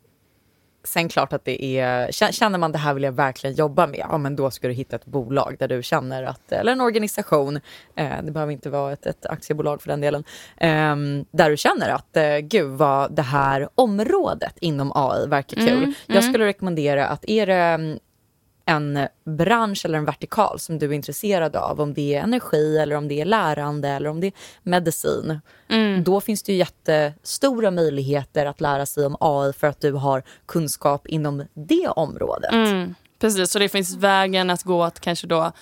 Sen 0.87 1.09
klart 1.09 1.33
att 1.33 1.45
det 1.45 1.79
är, 1.79 2.13
känner 2.33 2.59
man 2.59 2.73
det 2.73 2.79
här 2.79 2.95
vill 2.95 3.03
jag 3.03 3.13
verkligen 3.13 3.57
jobba 3.57 3.87
med, 3.87 4.01
ja 4.11 4.19
men 4.19 4.37
då 4.37 4.51
ska 4.51 4.69
du 4.69 4.75
hitta 4.75 4.97
ett 4.97 5.07
bolag 5.07 5.57
där 5.59 5.69
du 5.69 5.83
känner 5.83 6.23
att, 6.23 6.53
eller 6.53 6.73
en 6.73 6.81
organisation, 6.81 7.61
eh, 7.97 8.23
det 8.23 8.33
behöver 8.33 8.53
inte 8.53 8.71
vara 8.71 8.93
ett, 8.93 9.07
ett 9.07 9.27
aktiebolag 9.27 9.83
för 9.83 9.89
den 9.89 10.01
delen, 10.01 10.25
eh, 10.57 10.97
där 11.31 11.51
du 11.51 11.57
känner 11.57 11.89
att 11.89 12.17
eh, 12.17 12.39
gud 12.39 12.71
vad 12.71 13.13
det 13.13 13.23
här 13.23 13.69
området 13.75 14.55
inom 14.61 14.93
AI 14.95 15.27
verkar 15.27 15.57
kul. 15.57 15.69
Mm, 15.69 15.95
jag 16.07 16.17
mm. 16.17 16.33
skulle 16.33 16.47
rekommendera 16.47 17.07
att 17.07 17.29
är 17.29 17.47
det 17.47 17.99
en 18.69 19.09
bransch 19.25 19.85
eller 19.85 19.99
en 19.99 20.05
vertikal 20.05 20.59
som 20.59 20.79
du 20.79 20.87
är 20.87 20.93
intresserad 20.93 21.57
av, 21.57 21.81
om 21.81 21.95
det 21.95 22.15
är 22.15 22.23
energi 22.23 22.79
eller 22.79 22.97
om 22.97 23.09
det 23.09 23.21
är 23.21 23.25
lärande 23.25 23.89
eller 23.89 24.11
om 24.11 24.21
det 24.21 24.27
är 24.27 24.33
medicin. 24.63 25.41
Mm. 25.69 26.05
Då 26.05 26.21
finns 26.21 26.43
det 26.43 26.53
ju 26.53 26.59
jättestora 26.59 27.71
möjligheter 27.71 28.47
att 28.47 28.61
lära 28.61 28.87
sig 28.87 29.07
om 29.07 29.17
AI 29.21 29.53
för 29.53 29.67
att 29.67 29.81
du 29.81 29.93
har 29.93 30.23
kunskap 30.47 31.07
inom 31.07 31.45
det 31.55 31.89
området. 31.89 32.53
Mm. 32.53 32.95
Precis, 33.19 33.51
så 33.51 33.59
det 33.59 33.69
finns 33.69 33.97
vägen 33.97 34.51
att 34.51 34.63
gå 34.63 34.83
att 34.83 35.01
kanske 35.01 35.27
då 35.27 35.53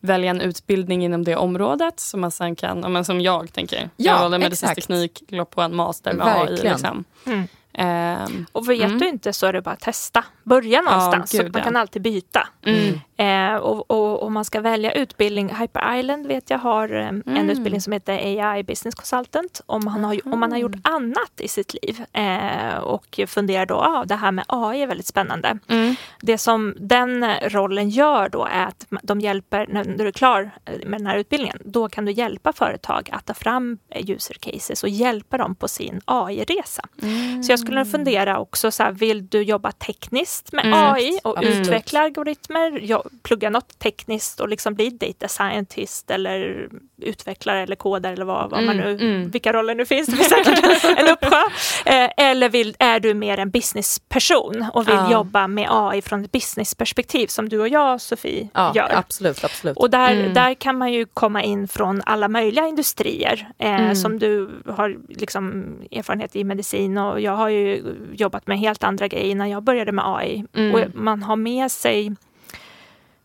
välja 0.00 0.30
en 0.30 0.40
utbildning 0.40 1.04
inom 1.04 1.24
det 1.24 1.36
området 1.36 2.00
som 2.00 2.20
man 2.20 2.30
sen 2.30 2.56
kan, 2.56 2.92
men 2.92 3.04
som 3.04 3.20
jag 3.20 3.52
tänker. 3.52 3.90
Ja, 3.96 4.12
jag 4.12 4.18
valde 4.18 4.38
medicinsk 4.38 4.74
teknik, 4.74 5.22
låg 5.28 5.50
på 5.50 5.60
en 5.62 5.76
master 5.76 6.12
med 6.12 6.26
Verkligen. 6.26 6.66
AI. 6.66 6.70
Liksom. 6.72 7.04
Mm. 7.26 7.48
Um, 7.78 8.46
och 8.52 8.70
vet 8.70 8.80
mm. 8.80 8.98
du 8.98 9.08
inte 9.08 9.32
så 9.32 9.46
är 9.46 9.52
det 9.52 9.62
bara 9.62 9.70
att 9.70 9.80
testa. 9.80 10.24
Börja 10.42 10.80
någonstans, 10.80 11.34
ja, 11.34 11.42
gud, 11.42 11.52
så 11.52 11.58
man 11.58 11.64
kan 11.64 11.76
alltid 11.76 12.02
byta. 12.02 12.48
Mm. 12.62 13.00
Uh, 13.20 13.56
och, 13.60 13.90
och, 13.90 14.22
och, 14.22 14.32
man 14.32 14.44
ska 14.44 14.60
välja 14.60 14.92
utbildning. 14.92 15.54
Hyper 15.54 15.98
Island 15.98 16.26
vet 16.26 16.50
jag 16.50 16.58
har 16.58 16.92
um, 16.92 17.22
mm. 17.26 17.36
en 17.36 17.50
utbildning 17.50 17.80
som 17.80 17.92
heter 17.92 18.12
AI 18.12 18.62
Business 18.62 18.94
Consultant. 18.94 19.60
Om 19.66 19.84
man 19.84 20.04
har, 20.04 20.20
om 20.32 20.40
man 20.40 20.52
har 20.52 20.58
gjort 20.58 20.76
annat 20.82 21.40
i 21.40 21.48
sitt 21.48 21.74
liv 21.74 22.04
uh, 22.18 22.78
och 22.78 23.20
funderar 23.26 23.66
då, 23.66 23.74
ah, 23.74 24.04
det 24.04 24.14
här 24.14 24.32
med 24.32 24.44
AI 24.48 24.82
är 24.82 24.86
väldigt 24.86 25.06
spännande. 25.06 25.58
Mm. 25.68 25.94
Det 26.20 26.38
som 26.38 26.74
den 26.78 27.26
rollen 27.40 27.90
gör 27.90 28.28
då 28.28 28.44
är 28.44 28.66
att 28.66 28.86
de 29.02 29.20
hjälper, 29.20 29.66
när 29.66 29.84
du 29.84 30.06
är 30.06 30.12
klar 30.12 30.50
med 30.86 31.00
den 31.00 31.06
här 31.06 31.16
utbildningen, 31.16 31.58
då 31.64 31.88
kan 31.88 32.04
du 32.04 32.12
hjälpa 32.12 32.52
företag 32.52 33.08
att 33.12 33.26
ta 33.26 33.34
fram 33.34 33.78
user 33.94 34.34
cases 34.34 34.82
och 34.82 34.88
hjälpa 34.88 35.38
dem 35.38 35.54
på 35.54 35.68
sin 35.68 36.00
AI-resa. 36.04 36.82
Mm. 37.02 37.42
Så 37.42 37.52
jag 37.52 37.63
skulle 37.64 37.80
mm. 37.80 37.92
fundera 37.92 38.38
också, 38.38 38.70
så 38.70 38.82
här, 38.82 38.92
vill 38.92 39.26
du 39.26 39.42
jobba 39.42 39.72
tekniskt 39.72 40.52
med 40.52 40.64
mm. 40.66 40.92
AI 40.92 41.18
och 41.24 41.42
mm. 41.42 41.60
utveckla 41.60 42.00
algoritmer? 42.00 42.84
plugga 43.22 43.50
något 43.50 43.78
tekniskt 43.78 44.40
och 44.40 44.48
liksom 44.48 44.74
bli 44.74 44.90
data 44.90 45.28
scientist 45.28 46.10
eller 46.10 46.68
utvecklare 46.96 47.62
eller 47.62 47.76
kodare 47.76 48.12
eller 48.12 48.24
vad, 48.24 48.50
vad 48.50 48.64
man 48.64 48.80
mm, 48.80 48.96
nu, 48.96 49.06
mm. 49.06 49.30
vilka 49.30 49.52
roller 49.52 49.74
nu 49.74 49.86
finns. 49.86 50.06
Det 50.06 50.16
finns 50.16 50.28
säkert 50.28 50.84
en 50.98 51.08
uppsjö. 51.08 51.42
Eh, 51.86 52.10
eller 52.16 52.48
vill, 52.48 52.76
är 52.78 53.00
du 53.00 53.14
mer 53.14 53.38
en 53.38 53.50
businessperson 53.50 54.66
och 54.72 54.88
vill 54.88 54.94
ja. 54.94 55.12
jobba 55.12 55.46
med 55.48 55.68
AI 55.70 56.02
från 56.02 56.24
ett 56.24 56.32
businessperspektiv 56.32 57.26
som 57.26 57.48
du 57.48 57.60
och 57.60 57.68
jag 57.68 58.00
Sofie 58.00 58.48
ja, 58.54 58.72
gör. 58.74 58.90
Absolut, 58.92 59.44
absolut. 59.44 59.76
Och 59.76 59.90
där, 59.90 60.12
mm. 60.12 60.34
där 60.34 60.54
kan 60.54 60.78
man 60.78 60.92
ju 60.92 61.06
komma 61.06 61.42
in 61.42 61.68
från 61.68 62.02
alla 62.06 62.28
möjliga 62.28 62.66
industrier 62.66 63.48
eh, 63.58 63.80
mm. 63.80 63.94
som 63.94 64.18
du 64.18 64.62
har 64.68 64.96
liksom 65.08 65.74
erfarenhet 65.90 66.36
i 66.36 66.44
medicin 66.44 66.98
och 66.98 67.20
jag 67.20 67.32
har 67.32 67.48
ju 67.54 67.96
jobbat 68.12 68.46
med 68.46 68.58
helt 68.58 68.84
andra 68.84 69.08
grejer 69.08 69.34
när 69.34 69.46
jag 69.46 69.62
började 69.62 69.92
med 69.92 70.04
AI. 70.06 70.44
Mm. 70.54 70.74
Och 70.74 70.80
man 70.94 71.22
har 71.22 71.36
med 71.36 71.70
sig 71.70 72.12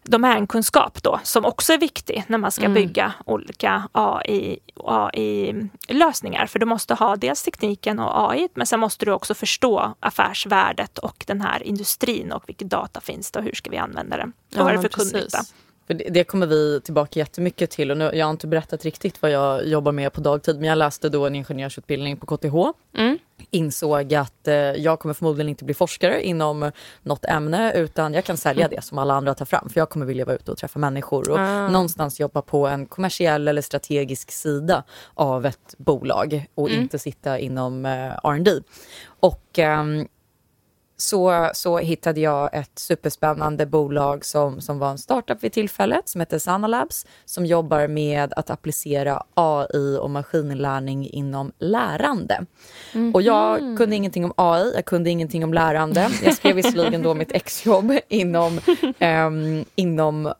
domänkunskap 0.04 1.04
då, 1.04 1.20
som 1.24 1.46
också 1.46 1.74
är 1.74 1.78
viktig 1.78 2.24
när 2.28 2.38
man 2.38 2.52
ska 2.52 2.65
mm. 2.65 2.74
bygga 2.74 3.13
olika 3.26 3.89
AI-lösningar. 3.92 6.42
AI 6.42 6.48
För 6.48 6.60
du 6.60 6.65
måste 6.65 6.94
ha 6.94 7.15
dels 7.15 7.44
tekniken 7.44 8.00
och 8.00 8.32
AI, 8.32 8.48
men 8.54 8.68
sen 8.68 8.80
måste 8.80 9.06
du 9.06 9.12
också 9.12 9.34
förstå 9.34 9.94
affärsvärdet 10.00 10.98
och 10.98 11.24
den 11.28 11.42
här 11.42 11.63
industrin 11.63 12.32
och 12.32 12.44
vilken 12.48 12.68
data 12.68 13.02
finns 13.02 13.32
det 13.32 13.39
och 13.39 13.46
hur 13.46 13.54
ska 13.54 13.70
vi 13.70 13.78
använda 13.78 14.18
den? 14.18 14.34
Ja, 14.50 14.63
vad 14.63 14.74
är 14.74 14.76
det 14.76 14.82
för 14.82 14.89
kundnytta? 14.89 15.39
Det, 16.10 16.24
kommer 16.24 16.48
vi 16.48 16.82
tillbaka 16.84 17.20
jättemycket 17.20 17.72
till. 17.72 17.92
Och 17.92 17.98
nu, 17.98 18.12
jag 18.13 18.26
har 18.26 18.32
inte 18.32 18.48
berättat 18.48 18.86
riktigt 18.86 19.22
vad 19.22 19.32
jag 19.32 19.68
jobbar 19.68 19.92
med 19.92 20.13
på 20.13 20.22
dagtid 20.22 20.56
men 20.56 20.70
jag 20.70 20.78
läste 20.78 21.10
då 21.10 21.28
en 21.28 21.36
ingenjörsutbildning 21.36 22.18
på 22.18 22.38
KTH. 22.38 22.56
Mm. 22.98 23.18
Insåg 23.51 24.13
att 24.13 24.47
eh, 24.47 24.53
jag 24.55 24.99
kommer 24.99 25.13
förmodligen 25.13 25.49
inte 25.49 25.65
bli 25.65 25.73
forskare 25.73 26.23
inom 26.23 26.71
något 27.01 27.25
ämne 27.25 27.73
utan 27.73 28.13
jag 28.13 28.23
kan 28.23 28.38
sälja 28.38 28.65
mm. 28.65 28.75
det 28.75 28.81
som 28.81 28.97
alla 28.97 29.13
andra 29.13 29.33
tar 29.33 29.45
fram. 29.45 29.69
För 29.69 29.79
jag 29.79 29.89
kommer 29.89 30.05
vilja 30.05 30.25
vara 30.25 30.35
ute 30.35 30.51
och 30.51 30.57
träffa 30.57 30.79
människor 30.79 31.29
och 31.29 31.39
mm. 31.39 31.71
någonstans 31.71 32.19
jobba 32.19 32.41
på 32.41 32.67
en 32.67 32.85
kommersiell 32.85 33.47
eller 33.47 33.62
strategisk 33.62 34.31
sida 34.31 34.83
av 35.13 35.45
ett 35.45 35.75
bolag 35.77 36.45
och 36.55 36.69
mm. 36.69 36.81
inte 36.81 36.99
sitta 36.99 37.39
inom 37.39 37.85
eh, 37.85 37.91
R&D. 38.23 38.51
Och 39.19 39.59
eh, 39.59 39.85
så, 41.01 41.49
så 41.53 41.77
hittade 41.77 42.19
jag 42.19 42.49
ett 42.53 42.79
superspännande 42.79 43.65
bolag 43.65 44.25
som, 44.25 44.62
som 44.62 44.79
var 44.79 44.91
en 44.91 44.97
startup 44.97 45.43
vid 45.43 45.53
tillfället 45.53 46.09
som 46.09 46.21
heter 46.21 46.39
Sanalabs 46.39 47.05
som 47.25 47.45
jobbar 47.45 47.88
med 47.88 48.33
att 48.33 48.49
applicera 48.49 49.23
AI 49.33 49.97
och 50.01 50.09
maskininlärning 50.09 51.09
inom 51.09 51.51
lärande. 51.59 52.45
Mm. 52.93 53.15
Och 53.15 53.21
jag 53.21 53.77
kunde 53.77 53.95
ingenting 53.95 54.25
om 54.25 54.33
AI, 54.35 54.71
jag 54.75 54.85
kunde 54.85 55.09
ingenting 55.09 55.43
om 55.43 55.53
lärande. 55.53 56.09
Jag 56.23 56.35
skrev 56.35 56.55
visserligen 56.55 57.03
då 57.03 57.13
mitt 57.13 57.31
exjobb 57.31 57.91
inom, 58.07 58.59
um, 58.99 59.65
inom 59.75 60.33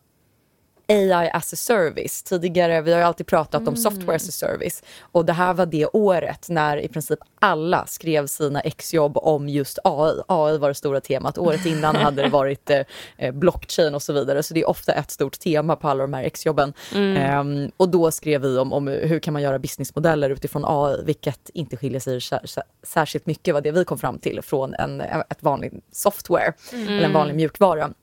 AI 0.90 1.30
as 1.34 1.54
a 1.54 1.56
service. 1.56 2.24
Tidigare, 2.24 2.82
vi 2.82 2.94
har 2.94 3.02
alltid 3.02 3.28
pratat 3.28 3.62
mm. 3.62 3.68
om 3.68 3.76
software 3.76 4.16
as 4.16 4.30
a 4.30 4.32
service. 4.32 4.84
Och 5.02 5.26
det 5.26 5.34
här 5.34 5.54
var 5.54 5.66
det 5.66 5.86
året 5.86 6.50
när 6.50 6.78
i 6.78 6.88
princip 6.88 7.20
alla 7.40 7.86
skrev 7.86 8.28
sina 8.28 8.62
exjobb 8.62 9.18
om 9.18 9.50
just 9.50 9.80
AI. 9.84 10.22
AI 10.28 10.58
var 10.58 10.68
det 10.68 10.74
stora 10.74 11.02
temat. 11.02 11.38
Året 11.38 11.66
innan 11.66 11.96
hade 12.06 12.22
det 12.22 12.30
varit 12.30 12.70
eh, 12.70 12.82
eh, 13.18 13.34
blockchain 13.34 13.96
och 13.96 14.02
så 14.02 14.14
vidare. 14.14 14.44
Så 14.44 14.54
det 14.54 14.60
är 14.60 14.70
ofta 14.70 14.94
ett 14.94 15.12
stort 15.12 15.40
tema 15.40 15.76
på 15.76 15.90
alla 15.90 16.02
de 16.02 16.14
här 16.14 16.24
exjobben. 16.24 16.74
Mm. 16.96 17.40
Um, 17.40 17.72
och 17.78 17.90
då 17.90 18.12
skrev 18.12 18.42
vi 18.42 18.58
om, 18.58 18.74
om 18.74 18.88
hur 18.88 19.20
kan 19.20 19.34
man 19.34 19.42
göra 19.42 19.60
businessmodeller 19.60 20.30
utifrån 20.30 20.64
AI, 20.66 21.04
vilket 21.04 21.50
inte 21.54 21.78
skiljer 21.78 22.00
sig 22.00 22.22
sär, 22.22 22.42
särskilt 22.84 23.26
mycket 23.26 23.54
vad 23.54 23.64
det 23.64 23.72
vi 23.72 23.86
kom 23.86 23.98
fram 23.98 24.20
till 24.20 24.42
från 24.42 24.74
en, 24.74 25.02
ett 25.02 25.44
vanligt 25.44 25.74
software 25.92 26.54
mm. 26.74 26.88
eller 26.88 27.04
en 27.04 27.14
vanlig 27.14 27.36
mjukvara. 27.36 27.94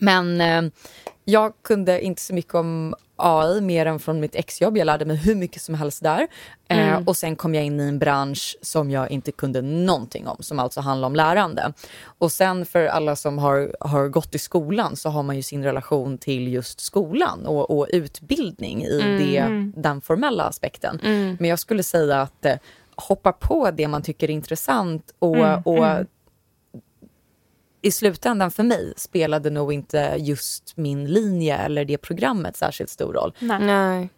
Men 0.00 0.40
eh, 0.40 0.62
jag 1.24 1.52
kunde 1.62 2.00
inte 2.00 2.22
så 2.22 2.34
mycket 2.34 2.54
om 2.54 2.94
AI 3.16 3.60
mer 3.60 3.86
än 3.86 3.98
från 3.98 4.20
mitt 4.20 4.34
exjobb. 4.34 4.76
Jag 4.76 4.84
lärde 4.84 5.04
mig 5.04 5.16
hur 5.16 5.34
mycket 5.34 5.62
som 5.62 5.74
helst 5.74 6.02
där. 6.02 6.28
Eh, 6.68 6.78
mm. 6.78 6.94
Eh, 6.94 7.08
och 7.08 7.16
sen 7.16 7.36
kom 7.36 7.54
jag 7.54 7.64
in 7.64 7.80
i 7.80 7.82
en 7.82 7.98
bransch 7.98 8.56
som 8.62 8.90
jag 8.90 9.10
inte 9.10 9.32
kunde 9.32 9.62
någonting 9.62 10.26
om, 10.26 10.36
som 10.40 10.58
alltså 10.58 10.80
handlar 10.80 11.06
om 11.06 11.14
lärande. 11.14 11.72
Och 12.04 12.32
sen 12.32 12.66
för 12.66 12.86
alla 12.86 13.16
som 13.16 13.38
har, 13.38 13.76
har 13.80 14.08
gått 14.08 14.34
i 14.34 14.38
skolan 14.38 14.96
så 14.96 15.08
har 15.08 15.22
man 15.22 15.36
ju 15.36 15.42
sin 15.42 15.64
relation 15.64 16.18
till 16.18 16.48
just 16.48 16.80
skolan 16.80 17.46
och, 17.46 17.78
och 17.78 17.86
utbildning 17.90 18.84
i 18.84 19.00
mm. 19.02 19.18
det, 19.18 19.80
den 19.80 20.00
formella 20.00 20.44
aspekten. 20.44 21.00
Mm. 21.04 21.36
Men 21.40 21.50
jag 21.50 21.58
skulle 21.58 21.82
säga 21.82 22.20
att 22.20 22.44
eh, 22.44 22.56
hoppa 22.94 23.32
på 23.32 23.70
det 23.70 23.88
man 23.88 24.02
tycker 24.02 24.30
är 24.30 24.34
intressant 24.34 25.14
och, 25.18 25.36
mm. 25.36 25.62
och 25.64 25.86
mm 25.86 26.06
i 27.82 27.90
slutändan 27.90 28.50
för 28.50 28.62
mig 28.62 28.92
spelade 28.96 29.50
nog 29.50 29.72
inte 29.72 30.14
just 30.18 30.76
min 30.76 31.06
linje 31.06 31.56
eller 31.56 31.84
det 31.84 31.98
programmet 31.98 32.56
särskilt 32.56 32.90
stor 32.90 33.12
roll. 33.12 33.34
Nej. 33.38 33.60
Nej. 33.60 34.08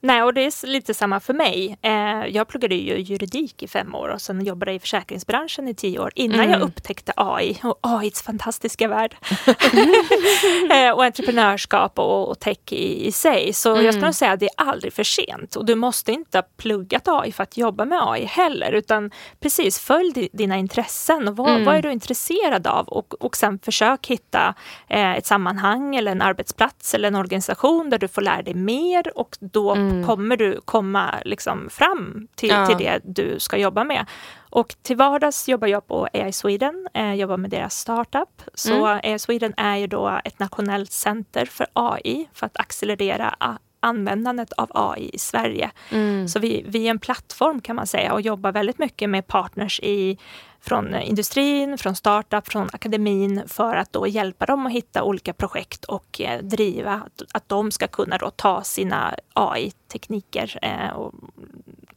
Nej, 0.00 0.22
och 0.22 0.34
det 0.34 0.40
är 0.40 0.66
lite 0.66 0.94
samma 0.94 1.20
för 1.20 1.34
mig. 1.34 1.78
Eh, 1.82 2.26
jag 2.26 2.48
pluggade 2.48 2.74
ju 2.74 2.98
juridik 2.98 3.62
i 3.62 3.68
fem 3.68 3.94
år 3.94 4.08
och 4.08 4.20
sen 4.20 4.44
jobbade 4.44 4.70
jag 4.70 4.76
i 4.76 4.80
försäkringsbranschen 4.80 5.68
i 5.68 5.74
tio 5.74 5.98
år 5.98 6.12
innan 6.14 6.40
mm. 6.40 6.50
jag 6.50 6.60
upptäckte 6.60 7.12
AI 7.16 7.58
och 7.62 7.78
AIs 7.82 8.22
fantastiska 8.22 8.88
värld. 8.88 9.16
eh, 10.70 10.90
och 10.90 11.04
entreprenörskap 11.04 11.98
och, 11.98 12.28
och 12.28 12.40
tech 12.40 12.58
i, 12.70 13.06
i, 13.06 13.12
sig. 13.12 13.52
Så 13.52 13.72
mm. 13.72 13.84
jag 13.84 13.94
skulle 13.94 14.12
säga 14.12 14.32
att 14.32 14.40
det 14.40 14.46
är 14.46 14.64
aldrig 14.64 14.92
för 14.92 15.04
sent 15.04 15.56
och 15.56 15.66
du 15.66 15.74
måste 15.74 16.12
inte 16.12 16.38
ha 16.38 16.42
pluggat 16.56 17.08
AI 17.08 17.32
för 17.32 17.42
att 17.42 17.56
jobba 17.56 17.84
med 17.84 17.98
AI 18.02 18.24
heller 18.24 18.72
utan 18.72 19.10
precis 19.40 19.78
följ 19.78 20.28
dina 20.32 20.56
intressen 20.56 21.28
och 21.28 21.36
vad, 21.36 21.50
mm. 21.50 21.64
vad 21.64 21.76
är 21.76 21.82
du 21.82 21.92
intresserad 21.92 22.66
av 22.66 22.88
och, 22.88 23.14
och 23.24 23.36
sen 23.36 23.58
försök 23.58 24.06
hitta 24.06 24.54
eh, 24.88 25.12
ett 25.12 25.26
sammanhang 25.26 25.96
eller 25.96 26.12
en 26.12 26.22
arbetsplats 26.22 26.94
eller 26.94 27.08
en 27.08 27.14
organisation 27.14 27.90
där 27.90 27.98
du 27.98 28.08
får 28.08 28.22
lära 28.22 28.42
dig 28.42 28.54
mer 28.54 29.18
och 29.18 29.36
då 29.40 29.74
mm 29.88 29.98
mm. 29.98 30.06
kommer 30.06 30.36
du 30.36 30.60
komma 30.64 31.14
liksom 31.24 31.70
fram 31.70 32.28
till, 32.34 32.48
ja. 32.48 32.66
till 32.66 32.76
det 32.78 33.00
du 33.04 33.40
ska 33.40 33.56
jobba 33.56 33.84
med. 33.84 34.06
Och 34.50 34.76
till 34.82 34.96
vardags 34.96 35.48
jobbar 35.48 35.68
jag 35.68 35.86
på 35.86 36.08
AI 36.12 36.32
Sweden, 36.32 36.88
eh, 36.94 37.14
jobbar 37.14 37.36
med 37.36 37.50
deras 37.50 37.74
startup. 37.74 38.42
Så 38.54 38.86
mm. 38.86 39.00
AI 39.02 39.18
Sweden 39.18 39.54
är 39.56 39.76
ju 39.76 39.86
då 39.86 40.20
ett 40.24 40.38
nationellt 40.38 40.92
center 40.92 41.46
för 41.46 41.66
AI 41.72 42.28
för 42.32 42.46
att 42.46 42.60
accelerera 42.60 43.34
användandet 43.80 44.52
av 44.52 44.70
AI 44.74 45.10
i 45.12 45.18
Sverige. 45.18 45.70
Mm. 45.90 46.28
Så 46.28 46.38
vi, 46.38 46.64
vi 46.68 46.86
är 46.86 46.90
en 46.90 46.98
plattform 46.98 47.60
kan 47.60 47.76
man 47.76 47.86
säga 47.86 48.12
och 48.12 48.20
jobbar 48.20 48.52
väldigt 48.52 48.78
mycket 48.78 49.10
med 49.10 49.26
partners 49.26 49.80
i 49.80 50.18
från 50.60 50.94
industrin, 50.94 51.78
från 51.78 51.94
startup, 51.94 52.48
från 52.48 52.68
akademin 52.72 53.42
för 53.46 53.76
att 53.76 53.92
då 53.92 54.06
hjälpa 54.06 54.46
dem 54.46 54.66
att 54.66 54.72
hitta 54.72 55.02
olika 55.02 55.32
projekt 55.32 55.84
och 55.84 56.20
eh, 56.20 56.42
driva 56.42 56.92
att, 56.92 57.22
att 57.32 57.48
de 57.48 57.70
ska 57.70 57.86
kunna 57.86 58.18
då 58.18 58.30
ta 58.30 58.62
sina 58.62 59.14
AI-tekniker 59.32 60.58
eh, 60.62 60.96
och 60.96 61.14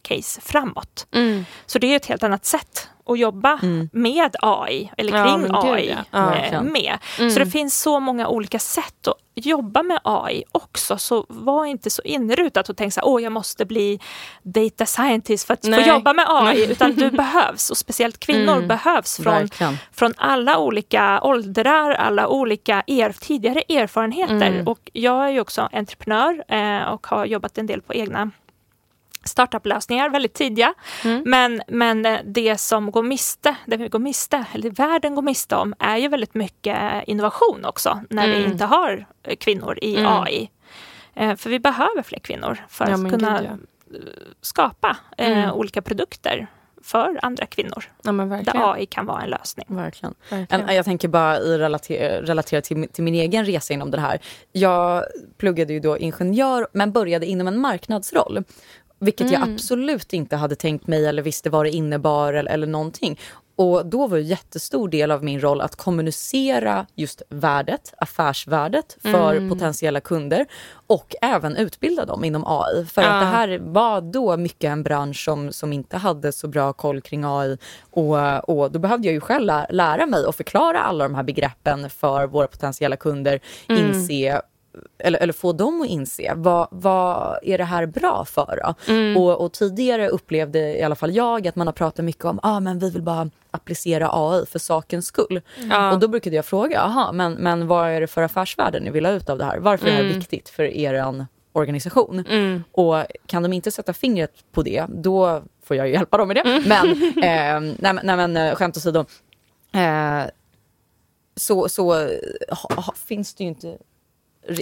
case 0.02 0.42
framåt. 0.42 1.08
Mm. 1.12 1.46
Så 1.66 1.80
det 1.80 1.88
är 1.88 1.96
ett 1.96 2.06
helt 2.06 2.24
annat 2.24 2.46
sätt 2.46 2.90
att 3.06 3.20
jobba 3.20 3.60
mm. 3.64 3.90
med 3.94 4.36
AI 4.42 4.92
eller 4.98 5.12
kring 5.12 5.48
ja, 5.50 5.74
AI 5.74 5.98
ja. 6.12 6.36
Eh, 6.36 6.62
med. 6.62 6.98
Mm. 7.20 7.32
Så 7.32 7.40
det 7.40 7.46
finns 7.46 7.82
så 7.82 8.00
många 8.00 8.28
olika 8.28 8.60
sätt 8.60 9.08
att 9.08 9.18
jobba 9.36 9.84
med 9.84 10.00
AI 10.04 10.44
också. 10.52 10.98
Så 10.98 11.26
var 11.30 11.66
inte 11.66 11.90
så 11.90 12.02
inrutat 12.02 12.70
och 12.70 12.78
tänk 12.78 12.94
så 12.94 13.00
här, 13.00 13.08
åh 13.08 13.24
jag 13.24 13.32
måste 13.32 13.66
bli 13.66 14.00
data 14.44 14.86
scientist 14.86 15.48
för 15.48 15.54
att 15.54 15.64
Nej. 15.64 15.84
få 15.84 15.90
jobba 15.90 16.14
med 16.14 16.26
AI. 16.30 16.72
Utan 16.72 16.92
du 16.92 17.12
behövs 17.12 17.70
och 17.70 17.78
speciellt 17.78 18.20
kvinnor 18.20 18.56
mm. 18.56 18.68
behövs 18.68 19.18
från, 19.18 19.50
från 19.92 20.14
alla 20.18 20.58
olika 20.58 21.22
åldrar, 21.22 21.92
alla 21.92 22.28
olika 22.28 22.84
er, 22.88 23.16
tidigare 23.20 23.62
erfarenheter. 23.70 24.48
Mm. 24.48 24.68
Och 24.68 24.90
jag 24.94 25.26
är 25.26 25.30
ju 25.30 25.40
också 25.40 25.70
entreprenör 25.72 26.44
eh, 26.48 26.84
och 26.84 27.08
har 27.08 27.26
jobbat 27.26 27.58
en 27.58 27.68
del 27.68 27.82
på 27.82 27.94
egna 27.94 28.32
startup-lösningar 29.24 30.10
väldigt 30.10 30.34
tidiga. 30.34 30.74
Mm. 31.04 31.24
Men, 31.26 31.62
men 31.68 32.06
eh, 32.06 32.20
det 32.26 32.58
som 32.58 32.92
går 32.92 33.04
miste, 33.04 33.56
det 33.66 33.78
vi 33.78 33.90
går 33.90 34.00
miste, 34.00 34.46
eller 34.54 34.70
världen 34.70 35.16
går 35.16 35.22
miste 35.22 35.56
om 35.56 35.74
är 35.80 35.98
ju 35.98 36.08
väldigt 36.08 36.34
mycket 36.34 37.08
innovation 37.08 37.66
också 37.66 38.02
när 38.10 38.26
mm. 38.26 38.38
vi 38.38 38.46
inte 38.46 38.66
har 38.66 39.06
eh, 39.24 39.36
kvinnor 39.36 39.78
i 39.82 39.98
mm. 39.98 40.12
AI. 40.12 40.50
Eh, 41.14 41.36
för 41.36 41.50
vi 41.50 41.60
behöver 41.60 42.02
fler 42.02 42.20
kvinnor 42.20 42.58
för 42.70 42.88
ja, 42.88 42.94
att 42.94 43.10
kunna 43.10 43.42
gud, 43.42 43.50
ja. 43.92 44.00
skapa 44.42 44.98
eh, 45.18 45.38
mm. 45.38 45.52
olika 45.52 45.82
produkter 45.82 46.48
för 46.84 47.20
andra 47.22 47.46
kvinnor. 47.46 47.84
Ja, 48.02 48.12
där 48.12 48.74
AI 48.74 48.86
kan 48.86 49.06
vara 49.06 49.22
en 49.22 49.30
lösning. 49.30 49.66
Verkligen. 49.70 50.16
verkligen. 50.30 50.76
Jag 50.76 50.86
tänker 50.86 51.08
bara 51.08 51.40
i 51.40 51.58
relater, 51.58 52.22
relatera 52.22 52.62
till, 52.62 52.88
till, 52.88 53.04
min 53.04 53.16
egen 53.16 53.46
resa 53.46 53.74
inom 53.74 53.92
det 53.92 54.00
här. 54.00 54.20
Jag 54.52 55.04
pluggade 55.38 55.74
ju 55.74 55.80
då 55.80 55.98
ingenjör 55.98 56.68
men 56.74 56.92
började 56.92 57.26
inom 57.26 57.48
en 57.48 57.60
marknadsroll. 57.60 58.44
Vilket 59.04 59.28
mm. 59.28 59.34
jag 59.42 59.50
absolut 59.54 60.14
inte 60.14 60.36
hade 60.36 60.56
tänkt 60.56 60.88
mig 60.88 61.06
eller 61.06 61.22
visste 61.22 61.50
vad 61.50 61.66
det 61.66 61.70
innebar 61.70 62.34
eller, 62.34 62.52
eller 62.52 62.68
någonting. 62.68 63.20
och 63.56 63.86
då 63.86 64.08
var 64.08 64.18
en 64.18 64.24
jättestor 64.24 64.90
del 64.90 65.12
av 65.12 65.24
min 65.24 65.42
roll 65.42 65.62
att 65.62 65.76
kommunicera 65.76 66.86
just 66.96 67.22
värdet, 67.30 67.94
affärsvärdet 67.98 68.98
för 69.02 69.36
mm. 69.36 69.50
potentiella 69.50 70.00
kunder 70.00 70.46
och 70.88 71.16
även 71.22 71.58
utbilda 71.58 72.06
dem 72.06 72.24
inom 72.24 72.44
AI. 72.48 72.86
För 72.86 73.02
ja. 73.02 73.08
att 73.08 73.22
det 73.22 73.26
här 73.26 73.60
var 73.62 74.02
då 74.02 74.38
mycket 74.38 74.72
en 74.72 74.84
bransch 74.84 75.24
som, 75.26 75.52
som 75.52 75.74
inte 75.74 75.98
hade 75.98 76.32
så 76.32 76.48
bra 76.48 76.74
koll 76.74 77.02
kring 77.02 77.24
AI 77.26 77.58
och, 77.92 78.50
och 78.50 78.72
då 78.72 78.80
behövde 78.80 79.08
jag 79.08 79.14
ju 79.14 79.22
själv 79.22 79.52
lära 79.70 80.06
mig 80.06 80.26
och 80.26 80.36
förklara 80.36 80.80
alla 80.80 81.04
de 81.04 81.16
här 81.16 81.24
begreppen 81.24 81.90
för 81.90 82.28
våra 82.28 82.48
potentiella 82.48 82.96
kunder, 82.96 83.40
mm. 83.70 83.86
inse 83.86 84.42
eller, 84.98 85.20
eller 85.20 85.34
få 85.34 85.54
dem 85.54 85.82
att 85.82 85.88
inse 85.88 86.34
vad, 86.36 86.68
vad 86.72 87.40
är 87.44 87.58
det 87.58 87.64
här 87.64 87.86
bra 87.86 88.26
för. 88.26 88.74
Mm. 88.88 89.18
Och, 89.18 89.42
och, 89.42 89.52
tidigare 89.52 90.08
upplevde 90.08 90.60
i 90.60 90.84
alla 90.84 90.96
fall 90.96 91.16
jag 91.16 91.48
att 91.48 91.56
man 91.56 91.68
har 91.68 91.74
pratat 91.74 92.06
mycket 92.06 92.26
om 92.26 92.40
ah, 92.44 92.60
men 92.60 92.80
vi 92.80 92.90
vill 92.90 93.02
bara 93.02 93.30
applicera 93.52 94.10
AI 94.12 94.46
för 94.46 94.60
sakens 94.60 95.06
skull. 95.06 95.42
Mm. 95.58 95.94
Och 95.94 96.00
då 96.00 96.08
brukade 96.08 96.36
jag 96.36 96.46
fråga, 96.46 96.80
aha, 96.80 97.12
men, 97.12 97.34
men 97.34 97.68
vad 97.68 97.90
är 97.90 98.02
det 98.02 98.08
för 98.08 98.22
affärsvärde 98.22 98.80
ni 98.80 98.90
vill 98.90 99.06
ha 99.06 99.12
ut 99.14 99.30
av 99.30 99.38
det 99.38 99.46
här? 99.46 99.58
Varför 99.58 99.88
är 99.88 99.92
det 99.92 99.98
här 99.98 100.04
mm. 100.04 100.18
viktigt 100.18 100.50
för 100.50 100.64
er 100.64 101.26
organisation? 101.54 102.26
Mm. 102.30 102.64
Och 102.72 103.04
kan 103.26 103.44
de 103.44 103.54
inte 103.54 103.72
sätta 103.72 103.94
fingret 103.94 104.34
på 104.52 104.64
det, 104.64 104.86
då 104.90 105.42
får 105.64 105.78
jag 105.78 105.88
ju 105.88 105.94
hjälpa 105.94 106.18
dem 106.18 106.28
med 106.28 106.38
det. 106.38 106.42
Mm. 106.42 106.64
Men, 106.66 106.90
eh, 107.24 107.76
nej, 107.80 108.04
nej, 108.04 108.28
men 108.28 108.56
skämt 108.56 108.78
åsido. 108.78 109.06
Eh, 109.74 110.24
så, 111.36 111.70
så 111.70 111.94
ha, 112.50 112.82
ha, 112.82 112.94
finns 113.08 113.34
det 113.34 113.44
ju 113.44 113.50
inte 113.50 113.78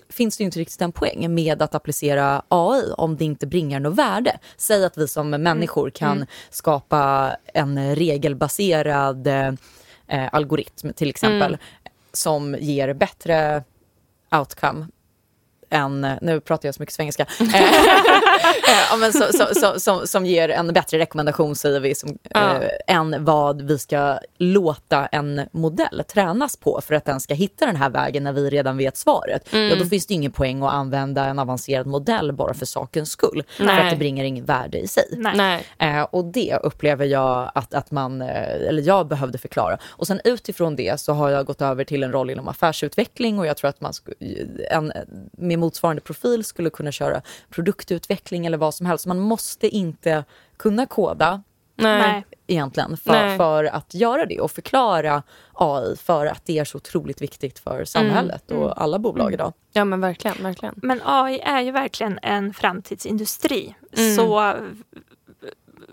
finns 0.09 0.37
det 0.37 0.41
ju 0.41 0.45
inte 0.45 0.59
riktigt 0.59 0.81
en 0.81 0.91
poäng 0.91 1.33
med 1.33 1.61
att 1.61 1.75
applicera 1.75 2.41
AI 2.47 2.91
om 2.97 3.17
det 3.17 3.25
inte 3.25 3.47
bringar 3.47 3.79
något 3.79 3.95
värde. 3.95 4.39
Säg 4.57 4.85
att 4.85 4.97
vi 4.97 5.07
som 5.07 5.29
människor 5.29 5.83
mm. 5.83 5.91
kan 5.91 6.17
mm. 6.17 6.27
skapa 6.49 7.31
en 7.53 7.95
regelbaserad 7.95 9.27
eh, 9.27 9.53
algoritm 10.31 10.93
till 10.93 11.09
exempel 11.09 11.53
mm. 11.53 11.59
som 12.13 12.55
ger 12.59 12.93
bättre 12.93 13.63
outcome 14.31 14.87
en, 15.69 16.07
nu 16.21 16.39
pratar 16.39 16.67
jag 16.67 16.75
så 16.75 16.81
mycket 16.81 16.95
svengelska, 16.95 17.23
eh, 17.39 17.63
eh, 18.93 18.97
men 18.99 19.13
så, 19.13 19.23
så, 19.33 19.55
så, 19.55 19.79
som, 19.79 20.07
som 20.07 20.25
ger 20.25 20.49
en 20.49 20.73
bättre 20.73 20.99
rekommendation 20.99 21.55
säger 21.55 21.79
vi, 21.79 21.95
som, 21.95 22.17
ja. 22.29 22.61
eh, 22.61 22.95
än 22.95 23.25
vad 23.25 23.61
vi 23.61 23.79
ska 23.79 24.19
låta 24.37 25.05
en 25.05 25.41
modell 25.51 26.03
tränas 26.07 26.57
på 26.57 26.81
för 26.87 26.95
att 26.95 27.05
den 27.05 27.19
ska 27.19 27.33
hitta 27.33 27.65
den 27.65 27.75
här 27.75 27.89
vägen 27.89 28.23
när 28.23 28.33
vi 28.33 28.49
redan 28.49 28.77
vet 28.77 28.97
svaret. 28.97 29.53
Mm. 29.53 29.69
Ja, 29.69 29.75
då 29.75 29.85
finns 29.85 30.07
det 30.07 30.13
ingen 30.13 30.31
poäng 30.31 30.63
att 30.63 30.73
använda 30.73 31.25
en 31.25 31.39
avancerad 31.39 31.87
modell 31.87 32.31
bara 32.33 32.53
för 32.53 32.65
sakens 32.65 33.11
skull. 33.11 33.43
Nej. 33.59 33.75
För 33.75 33.83
att 33.83 33.91
det 33.91 33.97
bringar 33.97 34.23
inget 34.23 34.45
värde 34.45 34.79
i 34.79 34.87
sig. 34.87 35.03
Eh, 35.77 36.01
och 36.01 36.25
det 36.25 36.59
upplever 36.63 37.05
jag 37.05 37.51
att, 37.55 37.73
att 37.73 37.91
man, 37.91 38.21
eh, 38.21 38.67
eller 38.67 38.87
jag 38.87 39.07
behövde 39.07 39.37
förklara. 39.37 39.77
Och 39.87 40.07
sen 40.07 40.21
utifrån 40.23 40.75
det 40.75 40.99
så 40.99 41.13
har 41.13 41.29
jag 41.29 41.45
gått 41.45 41.61
över 41.61 41.83
till 41.83 42.03
en 42.03 42.11
roll 42.11 42.29
inom 42.29 42.47
affärsutveckling 42.47 43.39
och 43.39 43.45
jag 43.45 43.57
tror 43.57 43.69
att 43.69 43.81
man 43.81 43.93
en, 44.71 44.93
med 45.31 45.58
motsvarande 45.59 46.01
profil 46.01 46.43
skulle 46.43 46.69
kunna 46.69 46.91
köra 46.91 47.21
produktutveckling 47.49 48.45
eller 48.45 48.57
vad 48.57 48.73
som 48.75 48.85
helst. 48.85 49.05
Man 49.05 49.19
måste 49.19 49.67
inte 49.67 50.23
kunna 50.57 50.85
koda 50.85 51.43
Nej. 51.75 52.25
egentligen 52.47 52.97
för, 52.97 53.37
för, 53.37 53.63
att 53.63 53.93
göra 53.93 54.25
det 54.25 54.39
och 54.39 54.51
förklara 54.51 55.23
AI 55.53 55.95
för 55.95 56.25
att 56.25 56.45
det 56.45 56.59
är 56.59 56.65
så 56.65 56.77
otroligt 56.77 57.21
viktigt 57.21 57.59
för 57.59 57.85
samhället 57.85 58.51
mm. 58.51 58.63
och 58.63 58.81
alla 58.81 58.99
bolag 58.99 59.27
mm. 59.27 59.33
idag. 59.33 59.53
Ja 59.73 59.85
men 59.85 60.01
verkligen, 60.01 60.43
verkligen. 60.43 60.75
Men 60.77 61.01
AI 61.03 61.39
är 61.39 61.61
ju 61.61 61.71
verkligen 61.71 62.19
en 62.21 62.53
framtidsindustri. 62.53 63.75
Mm. 63.97 64.15
Så 64.15 64.55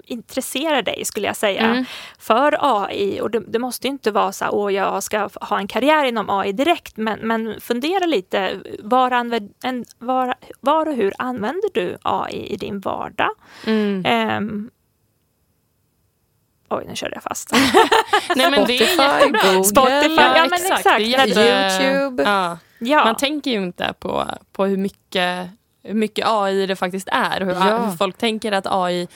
intresserar 0.06 0.82
dig 0.82 1.04
skulle 1.04 1.26
jag 1.26 1.36
säga 1.36 1.60
mm. 1.60 1.84
för 2.18 2.58
AI. 2.60 3.20
Och 3.20 3.30
det, 3.30 3.40
det, 3.40 3.58
måste 3.58 3.88
inte 3.88 4.10
vara 4.10 4.32
så 4.32 4.66
att 4.66 4.72
jag 4.72 5.02
ska 5.02 5.28
ha 5.34 5.58
en 5.58 5.68
karriär 5.68 6.04
inom 6.04 6.30
AI 6.30 6.52
direkt 6.52 6.96
men, 6.96 7.20
men 7.20 7.60
fundera 7.60 8.06
lite. 8.06 8.60
Var, 8.78 9.10
använd, 9.10 9.54
en, 9.62 9.84
var, 9.98 10.34
var 10.60 10.88
och 10.88 10.94
hur 10.94 11.14
använder 11.18 11.68
du 11.74 11.98
AI 12.02 12.46
i 12.46 12.56
din 12.56 12.80
vardag? 12.80 13.30
Mm. 13.66 14.36
Um, 14.38 14.70
Oj, 16.68 16.84
nu 16.88 16.96
körde 16.96 17.14
jag 17.14 17.22
fast. 17.22 17.52
Nej, 18.36 18.50
men 18.50 18.66
det 18.66 18.72
är 18.72 18.80
jättebra. 18.80 19.52
Google. 19.52 19.64
Spotify, 19.64 20.14
ja, 20.16 20.46
men 20.50 20.52
exakt. 20.52 20.78
exakt. 20.78 21.00
Jätte... 21.00 21.40
Youtube. 21.40 22.22
Ja. 22.22 22.58
ja. 22.78 23.04
Man 23.04 23.16
tänker 23.16 23.50
ju 23.50 23.62
inte 23.62 23.94
på, 23.98 24.26
på 24.52 24.64
hur, 24.64 24.76
mycket, 24.76 25.48
hur 25.82 25.94
mycket 25.94 26.26
AI 26.28 26.66
det 26.66 26.76
faktiskt 26.76 27.08
är. 27.12 27.40
Hur, 27.40 27.52
ja. 27.52 27.78
hur 27.78 27.96
folk 27.96 28.18
tänker 28.18 28.52
att 28.52 28.66
AI 28.66 29.08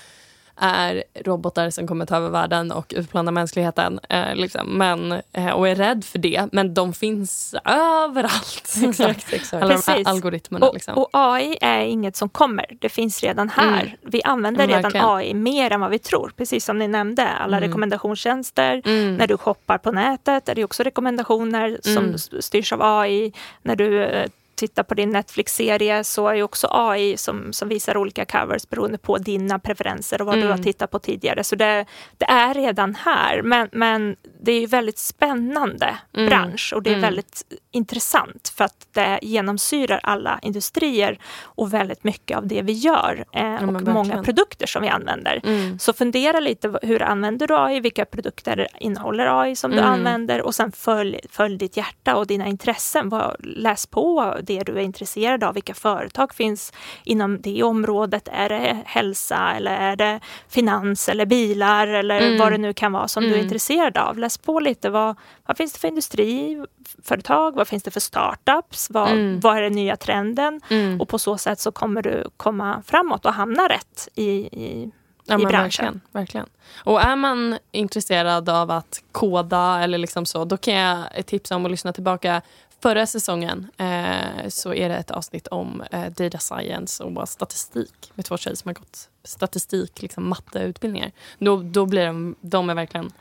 är 0.60 1.04
robotar 1.24 1.70
som 1.70 1.86
kommer 1.86 2.06
ta 2.06 2.16
över 2.16 2.28
världen 2.28 2.72
och 2.72 2.92
utplåna 2.96 3.30
mänskligheten. 3.30 4.00
Eh, 4.08 4.34
liksom. 4.34 4.78
men, 4.78 5.12
eh, 5.32 5.50
och 5.50 5.68
är 5.68 5.74
rädd 5.74 6.04
för 6.04 6.18
det. 6.18 6.48
Men 6.52 6.74
de 6.74 6.92
finns 6.92 7.54
överallt. 7.64 8.74
Exakt, 8.84 9.32
exakt. 9.32 9.62
Alla 9.62 9.80
de 9.86 10.04
algoritmerna. 10.06 10.66
Och, 10.66 10.74
liksom. 10.74 10.94
och, 10.94 11.08
AI 11.12 11.56
är 11.60 11.80
inget 11.80 12.16
som 12.16 12.28
kommer. 12.28 12.66
Det 12.80 12.88
finns 12.88 13.22
redan 13.22 13.48
här. 13.48 13.82
Mm. 13.82 13.96
Vi 14.02 14.22
använder 14.22 14.66
redan 14.66 14.82
verkligen. 14.82 15.06
AI 15.06 15.34
mer 15.34 15.72
än 15.72 15.80
vad 15.80 15.90
vi 15.90 15.98
tror. 15.98 16.32
Precis 16.36 16.64
som 16.64 16.78
ni 16.78 16.88
nämnde. 16.88 17.28
Alla 17.28 17.56
mm. 17.56 17.68
rekommendationstjänster. 17.68 18.82
Mm. 18.84 19.16
När 19.16 19.26
du 19.26 19.36
shoppar 19.36 19.78
på 19.78 19.92
nätet 19.92 20.48
är 20.48 20.54
det 20.54 20.64
också 20.64 20.82
rekommendationer 20.82 21.78
som 21.82 22.04
mm. 22.04 22.18
styrs 22.18 22.72
av 22.72 22.82
AI. 22.82 23.32
När 23.62 23.76
du 23.76 24.04
eh, 24.04 24.26
tittar 24.60 24.82
på 24.82 24.94
din 24.94 25.10
Netflix-serie 25.10 26.04
så 26.04 26.28
är 26.28 26.34
ju 26.34 26.42
också 26.42 26.68
AI 26.70 27.16
som, 27.16 27.52
som 27.52 27.68
visar 27.68 27.96
olika 27.96 28.24
covers 28.24 28.68
beroende 28.68 28.98
på 28.98 29.18
dina 29.18 29.58
preferenser 29.58 30.20
och 30.20 30.26
vad 30.26 30.34
mm. 30.34 30.42
du 30.42 30.48
har 30.48 30.54
mm. 30.54 30.64
tittat 30.64 30.90
på 30.90 30.98
tidigare. 30.98 31.44
Så 31.44 31.56
det, 31.56 31.86
det, 32.18 32.24
är 32.24 32.54
redan 32.54 32.94
här. 32.94 33.42
Men, 33.42 33.68
men 33.72 34.16
det 34.42 34.52
är 34.52 34.60
ju 34.60 34.66
väldigt 34.66 34.98
spännande 34.98 35.98
mm. 36.16 36.28
bransch 36.28 36.72
och 36.76 36.82
det 36.82 36.90
är 36.90 36.94
mm. 36.94 37.02
väldigt 37.02 37.42
intressant 37.72 38.52
för 38.56 38.64
att 38.64 38.86
det 38.92 39.18
genomsyrar 39.22 40.00
alla 40.02 40.38
industrier 40.42 41.18
och 41.42 41.74
väldigt 41.74 42.04
mycket 42.04 42.36
av 42.36 42.46
det 42.46 42.62
vi 42.62 42.72
gör 42.72 43.24
eh, 43.32 43.44
ja, 43.44 43.66
och 43.66 43.82
många 43.82 44.22
produkter 44.22 44.66
som 44.66 44.82
vi 44.82 44.88
använder. 44.88 45.40
Mm. 45.44 45.78
Så 45.78 45.92
fundera 45.92 46.40
lite, 46.40 46.78
hur 46.82 47.02
använder 47.02 47.46
du 47.46 47.56
AI? 47.56 47.80
Vilka 47.80 48.04
produkter 48.04 48.68
innehåller 48.80 49.42
AI 49.42 49.56
som 49.56 49.70
du 49.70 49.78
mm. 49.78 49.90
använder? 49.90 50.42
Och 50.42 50.54
sen 50.54 50.72
följ, 50.72 51.20
följ 51.30 51.58
ditt 51.58 51.76
hjärta 51.76 52.16
och 52.16 52.26
dina 52.26 52.46
intressen. 52.46 53.12
Läs 53.38 53.86
på 53.86 54.36
det 54.42 54.62
du 54.62 54.72
är 54.72 54.80
intresserad 54.80 55.44
av. 55.44 55.54
Vilka 55.54 55.74
företag 55.74 56.34
finns 56.34 56.72
inom 57.04 57.40
det 57.40 57.62
området? 57.62 58.28
Är 58.32 58.48
det 58.48 58.82
hälsa 58.86 59.52
eller 59.56 59.70
är 59.70 59.96
det 59.96 60.20
finans 60.48 61.08
eller 61.08 61.26
bilar 61.26 61.86
eller 61.86 62.20
mm. 62.20 62.38
vad 62.38 62.52
det 62.52 62.58
nu 62.58 62.72
kan 62.72 62.92
vara 62.92 63.08
som 63.08 63.22
du 63.22 63.28
är 63.28 63.34
mm. 63.34 63.44
intresserad 63.44 63.98
av? 63.98 64.18
Läs 64.18 64.38
på 64.38 64.60
lite. 64.60 64.90
Vad, 64.90 65.16
vad 65.50 65.56
finns 65.56 65.72
det 65.72 65.78
för 65.78 65.88
industriföretag? 65.88 67.54
Vad 67.54 67.68
finns 67.68 67.82
det 67.82 67.90
för 67.90 68.00
startups? 68.00 68.90
Vad, 68.90 69.10
mm. 69.10 69.40
vad 69.40 69.56
är 69.56 69.62
den 69.62 69.72
nya 69.72 69.96
trenden? 69.96 70.60
Mm. 70.68 71.00
Och 71.00 71.08
på 71.08 71.18
så 71.18 71.38
sätt 71.38 71.60
så 71.60 71.72
kommer 71.72 72.02
du 72.02 72.24
komma 72.36 72.82
framåt 72.86 73.26
och 73.26 73.34
hamna 73.34 73.68
rätt 73.68 74.08
i, 74.14 74.30
i 74.64 74.90
Ja, 75.24 75.40
i 75.40 75.44
branschen. 75.46 75.62
Verkligen, 75.62 76.00
verkligen. 76.12 76.46
Och 76.84 77.00
är 77.00 77.16
man 77.16 77.58
intresserad 77.72 78.48
av 78.48 78.70
att 78.70 79.02
koda 79.12 79.80
eller 79.82 79.98
liksom 79.98 80.26
så, 80.26 80.44
då 80.44 80.56
kan 80.56 80.74
jag 80.74 81.26
tipsa 81.26 81.56
om 81.56 81.64
att 81.64 81.70
lyssna 81.70 81.92
tillbaka 81.92 82.42
Förra 82.82 83.06
säsongen 83.06 83.70
eh, 83.76 84.48
så 84.48 84.74
är 84.74 84.88
det 84.88 84.96
ett 84.96 85.10
avsnitt 85.10 85.46
om 85.46 85.82
eh, 85.90 86.06
data 86.06 86.38
science 86.38 87.04
och 87.04 87.28
statistik 87.28 88.12
med 88.14 88.24
två 88.24 88.36
tjejer 88.36 88.56
som 88.56 88.68
har 88.68 88.74
gått 88.74 89.08
statistik, 89.24 90.02
liksom 90.02 90.28
matteutbildningar. 90.28 91.12
Då, 91.38 91.56
då 91.56 91.86
blir 91.86 92.06
de, 92.06 92.34
de 92.40 92.70
är 92.70 92.74
verkligen 92.74 93.12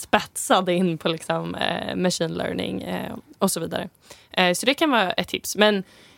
spetsade 0.00 0.74
in 0.74 0.98
på 0.98 1.08
liksom, 1.08 1.54
eh, 1.54 1.96
machine 1.96 2.34
learning 2.34 2.82
eh, 2.82 3.16
och 3.38 3.50
så 3.50 3.60
vidare. 3.60 3.88
Eh, 4.30 4.52
så 4.52 4.66
det 4.66 4.74
kan 4.74 4.90
vara 4.90 5.12
ett 5.12 5.28
tips. 5.28 5.56
Men 5.56 5.74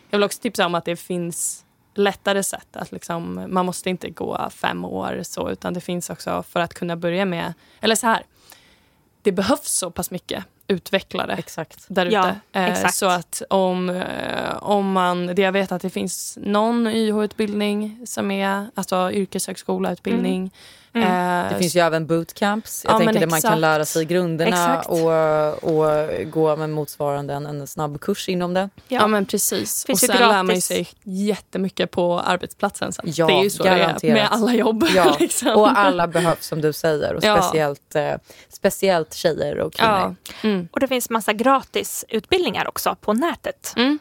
jag 0.09 0.17
vill 0.17 0.23
också 0.23 0.41
tipsa 0.41 0.65
om 0.65 0.75
att 0.75 0.85
det 0.85 0.95
finns 0.95 1.65
lättare 1.95 2.43
sätt. 2.43 2.67
Att 2.75 2.91
liksom, 2.91 3.45
man 3.47 3.65
måste 3.65 3.89
inte 3.89 4.09
gå 4.09 4.49
fem 4.49 4.85
år 4.85 5.19
så, 5.23 5.49
utan 5.49 5.73
det 5.73 5.81
finns 5.81 6.09
också 6.09 6.43
för 6.43 6.59
att 6.59 6.73
kunna 6.73 6.95
börja 6.95 7.25
med... 7.25 7.53
Eller 7.81 7.95
så 7.95 8.07
här, 8.07 8.23
det 9.21 9.31
behövs 9.31 9.69
så 9.69 9.91
pass 9.91 10.11
mycket 10.11 10.45
utvecklare 10.67 11.33
exakt. 11.33 11.85
där 11.87 12.05
ute. 12.05 12.35
Ja, 12.51 12.59
eh, 12.61 12.89
så 12.89 13.05
att 13.05 13.41
om, 13.49 13.89
eh, 13.89 14.57
om 14.63 14.91
man, 14.91 15.27
det 15.27 15.41
jag 15.41 15.51
vet 15.51 15.71
att 15.71 15.81
det 15.81 15.89
finns 15.89 16.37
någon 16.41 16.87
YH-utbildning 16.87 18.07
som 18.07 18.31
är 18.31 18.65
alltså 18.75 19.11
yrkeshögskolautbildning. 19.11 20.37
Mm. 20.37 20.51
Mm. 20.93 21.45
Eh, 21.45 21.51
det 21.51 21.59
finns 21.59 21.75
ju 21.75 21.79
även 21.79 22.07
bootcamps. 22.07 22.85
Jag 22.85 22.93
ja, 22.93 22.97
tänker 22.97 23.19
där 23.19 23.27
man 23.27 23.41
kan 23.41 23.61
lära 23.61 23.85
sig 23.85 24.05
grunderna 24.05 24.81
och, 24.81 25.63
och 25.63 26.09
gå 26.31 26.55
med 26.55 26.69
motsvarande 26.69 27.33
en, 27.33 27.45
en 27.45 27.67
snabb 27.67 28.01
kurs 28.01 28.29
inom 28.29 28.53
det. 28.53 28.69
Ja, 28.87 28.99
ja 29.01 29.07
men 29.07 29.25
precis. 29.25 29.85
Finns 29.85 30.03
och 30.03 30.09
sen 30.09 30.29
lär 30.29 30.43
man 30.43 30.61
sig 30.61 30.87
jättemycket 31.03 31.91
på 31.91 32.19
arbetsplatsen. 32.19 32.93
Sen. 32.93 33.05
Ja, 33.07 33.27
det 33.27 33.33
är 33.33 33.43
ju 33.43 33.49
så 33.49 33.63
garanterat. 33.63 34.01
det 34.01 34.09
är 34.09 34.13
med 34.13 34.27
alla 34.31 34.53
jobb. 34.53 34.85
Ja. 34.95 35.15
liksom. 35.19 35.55
Och 35.55 35.79
alla 35.79 36.07
behövs 36.07 36.45
som 36.45 36.61
du 36.61 36.73
säger. 36.73 37.13
Och 37.13 37.23
speciellt, 37.23 37.95
eh, 37.95 38.13
speciellt 38.49 39.13
tjejer 39.13 39.59
och 39.59 39.73
kvinnor. 39.73 40.15
Mm. 40.41 40.67
Och 40.71 40.79
det 40.79 40.87
finns 40.87 41.09
massa 41.09 41.33
gratisutbildningar 41.33 42.67
också 42.67 42.95
på 43.01 43.13
nätet. 43.13 43.73
Mm. 43.77 43.99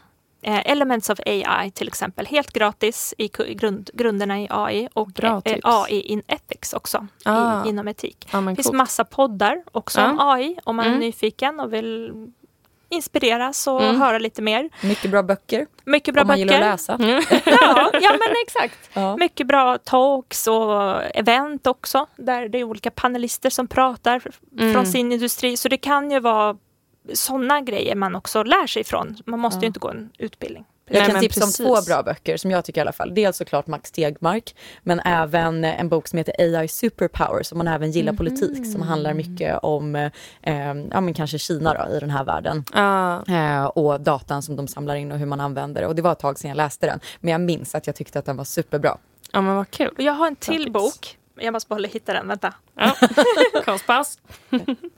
Eh, 0.48 0.62
Elements 0.64 1.10
of 1.10 1.20
AI 1.26 1.70
till 1.70 1.88
exempel, 1.88 2.26
helt 2.26 2.52
gratis 2.52 3.14
i 3.18 3.28
grund, 3.28 3.90
grunderna 3.94 4.40
i 4.40 4.46
AI 4.50 4.88
och 4.92 5.08
Bra 5.08 5.42
eh, 5.44 5.58
AI 5.62 6.00
in 6.00 6.22
ethics 6.26 6.72
också 6.72 7.06
ah. 7.24 7.64
i, 7.64 7.68
inom 7.68 7.88
etik. 7.88 8.28
Ja, 8.32 8.40
det 8.40 8.54
finns 8.54 8.66
cool. 8.66 8.76
massa 8.76 9.04
poddar 9.04 9.62
också 9.72 10.00
ja. 10.00 10.10
om 10.10 10.18
AI 10.20 10.58
om 10.64 10.76
man 10.76 10.86
mm. 10.86 10.96
är 10.96 11.00
nyfiken 11.00 11.60
och 11.60 11.72
vill 11.72 12.12
inspireras 12.88 13.66
och 13.66 13.82
mm. 13.82 14.00
höra 14.00 14.18
lite 14.18 14.42
mer. 14.42 14.70
Mycket 14.82 15.10
bra 15.10 15.22
böcker. 15.22 15.66
Mycket 15.84 16.14
bra 16.14 16.22
om 16.22 16.28
man 16.28 16.36
böcker. 16.36 16.54
gillar 16.54 16.68
att 16.68 16.72
läsa. 16.72 16.94
Mm. 16.94 17.22
ja, 17.44 17.90
ja, 17.92 18.10
men 18.10 18.34
exakt. 18.46 18.78
Ja. 18.92 19.16
Mycket 19.16 19.46
bra 19.46 19.78
talks 19.78 20.46
och 20.46 21.02
event 21.14 21.66
också 21.66 22.06
där 22.16 22.48
det 22.48 22.58
är 22.58 22.64
olika 22.64 22.90
panelister 22.90 23.50
som 23.50 23.66
pratar 23.66 24.22
mm. 24.58 24.72
från 24.72 24.86
sin 24.86 25.12
industri. 25.12 25.56
Så 25.56 25.68
det 25.68 25.76
kan 25.76 26.10
ju 26.10 26.20
vara 26.20 26.56
sådana 27.12 27.60
grejer 27.60 27.94
man 27.94 28.14
också 28.14 28.42
lär 28.42 28.66
sig 28.66 28.80
ifrån. 28.80 29.16
Man 29.24 29.40
måste 29.40 29.58
ja. 29.58 29.62
ju 29.62 29.66
inte 29.66 29.80
gå 29.80 29.88
en 29.88 30.10
utbildning. 30.18 30.64
Jag 30.90 31.06
kan 31.06 31.20
tipsa 31.20 31.40
precis. 31.40 31.60
om 31.60 31.66
två 31.66 31.82
bra 31.86 32.02
böcker 32.02 32.36
som 32.36 32.50
jag 32.50 32.64
tycker 32.64 32.80
i 32.80 32.82
alla 32.82 32.92
fall. 32.92 33.14
Dels 33.14 33.36
såklart 33.36 33.66
Max 33.66 33.90
Tegmark 33.90 34.56
men 34.82 35.00
även 35.00 35.64
en 35.64 35.88
bok 35.88 36.08
som 36.08 36.16
heter 36.16 36.34
AI 36.38 36.68
Superpower 36.68 37.42
som 37.42 37.58
man 37.58 37.68
även 37.68 37.90
gillar 37.90 38.12
mm. 38.12 38.16
politik 38.16 38.72
som 38.72 38.82
handlar 38.82 39.14
mycket 39.14 39.58
om 39.62 39.94
eh, 39.94 40.10
ja, 40.90 41.00
men 41.00 41.14
kanske 41.14 41.38
Kina 41.38 41.74
då, 41.74 41.96
i 41.96 42.00
den 42.00 42.10
här 42.10 42.24
världen. 42.24 42.64
Ah. 42.72 43.34
Eh, 43.34 43.64
och 43.64 44.00
datan 44.00 44.42
som 44.42 44.56
de 44.56 44.68
samlar 44.68 44.94
in 44.94 45.12
och 45.12 45.18
hur 45.18 45.26
man 45.26 45.40
använder 45.40 45.80
det. 45.80 45.86
Och 45.86 45.94
det 45.94 46.02
var 46.02 46.12
ett 46.12 46.18
tag 46.18 46.38
sedan 46.38 46.48
jag 46.48 46.56
läste 46.56 46.86
den 46.86 47.00
men 47.20 47.32
jag 47.32 47.40
minns 47.40 47.74
att 47.74 47.86
jag 47.86 47.96
tyckte 47.96 48.18
att 48.18 48.24
den 48.24 48.36
var 48.36 48.44
superbra. 48.44 48.98
Ja 49.32 49.40
men 49.40 49.56
vad 49.56 49.70
kul. 49.70 49.94
Jag 49.96 50.12
har 50.12 50.26
en 50.26 50.36
till 50.36 50.72
bok. 50.72 51.18
Jag 51.40 51.52
måste 51.52 51.68
bara 51.68 51.86
hitta 51.86 52.12
den, 52.12 52.28
vänta. 52.28 52.54
Ja. 52.74 52.94
Konstpaus. 53.64 54.18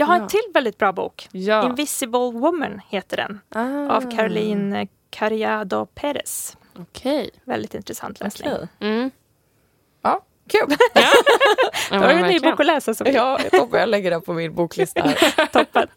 Jag 0.00 0.06
har 0.06 0.16
ja. 0.16 0.22
en 0.22 0.28
till 0.28 0.40
väldigt 0.54 0.78
bra 0.78 0.92
bok. 0.92 1.28
Ja. 1.32 1.66
Invisible 1.66 2.18
Woman 2.18 2.80
heter 2.88 3.16
den. 3.16 3.40
Ah. 3.48 3.96
Av 3.96 4.10
Caroline 4.10 4.88
Carriado 5.10 5.86
Perez. 5.86 6.56
Okay. 6.78 7.30
Väldigt 7.44 7.74
intressant 7.74 8.20
läsning. 8.20 8.52
Okay. 8.52 8.66
Mm. 8.80 9.10
Ja, 10.02 10.20
kul! 10.48 10.76
Ja. 10.94 11.10
Då 11.90 11.96
har 11.96 12.08
du 12.08 12.14
en 12.14 12.26
ny 12.26 12.40
bok 12.40 12.60
att 12.60 12.66
läsa. 12.66 12.94
Som 12.94 13.06
ja, 13.06 13.38
toppen. 13.52 13.80
Jag 13.80 13.88
lägger 13.88 14.10
den 14.10 14.22
på 14.22 14.32
min 14.32 14.54
boklista. 14.54 15.02
Här. 15.02 15.46
toppen. 15.52 15.88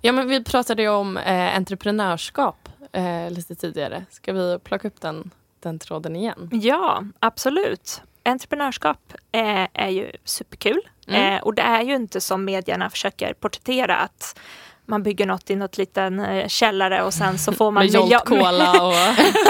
Ja, 0.00 0.12
men 0.12 0.28
vi 0.28 0.44
pratade 0.44 0.82
ju 0.82 0.88
om 0.88 1.16
eh, 1.16 1.56
entreprenörskap 1.56 2.68
eh, 2.92 3.30
lite 3.30 3.54
tidigare. 3.54 4.04
Ska 4.10 4.32
vi 4.32 4.58
plocka 4.58 4.88
upp 4.88 5.00
den, 5.00 5.30
den 5.60 5.78
tråden 5.78 6.16
igen? 6.16 6.50
Ja, 6.52 7.04
absolut 7.18 8.02
entreprenörskap 8.26 9.12
är, 9.32 9.68
är 9.72 9.88
ju 9.88 10.12
superkul. 10.24 10.80
Mm. 11.08 11.34
Eh, 11.34 11.42
och 11.42 11.54
det 11.54 11.62
är 11.62 11.82
ju 11.82 11.94
inte 11.94 12.20
som 12.20 12.44
medierna 12.44 12.90
försöker 12.90 13.32
porträttera 13.32 13.96
att 13.96 14.38
man 14.86 15.02
bygger 15.02 15.26
något 15.26 15.50
i 15.50 15.56
något 15.56 15.78
liten 15.78 16.20
eh, 16.20 16.48
källare 16.48 17.02
och 17.02 17.14
sen 17.14 17.38
så 17.38 17.52
får 17.52 17.70
man... 17.70 17.84
Med 17.84 17.94
Jolt-Cola 17.94 18.82
och... 18.86 18.94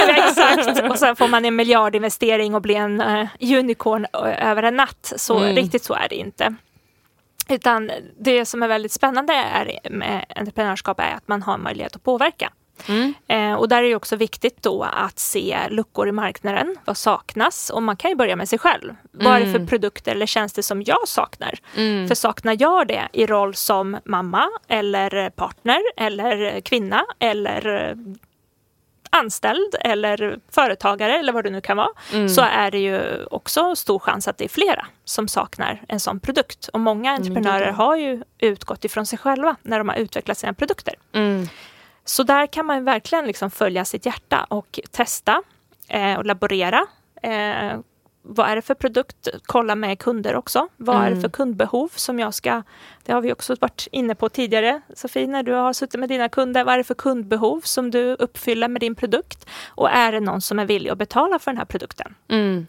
exakt! 0.08 0.90
Och 0.90 0.98
sen 0.98 1.16
får 1.16 1.28
man 1.28 1.44
en 1.44 1.56
miljardinvestering 1.56 2.54
och 2.54 2.62
blir 2.62 2.76
en 2.76 3.00
uh, 3.00 3.28
unicorn 3.40 4.06
över 4.38 4.62
en 4.62 4.76
natt. 4.76 5.12
Så 5.16 5.38
mm. 5.38 5.56
riktigt 5.56 5.84
så 5.84 5.94
är 5.94 6.08
det 6.08 6.16
inte. 6.16 6.54
Utan 7.48 7.90
det 8.18 8.46
som 8.46 8.62
är 8.62 8.68
väldigt 8.68 8.92
spännande 8.92 9.32
är 9.32 9.90
med 9.90 10.24
entreprenörskap 10.36 11.00
är 11.00 11.14
att 11.14 11.28
man 11.28 11.42
har 11.42 11.58
möjlighet 11.58 11.96
att 11.96 12.02
påverka. 12.02 12.52
Mm. 12.88 13.14
Eh, 13.28 13.54
och 13.54 13.68
där 13.68 13.82
är 13.82 13.88
det 13.88 13.94
också 13.94 14.16
viktigt 14.16 14.62
då 14.62 14.82
att 14.82 15.18
se 15.18 15.58
luckor 15.70 16.08
i 16.08 16.12
marknaden. 16.12 16.76
Vad 16.84 16.96
saknas? 16.96 17.70
Och 17.70 17.82
man 17.82 17.96
kan 17.96 18.10
ju 18.10 18.16
börja 18.16 18.36
med 18.36 18.48
sig 18.48 18.58
själv. 18.58 18.84
Mm. 18.84 18.98
Vad 19.10 19.34
är 19.34 19.40
det 19.40 19.46
för 19.46 19.56
mm. 19.56 19.66
produkter 19.66 20.12
eller 20.12 20.26
tjänster 20.26 20.62
som 20.62 20.82
jag 20.82 21.08
saknar? 21.08 21.58
Mm. 21.76 22.08
För 22.08 22.14
saknar 22.14 22.56
jag 22.60 22.88
det 22.88 23.08
i 23.12 23.26
roll 23.26 23.54
som 23.54 23.98
mamma 24.04 24.48
eller 24.68 25.30
partner 25.30 25.80
eller 25.96 26.60
kvinna 26.60 27.04
eller 27.18 27.94
anställd 29.10 29.74
eller 29.80 30.38
företagare 30.50 31.18
eller 31.18 31.32
vad 31.32 31.44
det 31.44 31.50
nu 31.50 31.60
kan 31.60 31.76
vara 31.76 31.88
mm. 32.12 32.28
så 32.28 32.40
är 32.42 32.70
det 32.70 32.78
ju 32.78 33.24
också 33.24 33.76
stor 33.76 33.98
chans 33.98 34.28
att 34.28 34.38
det 34.38 34.44
är 34.44 34.48
flera 34.48 34.86
som 35.04 35.28
saknar 35.28 35.82
en 35.88 36.00
sån 36.00 36.20
produkt. 36.20 36.68
Och 36.68 36.80
många 36.80 37.12
entreprenörer 37.12 37.72
har 37.72 37.96
ju 37.96 38.22
utgått 38.38 38.84
ifrån 38.84 39.06
sig 39.06 39.18
själva 39.18 39.56
när 39.62 39.78
de 39.78 39.88
har 39.88 39.96
utvecklat 39.96 40.38
sina 40.38 40.52
produkter. 40.52 40.94
Mm. 41.12 41.48
Så 42.08 42.22
där 42.22 42.46
kan 42.46 42.66
man 42.66 42.84
verkligen 42.84 43.26
liksom 43.26 43.50
följa 43.50 43.84
sitt 43.84 44.06
hjärta 44.06 44.46
och 44.48 44.80
testa 44.90 45.42
eh, 45.88 46.14
och 46.14 46.24
laborera. 46.24 46.86
Eh, 47.22 47.78
vad 48.22 48.48
är 48.48 48.56
det 48.56 48.62
för 48.62 48.74
produkt? 48.74 49.28
Kolla 49.46 49.74
med 49.74 49.98
kunder 49.98 50.34
också. 50.36 50.68
Vad 50.76 50.96
mm. 50.96 51.06
är 51.06 51.10
det 51.10 51.16
för 51.16 51.20
mm. 51.20 51.30
kundbehov 51.30 51.88
som 51.94 52.18
jag 52.18 52.34
ska... 52.34 52.62
Det 53.04 53.12
har 53.12 53.20
vi 53.20 53.32
också 53.32 53.56
varit 53.60 53.88
inne 53.90 54.14
på 54.14 54.28
tidigare, 54.28 54.80
Sofie, 54.94 55.26
när 55.26 55.42
du 55.42 55.52
har 55.52 55.72
suttit 55.72 56.00
med 56.00 56.08
dina 56.08 56.28
kunder. 56.28 56.64
Vad 56.64 56.74
är 56.74 56.78
det 56.78 56.84
för 56.84 56.94
kundbehov 56.94 57.60
som 57.60 57.90
du 57.90 58.14
uppfyller 58.14 58.68
med 58.68 58.80
din 58.80 58.94
produkt? 58.94 59.46
Och 59.66 59.90
är 59.90 60.12
det 60.12 60.20
någon 60.20 60.40
som 60.40 60.58
är 60.58 60.66
villig 60.66 60.90
att 60.90 60.98
betala 60.98 61.38
för 61.38 61.50
den 61.50 61.58
här 61.58 61.64
produkten? 61.64 62.14
Mm. 62.28 62.66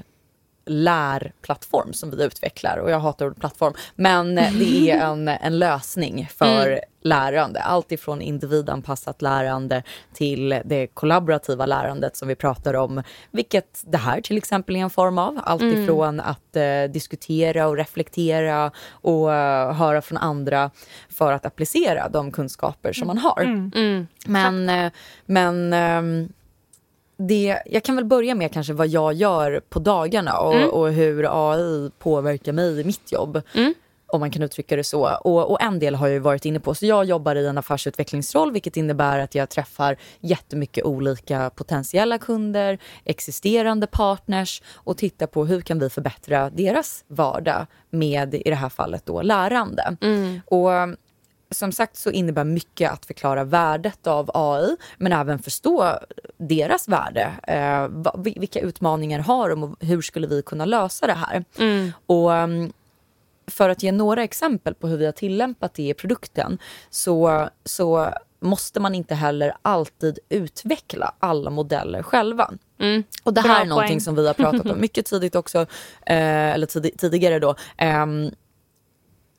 lärplattform 0.66 1.92
som 1.92 2.10
vi 2.10 2.24
utvecklar. 2.24 2.76
Och 2.76 2.90
jag 2.90 3.00
hatar 3.00 3.26
ordet 3.26 3.40
plattform. 3.40 3.74
Men 3.94 4.34
det 4.34 4.90
är 4.90 5.00
en, 5.10 5.28
en 5.28 5.58
lösning 5.58 6.28
för 6.36 6.66
mm. 6.66 6.80
lärande. 7.02 7.60
Allt 7.60 7.92
ifrån 7.92 8.22
individanpassat 8.22 9.22
lärande 9.22 9.82
till 10.12 10.60
det 10.64 10.86
kollaborativa 10.86 11.66
lärandet 11.66 12.16
som 12.16 12.28
vi 12.28 12.34
pratar 12.34 12.74
om. 12.74 13.02
Vilket 13.30 13.82
det 13.86 13.98
här 13.98 14.20
till 14.20 14.36
exempel 14.36 14.76
är 14.76 14.80
en 14.80 14.90
form 14.90 15.18
av. 15.18 15.40
Allt 15.44 15.62
mm. 15.62 15.82
ifrån 15.82 16.20
att 16.20 16.56
eh, 16.56 16.84
diskutera 16.92 17.66
och 17.66 17.76
reflektera 17.76 18.70
och 18.90 19.28
uh, 19.28 19.72
höra 19.72 20.02
från 20.02 20.18
andra 20.18 20.70
för 21.08 21.32
att 21.32 21.46
applicera 21.46 22.08
de 22.08 22.32
kunskaper 22.32 22.92
som 22.92 23.06
man 23.06 23.18
har. 23.18 23.42
Mm. 23.42 23.72
mm. 23.74 24.06
Men, 24.26 24.68
eh, 24.68 24.92
men 25.26 25.72
um, 25.72 26.28
det, 27.16 27.62
jag 27.66 27.82
kan 27.84 27.96
väl 27.96 28.04
börja 28.04 28.34
med 28.34 28.52
kanske 28.52 28.72
vad 28.72 28.88
jag 28.88 29.12
gör 29.12 29.60
på 29.68 29.78
dagarna 29.78 30.38
och, 30.38 30.54
mm. 30.54 30.70
och 30.70 30.92
hur 30.92 31.50
AI 31.50 31.90
påverkar 31.98 32.52
mig 32.52 32.80
i 32.80 32.84
mitt 32.84 33.12
jobb. 33.12 33.42
Mm. 33.54 33.74
om 34.06 34.20
man 34.20 34.30
kan 34.30 34.42
uttrycka 34.42 34.76
det 34.76 34.84
så. 34.84 35.16
Och, 35.24 35.50
och, 35.50 35.62
en 35.62 35.78
del 35.78 35.94
har 35.94 36.08
jag 36.08 36.20
varit 36.20 36.44
inne 36.44 36.60
på. 36.60 36.74
Så 36.74 36.86
jag 36.86 37.04
jobbar 37.04 37.36
i 37.36 37.46
en 37.46 37.58
affärsutvecklingsroll 37.58 38.52
vilket 38.52 38.76
innebär 38.76 39.18
att 39.18 39.34
jag 39.34 39.48
träffar 39.48 39.96
jättemycket 40.20 40.84
olika 40.84 41.50
potentiella 41.50 42.18
kunder, 42.18 42.78
existerande 43.04 43.86
partners 43.86 44.62
och 44.74 44.96
tittar 44.96 45.26
på 45.26 45.46
hur 45.46 45.60
kan 45.60 45.78
vi 45.78 45.90
förbättra 45.90 46.50
deras 46.50 47.04
vardag 47.08 47.66
med, 47.90 48.34
i 48.34 48.50
det 48.50 48.54
här 48.54 48.68
fallet, 48.68 49.06
då 49.06 49.22
lärande. 49.22 49.96
Mm. 50.00 50.40
Och 50.46 50.70
som 51.54 51.72
sagt 51.72 51.96
så 51.96 52.10
innebär 52.10 52.44
mycket 52.44 52.92
att 52.92 53.06
förklara 53.06 53.44
värdet 53.44 54.06
av 54.06 54.30
AI 54.34 54.76
men 54.96 55.12
även 55.12 55.38
förstå 55.38 55.98
deras 56.36 56.88
värde. 56.88 57.32
Eh, 57.42 57.88
vilka 58.36 58.60
utmaningar 58.60 59.18
har 59.18 59.50
de 59.50 59.62
och 59.62 59.76
hur 59.80 60.02
skulle 60.02 60.26
vi 60.26 60.42
kunna 60.42 60.64
lösa 60.64 61.06
det 61.06 61.12
här? 61.12 61.44
Mm. 61.58 61.92
Och 62.06 62.30
um, 62.30 62.72
för 63.46 63.68
att 63.68 63.82
ge 63.82 63.92
några 63.92 64.24
exempel 64.24 64.74
på 64.74 64.88
hur 64.88 64.96
vi 64.96 65.04
har 65.04 65.12
tillämpat 65.12 65.74
det 65.74 65.88
i 65.88 65.94
produkten 65.94 66.58
så, 66.90 67.48
så 67.64 68.10
måste 68.40 68.80
man 68.80 68.94
inte 68.94 69.14
heller 69.14 69.56
alltid 69.62 70.18
utveckla 70.28 71.14
alla 71.18 71.50
modeller 71.50 72.02
själva. 72.02 72.50
Mm. 72.78 73.04
Och 73.22 73.34
det 73.34 73.40
här 73.40 73.48
Bra 73.48 73.60
är 73.60 73.64
någonting 73.64 73.88
poäng. 73.88 74.00
som 74.00 74.14
vi 74.14 74.26
har 74.26 74.34
pratat 74.34 74.66
om 74.66 74.80
mycket 74.80 75.06
tidigt 75.06 75.34
också, 75.34 75.58
eh, 76.06 76.52
eller 76.54 76.66
tid, 76.66 76.90
tidigare 76.98 77.38
då. 77.38 77.54
Eh, 77.76 78.06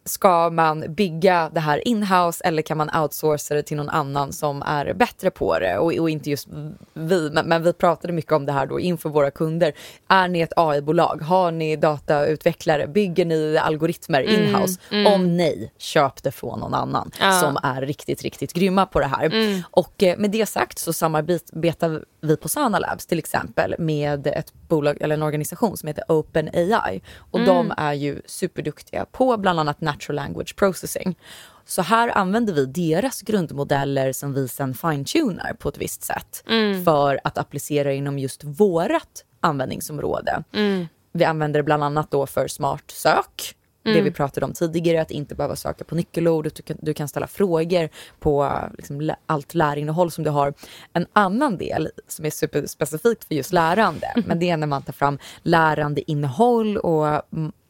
ska 0.05 0.49
man 0.49 0.95
bygga 0.95 1.49
det 1.53 1.59
här 1.59 1.87
inhouse 1.87 2.43
eller 2.43 2.61
kan 2.61 2.77
man 2.77 2.89
outsourca 2.95 3.55
det 3.55 3.63
till 3.63 3.77
någon 3.77 3.89
annan 3.89 4.33
som 4.33 4.61
är 4.61 4.93
bättre 4.93 5.31
på 5.31 5.59
det? 5.59 5.77
Och, 5.77 5.93
och 5.93 6.09
inte 6.09 6.29
just 6.29 6.47
vi, 6.93 7.29
men, 7.29 7.45
men, 7.47 7.63
vi 7.63 7.73
pratade 7.73 8.13
mycket 8.13 8.31
om 8.31 8.45
det 8.45 8.51
här 8.51 8.65
då 8.65 8.79
inför 8.79 9.09
våra 9.09 9.31
kunder. 9.31 9.73
Är 10.07 10.27
ni 10.27 10.41
ett 10.41 10.53
AI-bolag? 10.55 11.21
Har 11.21 11.51
ni 11.51 11.75
datautvecklare? 11.75 12.87
Bygger 12.87 13.25
ni 13.25 13.57
algoritmer 13.57 14.21
mm, 14.21 14.41
inhouse? 14.41 14.79
Mm, 14.91 15.05
mm. 15.05 15.13
Om 15.13 15.37
nej, 15.37 15.71
köp 15.77 16.23
det 16.23 16.31
från 16.31 16.59
någon 16.59 16.73
annan 16.73 17.11
ja. 17.19 17.31
som 17.31 17.57
är 17.63 17.81
riktigt, 17.81 18.21
riktigt 18.21 18.53
grymma 18.53 18.85
på 18.85 18.99
det 18.99 19.07
här. 19.07 19.25
Mm. 19.25 19.61
Och 19.71 20.03
eh, 20.03 20.17
med 20.17 20.31
det 20.31 20.45
sagt 20.45 20.79
så 20.79 20.93
samarbetar 20.93 22.01
vi 22.21 22.37
på 22.37 22.49
Sana 22.49 22.79
Labs 22.79 23.05
till 23.05 23.19
exempel 23.19 23.75
med 23.79 24.27
ett 24.27 24.53
bolag 24.67 24.97
eller 25.01 25.15
en 25.15 25.23
organisation 25.23 25.77
som 25.77 25.87
heter 25.87 26.03
OpenAI 26.07 27.01
och 27.17 27.39
mm. 27.39 27.47
de 27.47 27.73
är 27.77 27.93
ju 27.93 28.21
superduktiga 28.25 29.05
på 29.05 29.37
bland 29.37 29.59
annat 29.59 29.81
natural 29.81 30.15
language 30.15 30.55
processing. 30.55 31.17
Så 31.65 31.81
här 31.81 32.17
använder 32.17 32.53
vi 32.53 32.65
deras 32.65 33.21
grundmodeller 33.21 34.11
som 34.11 34.33
vi 34.33 34.47
sen 34.47 34.73
fine-tunar 34.73 35.53
på 35.53 35.69
ett 35.69 35.77
visst 35.77 36.03
sätt 36.03 36.43
mm. 36.47 36.85
för 36.85 37.19
att 37.23 37.37
applicera 37.37 37.93
inom 37.93 38.19
just 38.19 38.43
vårat 38.43 39.25
användningsområde. 39.39 40.43
Mm. 40.53 40.87
Vi 41.11 41.25
använder 41.25 41.59
det 41.59 41.63
bland 41.63 41.83
annat 41.83 42.11
då 42.11 42.25
för 42.25 42.47
smart 42.47 42.91
sök 42.91 43.55
Mm. 43.85 43.97
Det 43.97 44.01
vi 44.01 44.11
pratade 44.11 44.45
om 44.45 44.53
tidigare, 44.53 45.01
att 45.01 45.11
inte 45.11 45.35
behöva 45.35 45.55
söka 45.55 45.83
på 45.83 45.95
nyckelord. 45.95 46.51
Du 46.55 46.61
kan, 46.61 46.77
du 46.81 46.93
kan 46.93 47.07
ställa 47.07 47.27
frågor 47.27 47.89
på 48.19 48.51
liksom, 48.77 49.11
allt 49.25 49.53
lärinnehåll 49.53 50.11
som 50.11 50.23
du 50.23 50.29
har. 50.29 50.53
En 50.93 51.07
annan 51.13 51.57
del 51.57 51.89
som 52.07 52.25
är 52.25 52.29
superspecifikt 52.29 53.23
för 53.23 53.35
just 53.35 53.53
lärande, 53.53 54.07
mm. 54.07 54.27
men 54.27 54.39
det 54.39 54.49
är 54.49 54.57
när 54.57 54.67
man 54.67 54.81
tar 54.81 54.93
fram 54.93 55.19
lärandeinnehåll 55.43 56.77
och 56.77 57.21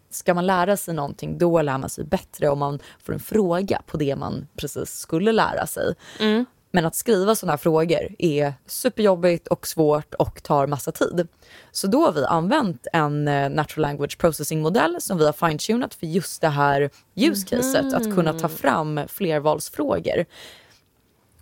ska 0.10 0.34
man 0.34 0.46
lära 0.46 0.78
sig 0.78 0.94
någonting, 0.94 1.38
då 1.38 1.62
lär 1.62 1.78
man 1.78 1.90
sig 1.90 2.04
bättre 2.04 2.50
om 2.50 2.60
man 2.60 2.80
får 3.04 3.14
en 3.14 3.20
fråga 3.20 3.82
på 3.86 3.98
det 3.98 4.16
man 4.16 4.48
precis 4.58 5.00
skulle 5.00 5.32
lära 5.32 5.68
sig. 5.68 5.96
Mm. 6.20 6.46
Men 6.76 6.86
att 6.86 6.96
skriva 6.96 7.36
sådana 7.36 7.52
här 7.52 7.58
frågor 7.58 8.16
är 8.20 8.54
superjobbigt 8.66 9.48
och 9.48 9.68
svårt 9.68 10.14
och 10.14 10.44
tar 10.44 10.68
massa 10.68 10.92
tid. 10.92 11.28
Så 11.72 11.88
då 11.88 12.06
har 12.06 12.12
vi 12.12 12.26
använt 12.26 12.88
en 12.94 13.28
eh, 13.28 13.50
natural 13.50 13.82
language 13.82 14.18
processing-modell 14.18 15.02
som 15.02 15.18
vi 15.18 15.26
har 15.26 15.34
fine-tunat 15.34 15.94
för 15.94 16.06
just 16.06 16.42
det 16.42 16.50
här 16.50 16.90
use 17.16 17.48
caset, 17.48 17.76
mm. 17.76 17.96
att 17.96 18.16
kunna 18.16 18.34
ta 18.34 18.48
fram 18.48 19.00
flervalsfrågor. 19.08 20.26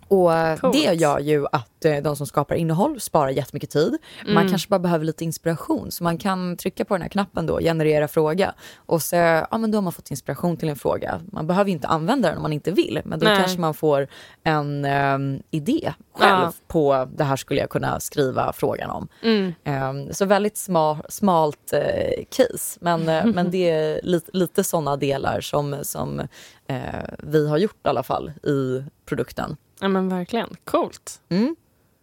Och 0.08 0.60
Coolt. 0.60 0.72
det 0.72 0.94
gör 0.94 1.18
ju 1.18 1.46
att 1.52 1.84
eh, 1.84 1.96
de 1.96 2.16
som 2.16 2.26
skapar 2.26 2.54
innehåll 2.54 3.00
sparar 3.00 3.30
jättemycket 3.30 3.70
tid. 3.70 3.96
Mm. 4.22 4.34
Man 4.34 4.48
kanske 4.48 4.68
bara 4.68 4.78
behöver 4.78 5.04
lite 5.04 5.24
inspiration 5.24 5.90
så 5.90 6.04
man 6.04 6.18
kan 6.18 6.56
trycka 6.56 6.84
på 6.84 6.94
den 6.94 7.02
här 7.02 7.08
knappen 7.08 7.46
då, 7.46 7.60
generera 7.60 8.08
fråga 8.08 8.54
och 8.76 9.02
så 9.02 9.16
ja 9.16 9.58
men 9.58 9.70
då 9.70 9.76
har 9.76 9.82
man 9.82 9.92
fått 9.92 10.10
inspiration 10.10 10.56
till 10.56 10.68
en 10.68 10.76
fråga. 10.76 11.20
Man 11.32 11.46
behöver 11.46 11.70
inte 11.70 11.88
använda 11.88 12.28
den 12.28 12.36
om 12.36 12.42
man 12.42 12.52
inte 12.52 12.70
vill 12.70 13.00
men 13.04 13.18
då 13.18 13.26
Nej. 13.26 13.38
kanske 13.38 13.60
man 13.60 13.74
får 13.74 14.08
en 14.42 14.84
um, 14.84 15.42
idé 15.50 15.92
själv 16.14 16.42
ja. 16.42 16.52
på 16.66 17.08
det 17.16 17.24
här 17.24 17.36
skulle 17.36 17.60
jag 17.60 17.70
kunna 17.70 18.00
skriva 18.00 18.52
frågan 18.52 18.90
om. 18.90 19.08
Mm. 19.22 19.52
Um, 19.64 20.14
så 20.14 20.24
väldigt 20.24 20.56
sma, 20.56 21.02
smalt 21.08 21.72
uh, 21.74 22.24
case 22.30 22.78
men, 22.80 23.08
uh, 23.08 23.26
men 23.34 23.50
det 23.50 23.70
är 23.70 24.00
lite, 24.02 24.30
lite 24.32 24.64
sådana 24.64 24.96
delar 24.96 25.40
som, 25.40 25.76
som 25.82 26.20
uh, 26.20 26.76
vi 27.18 27.48
har 27.48 27.58
gjort 27.58 27.86
i 27.86 27.88
alla 27.88 28.02
fall 28.02 28.32
i 28.42 28.84
produkten. 29.06 29.56
Ja 29.80 29.88
men 29.88 30.08
verkligen. 30.08 30.56
Coolt. 30.64 31.20
Mm. 31.28 31.56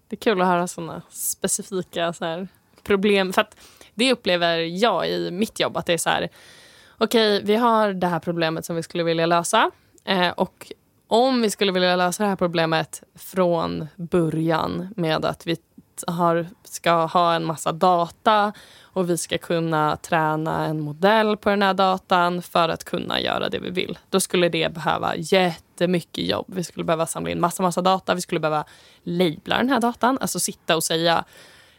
Det 0.08 0.16
är 0.16 0.20
kul 0.20 0.42
att 0.42 0.48
höra 0.48 0.68
såna 0.68 1.02
specifika 1.10 2.14
så 2.14 2.26
här, 2.26 2.48
problem. 2.84 3.34
För 3.34 3.42
att 3.42 3.56
det 3.94 4.12
upplever 4.12 4.58
jag 4.58 5.10
i 5.10 5.32
mitt 5.32 5.60
jobb 5.60 5.78
att 5.78 5.86
det 5.86 5.94
är 5.94 5.98
så 5.98 6.10
här. 6.10 6.30
Okej, 6.98 7.38
okay, 7.38 7.48
vi 7.48 7.56
har 7.56 7.94
det 7.94 8.08
här 8.08 8.20
problemet 8.20 8.66
som 8.66 8.76
vi 8.76 8.84
skulle 8.84 9.04
vilja 9.04 9.26
lösa. 9.26 9.72
Eh, 10.06 10.30
och 10.30 10.72
om 11.08 11.42
vi 11.42 11.50
skulle 11.50 11.72
vilja 11.72 11.96
lösa 11.96 12.24
det 12.24 12.30
här 12.30 12.36
problemet 12.36 13.04
från 13.16 13.88
början 13.96 14.94
med 14.96 15.26
att 15.26 15.48
vi 15.48 15.58
har, 16.08 16.48
ska 16.64 17.06
ha 17.06 17.34
en 17.34 17.46
massa 17.46 17.72
data 17.72 18.54
och 18.82 19.10
vi 19.10 19.18
ska 19.18 19.38
kunna 19.38 19.98
träna 19.98 20.66
en 20.66 20.82
modell 20.82 21.38
på 21.38 21.50
den 21.50 21.62
här 21.62 21.74
datan 21.74 22.42
för 22.42 22.70
att 22.70 22.84
kunna 22.84 23.22
göra 23.22 23.50
det 23.50 23.60
vi 23.60 23.70
vill. 23.70 24.00
Då 24.10 24.20
skulle 24.20 24.50
det 24.50 24.74
behöva 24.74 25.16
jättemycket 25.82 26.26
jobb. 26.26 26.46
Vi 26.48 26.64
skulle 26.64 26.84
behöva 26.84 27.06
samla 27.06 27.32
in 27.32 27.40
massa, 27.40 27.64
massa 27.64 27.82
data. 27.82 28.16
Vi 28.16 28.22
skulle 28.22 28.40
behöva 28.40 28.66
labla 29.04 29.58
den 29.58 29.70
här 29.70 29.80
datan, 29.80 30.18
alltså 30.22 30.40
sitta 30.40 30.76
och 30.76 30.84
säga 30.84 31.26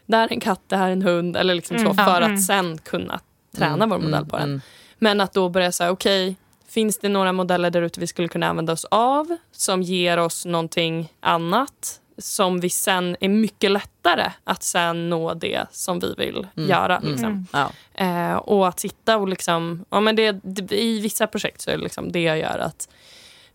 det 0.05 0.17
här 0.17 0.27
är 0.27 0.33
en 0.33 0.39
katt, 0.39 0.61
det 0.67 0.77
här 0.77 0.87
är 0.87 0.91
en 0.91 1.01
hund 1.01 1.37
eller 1.37 1.55
liksom 1.55 1.77
mm. 1.77 1.87
så 1.87 2.03
för 2.03 2.21
att 2.21 2.27
mm. 2.27 2.37
sen 2.37 2.77
kunna 2.77 3.19
träna 3.57 3.73
mm. 3.83 3.89
vår 3.89 3.97
modell 3.97 4.13
mm, 4.13 4.27
på 4.27 4.37
den. 4.37 4.49
Mm. 4.49 4.61
Men 4.99 5.21
att 5.21 5.33
då 5.33 5.49
börja 5.49 5.71
säga 5.71 5.91
okej, 5.91 6.29
okay, 6.29 6.35
finns 6.67 6.99
det 6.99 7.09
några 7.09 7.31
modeller 7.31 7.69
där 7.69 7.81
ute 7.81 7.99
vi 7.99 8.07
skulle 8.07 8.27
kunna 8.27 8.47
använda 8.47 8.73
oss 8.73 8.85
av 8.85 9.37
som 9.51 9.81
ger 9.81 10.17
oss 10.17 10.45
någonting 10.45 11.13
annat 11.19 11.99
som 12.17 12.59
vi 12.59 12.69
sen 12.69 13.15
är 13.19 13.29
mycket 13.29 13.71
lättare 13.71 14.31
att 14.43 14.63
sen 14.63 15.09
nå 15.09 15.33
det 15.33 15.65
som 15.71 15.99
vi 15.99 16.13
vill 16.17 16.47
mm. 16.57 16.69
göra. 16.69 16.97
Mm. 16.97 17.11
Liksom. 17.11 17.29
Mm. 17.29 17.45
Ja. 17.51 17.71
Eh, 17.93 18.35
och 18.35 18.67
att 18.67 18.79
sitta 18.79 19.17
och 19.17 19.27
liksom, 19.27 19.85
ja, 19.89 19.99
men 19.99 20.15
det, 20.15 20.31
det, 20.43 20.81
i 20.81 20.99
vissa 20.99 21.27
projekt 21.27 21.61
så 21.61 21.71
är 21.71 21.77
det 21.77 21.83
liksom 21.83 22.11
det 22.11 22.21
jag 22.21 22.39
gör 22.39 22.59
att 22.59 22.87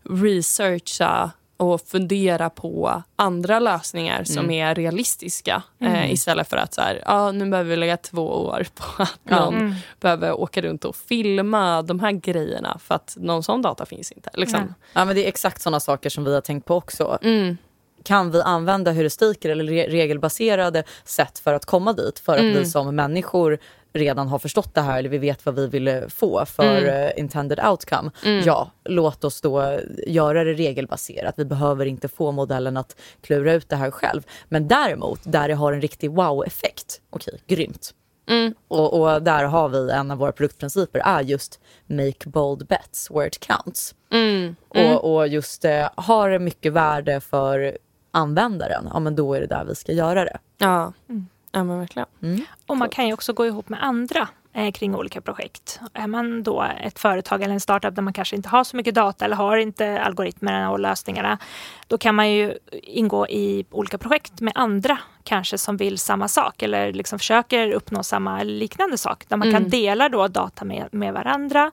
researcha 0.03 1.31
och 1.57 1.81
fundera 1.81 2.49
på 2.49 3.03
andra 3.15 3.59
lösningar 3.59 4.23
som 4.23 4.43
mm. 4.43 4.51
är 4.51 4.75
realistiska 4.75 5.63
eh, 5.79 5.93
mm. 5.93 6.11
istället 6.11 6.49
för 6.49 6.57
att 6.57 6.73
så 6.73 6.81
här, 6.81 7.03
ja, 7.05 7.31
nu 7.31 7.49
behöver 7.49 7.69
vi 7.69 7.75
lägga 7.75 7.97
två 7.97 8.27
år 8.27 8.65
på 8.75 9.03
att 9.03 9.19
någon 9.23 9.57
mm. 9.57 9.73
behöver 9.99 10.31
åka 10.31 10.61
runt 10.61 10.85
och 10.85 10.95
filma 10.95 11.81
de 11.81 11.99
här 11.99 12.11
grejerna 12.11 12.79
för 12.83 12.95
att 12.95 13.17
någon 13.19 13.43
sån 13.43 13.61
data 13.61 13.85
finns 13.85 14.11
inte. 14.11 14.29
Liksom. 14.33 14.73
Ja, 14.93 15.05
men 15.05 15.15
det 15.15 15.25
är 15.25 15.27
exakt 15.27 15.61
såna 15.61 15.79
saker 15.79 16.09
som 16.09 16.23
vi 16.23 16.33
har 16.33 16.41
tänkt 16.41 16.65
på 16.65 16.75
också. 16.75 17.17
Mm 17.21 17.57
kan 18.03 18.31
vi 18.31 18.41
använda 18.41 18.91
heuristiker 18.91 19.49
eller 19.49 19.89
regelbaserade 19.89 20.83
sätt 21.03 21.39
för 21.39 21.53
att 21.53 21.65
komma 21.65 21.93
dit? 21.93 22.19
För 22.19 22.33
att 22.33 22.39
mm. 22.39 22.53
vi 22.53 22.65
som 22.65 22.95
människor 22.95 23.59
redan 23.93 24.27
har 24.27 24.39
förstått 24.39 24.73
det 24.73 24.81
här 24.81 24.99
eller 24.99 25.09
vi 25.09 25.17
vet 25.17 25.45
vad 25.45 25.55
vi 25.55 25.67
vill 25.67 26.03
få 26.09 26.45
för 26.45 26.77
mm. 26.77 27.03
uh, 27.03 27.19
intended 27.19 27.59
outcome. 27.65 28.11
Mm. 28.25 28.43
Ja, 28.45 28.71
låt 28.83 29.23
oss 29.23 29.41
då 29.41 29.79
göra 30.07 30.43
det 30.43 30.53
regelbaserat. 30.53 31.33
Vi 31.37 31.45
behöver 31.45 31.85
inte 31.85 32.07
få 32.07 32.31
modellen 32.31 32.77
att 32.77 32.95
klura 33.21 33.53
ut 33.53 33.69
det 33.69 33.75
här 33.75 33.91
själv. 33.91 34.21
Men 34.49 34.67
däremot, 34.67 35.19
där 35.23 35.47
det 35.47 35.53
har 35.53 35.73
en 35.73 35.81
riktig 35.81 36.11
wow-effekt, 36.11 37.01
okej, 37.09 37.33
okay, 37.33 37.55
grymt. 37.55 37.93
Mm. 38.29 38.53
Och, 38.67 39.01
och, 39.01 39.23
där 39.23 39.43
har 39.43 39.69
vi 39.69 39.91
en 39.91 40.11
av 40.11 40.17
våra 40.17 40.31
produktprinciper 40.31 40.99
är 40.99 41.21
just 41.21 41.59
make 41.87 42.29
bold 42.29 42.67
bets 42.67 43.11
where 43.11 43.27
it 43.27 43.39
counts. 43.39 43.95
Mm. 44.11 44.55
Mm. 44.75 44.95
Och, 44.95 45.15
och, 45.15 45.27
just 45.27 45.65
eh, 45.65 45.89
har 45.95 46.29
det 46.29 46.39
mycket 46.39 46.73
värde 46.73 47.21
för 47.21 47.77
användaren, 48.11 48.89
ja 48.93 48.99
men 48.99 49.15
då 49.15 49.33
är 49.33 49.41
det 49.41 49.47
där 49.47 49.65
vi 49.65 49.75
ska 49.75 49.91
göra 49.91 50.25
det. 50.25 50.39
Ja, 50.57 50.93
mm. 51.09 51.27
Ja 51.51 51.63
men 51.63 51.79
verkligen. 51.79 52.07
Mm. 52.21 52.41
Och 52.65 52.77
man 52.77 52.89
kan 52.89 53.07
ju 53.07 53.13
också 53.13 53.33
gå 53.33 53.45
ihop 53.45 53.69
med 53.69 53.83
andra 53.83 54.27
eh, 54.53 54.71
kring 54.71 54.95
olika 54.95 55.21
projekt. 55.21 55.79
Är 55.93 56.07
man 56.07 56.43
då 56.43 56.67
ett 56.81 56.99
företag 56.99 57.41
eller 57.41 57.53
en 57.53 57.59
startup 57.59 57.95
där 57.95 58.01
man 58.01 58.13
kanske 58.13 58.35
inte 58.35 58.49
har 58.49 58.63
så 58.63 58.77
mycket 58.77 58.95
data 58.95 59.25
eller 59.25 59.35
har 59.35 59.57
inte 59.57 60.01
algoritmerna 60.01 60.71
och 60.71 60.79
lösningarna, 60.79 61.37
då 61.87 61.97
kan 61.97 62.15
man 62.15 62.31
ju 62.31 62.57
ingå 62.71 63.27
i 63.27 63.65
olika 63.71 63.97
projekt 63.97 64.41
med 64.41 64.53
andra 64.55 64.97
kanske 65.23 65.57
som 65.57 65.77
vill 65.77 65.97
samma 65.97 66.27
sak 66.27 66.61
eller 66.61 66.93
liksom 66.93 67.19
försöker 67.19 67.71
uppnå 67.71 68.03
samma 68.03 68.43
liknande 68.43 68.97
sak 68.97 69.25
där 69.27 69.37
man 69.37 69.47
mm. 69.47 69.61
kan 69.61 69.69
dela 69.69 70.09
då 70.09 70.27
data 70.27 70.65
med, 70.65 70.87
med 70.91 71.13
varandra 71.13 71.71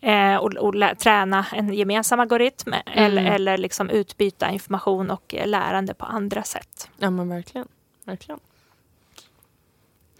eh, 0.00 0.36
och, 0.36 0.54
och 0.54 0.74
lä, 0.74 0.94
träna 0.94 1.46
en 1.52 1.74
gemensam 1.74 2.20
algoritm 2.20 2.72
mm. 2.72 2.82
eller, 2.86 3.32
eller 3.32 3.58
liksom 3.58 3.90
utbyta 3.90 4.50
information 4.50 5.10
och 5.10 5.34
lärande 5.44 5.94
på 5.94 6.04
andra 6.04 6.42
sätt. 6.42 6.90
Ja 6.98 7.10
men 7.10 7.28
verkligen. 7.28 7.68
verkligen. 8.04 8.40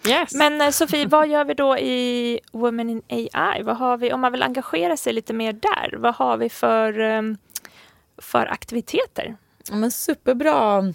Yes. 0.08 0.34
Men 0.34 0.60
eh, 0.60 0.70
Sofie, 0.70 1.06
vad 1.06 1.28
gör 1.28 1.44
vi 1.44 1.54
då 1.54 1.78
i 1.78 2.40
Women 2.52 2.90
in 2.90 3.02
AI? 3.08 3.62
Vad 3.62 3.76
har 3.76 3.96
vi, 3.96 4.12
om 4.12 4.20
man 4.20 4.32
vill 4.32 4.42
engagera 4.42 4.96
sig 4.96 5.12
lite 5.12 5.32
mer 5.32 5.52
där, 5.52 5.96
vad 5.98 6.14
har 6.14 6.36
vi 6.36 6.48
för, 6.48 7.00
ehm, 7.00 7.36
för 8.18 8.46
aktiviteter? 8.46 9.36
Ja, 9.70 9.74
men 9.74 9.90
superbra 9.90 10.92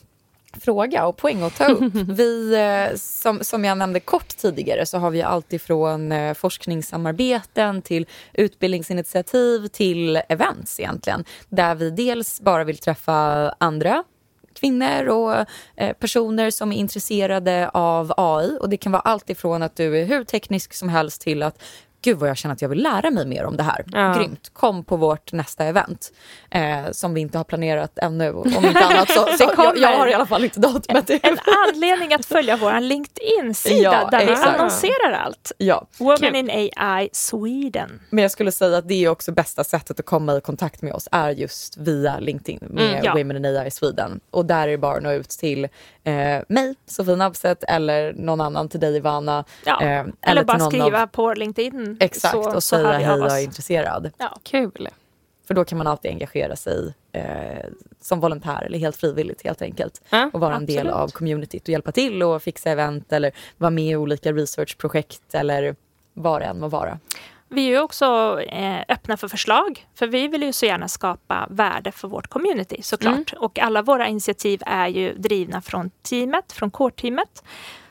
fråga 0.62 1.05
och 1.05 1.18
poäng 1.18 1.41
att 1.41 1.55
ta 1.55 1.66
upp. 1.66 1.93
Vi, 2.08 2.55
eh, 2.55 2.95
som, 2.97 3.39
som 3.43 3.66
jag 3.66 3.78
nämnde 3.78 3.99
kort 3.99 4.28
tidigare 4.28 4.86
så 4.86 4.97
har 4.97 5.12
vi 5.12 5.22
allt 5.22 5.53
ifrån 5.53 6.12
eh, 6.12 6.34
forskningssamarbeten 6.34 7.82
till 7.82 8.05
utbildningsinitiativ 8.34 9.68
till 9.68 10.22
events 10.30 10.80
egentligen. 10.80 11.26
Där 11.49 11.76
vi 11.76 11.89
dels 11.89 12.41
bara 12.41 12.64
vill 12.64 12.78
träffa 12.78 13.49
andra 13.58 14.03
kvinnor 14.60 15.08
och 15.08 15.45
eh, 15.76 15.93
personer 15.93 16.51
som 16.51 16.72
är 16.72 16.78
intresserade 16.78 17.70
av 17.74 18.14
AI. 18.18 18.58
Och 18.62 18.70
Det 18.70 18.78
kan 18.78 18.91
vara 18.91 19.01
allt 19.01 19.30
ifrån 19.30 19.64
att 19.64 19.76
du 19.76 19.97
är 19.97 20.05
hur 20.05 20.24
teknisk 20.24 20.74
som 20.74 20.89
helst 20.89 21.22
till 21.22 21.43
att 21.43 21.64
gud 22.08 22.18
vad 22.18 22.30
jag 22.30 22.38
känner 22.38 22.55
att 22.55 22.62
jag 22.62 22.70
vill 22.70 22.84
lära 22.84 23.12
mig 23.12 23.26
mer 23.26 23.45
om 23.45 23.58
det 23.58 23.64
här. 23.64 23.86
Ja. 23.91 24.14
Grymt, 24.14 24.49
kom 24.53 24.84
på 24.84 24.95
vårt 24.97 25.32
nästa 25.32 25.66
event. 25.66 26.12
Eh, 26.49 26.91
som 26.91 27.14
vi 27.14 27.22
inte 27.22 27.38
har 27.38 27.43
planerat 27.43 27.97
ännu. 27.97 28.32
Om 28.32 28.47
inte 28.66 28.86
annat 28.86 29.12
så, 29.12 29.26
så 29.38 29.51
jag, 29.58 29.78
jag, 29.78 29.97
har 29.97 30.08
i 30.08 30.14
alla 30.14 30.26
fall 30.26 30.43
inte 30.43 30.60
datumet. 30.60 31.10
En, 31.10 31.20
en 31.24 31.38
anledning 31.68 32.14
att 32.14 32.26
följa 32.26 32.58
vår 32.58 32.80
LinkedIn-sida 32.80 33.82
ja, 33.82 34.10
där 34.12 34.20
exakt. 34.20 34.41
vi 34.41 34.55
annonserar 34.55 35.12
allt. 35.12 35.51
Ja. 35.58 35.88
Women 35.97 36.36
in 36.36 36.72
AI 36.76 37.10
Sweden. 37.14 37.99
Men 38.10 38.22
jag 38.22 38.32
skulle 38.32 38.51
säga 38.51 38.78
att 38.78 38.88
det 38.88 39.05
är 39.05 39.10
också 39.10 39.32
bästa 39.32 39.64
sättet 39.64 39.99
att 39.99 40.05
komma 40.05 40.38
i 40.38 40.41
kontakt 40.41 40.82
med 40.82 40.93
oss 40.93 41.08
är 41.12 41.30
just 41.30 41.78
via 41.78 42.20
LinkedIn 42.20 42.60
med 42.62 42.89
mm, 42.89 43.03
ja. 43.03 43.14
Women 43.14 43.38
in 43.38 43.45
AI 43.45 43.72
Sweden. 43.72 44.20
Och 44.32 44.45
där 44.45 44.68
är 44.68 44.72
det 44.72 44.78
bara 44.78 44.97
att 44.97 45.03
nå 45.03 45.12
ut 45.12 45.30
till 45.30 45.64
eh, 46.03 46.41
mig, 46.47 46.76
Sofie 46.86 47.16
Nabseth 47.16 47.74
eller 47.74 48.14
någon 48.14 48.41
annan 48.41 48.70
till 48.70 48.80
dig 48.80 48.95
Ivana. 48.95 49.43
Ja. 49.66 49.82
Eh, 49.82 49.88
eller, 49.88 50.14
eller 50.22 50.43
bara 50.43 50.60
skriva 50.60 51.03
av... 51.03 51.08
på 51.08 51.34
LinkedIn 51.34 51.97
Exakt, 52.00 52.32
så, 52.32 52.56
och 52.56 52.64
säga 52.64 52.91
hej, 52.91 53.04
jag 53.04 53.39
är 53.39 53.43
intresserad. 53.43 54.12
Ja. 54.18 54.38
Kul. 54.43 54.89
För 55.48 55.54
då 55.54 55.66
kan 55.66 55.78
man 55.78 55.88
alltid 55.88 56.12
engagera 56.12 56.56
sig 56.56 56.93
eh, 57.12 57.66
som 58.02 58.20
volontär 58.20 58.64
eller 58.64 58.80
helt 58.80 58.95
frivilligt 58.95 59.41
helt 59.43 59.62
enkelt. 59.62 60.02
Ja, 60.10 60.30
och 60.34 60.39
vara 60.39 60.56
absolut. 60.56 60.70
en 60.70 60.76
del 60.76 60.89
av 60.93 61.08
communityt 61.08 61.64
och 61.64 61.70
hjälpa 61.70 61.91
till 61.91 62.24
och 62.24 62.43
fixa 62.43 62.70
event 62.70 63.14
eller 63.14 63.32
vara 63.58 63.72
med 63.72 63.86
i 63.86 63.95
olika 63.95 64.34
researchprojekt 64.34 65.36
eller 65.36 65.76
vad 66.14 66.41
det 66.41 66.45
än 66.45 66.60
må 66.60 66.68
vara. 66.68 67.00
Vi 67.50 67.76
är 67.76 67.82
också 67.82 68.39
eh, 68.41 68.82
öppna 68.88 69.18
för 69.18 69.28
förslag, 69.28 69.88
för 69.95 70.08
vi 70.08 70.28
vill 70.28 70.43
ju 70.43 70.54
så 70.54 70.66
gärna 70.66 70.88
skapa 70.88 71.48
värde 71.50 71.91
för 71.91 72.08
vårt 72.08 72.28
community 72.28 72.82
såklart. 72.82 73.34
Mm. 73.34 73.43
Och 73.43 73.60
alla 73.60 73.82
våra 73.82 74.08
initiativ 74.08 74.62
är 74.66 74.88
ju 74.88 75.14
drivna 75.14 75.62
från 75.62 75.89
teamet, 76.02 76.52
från 76.52 76.72
core-teamet. 76.72 77.43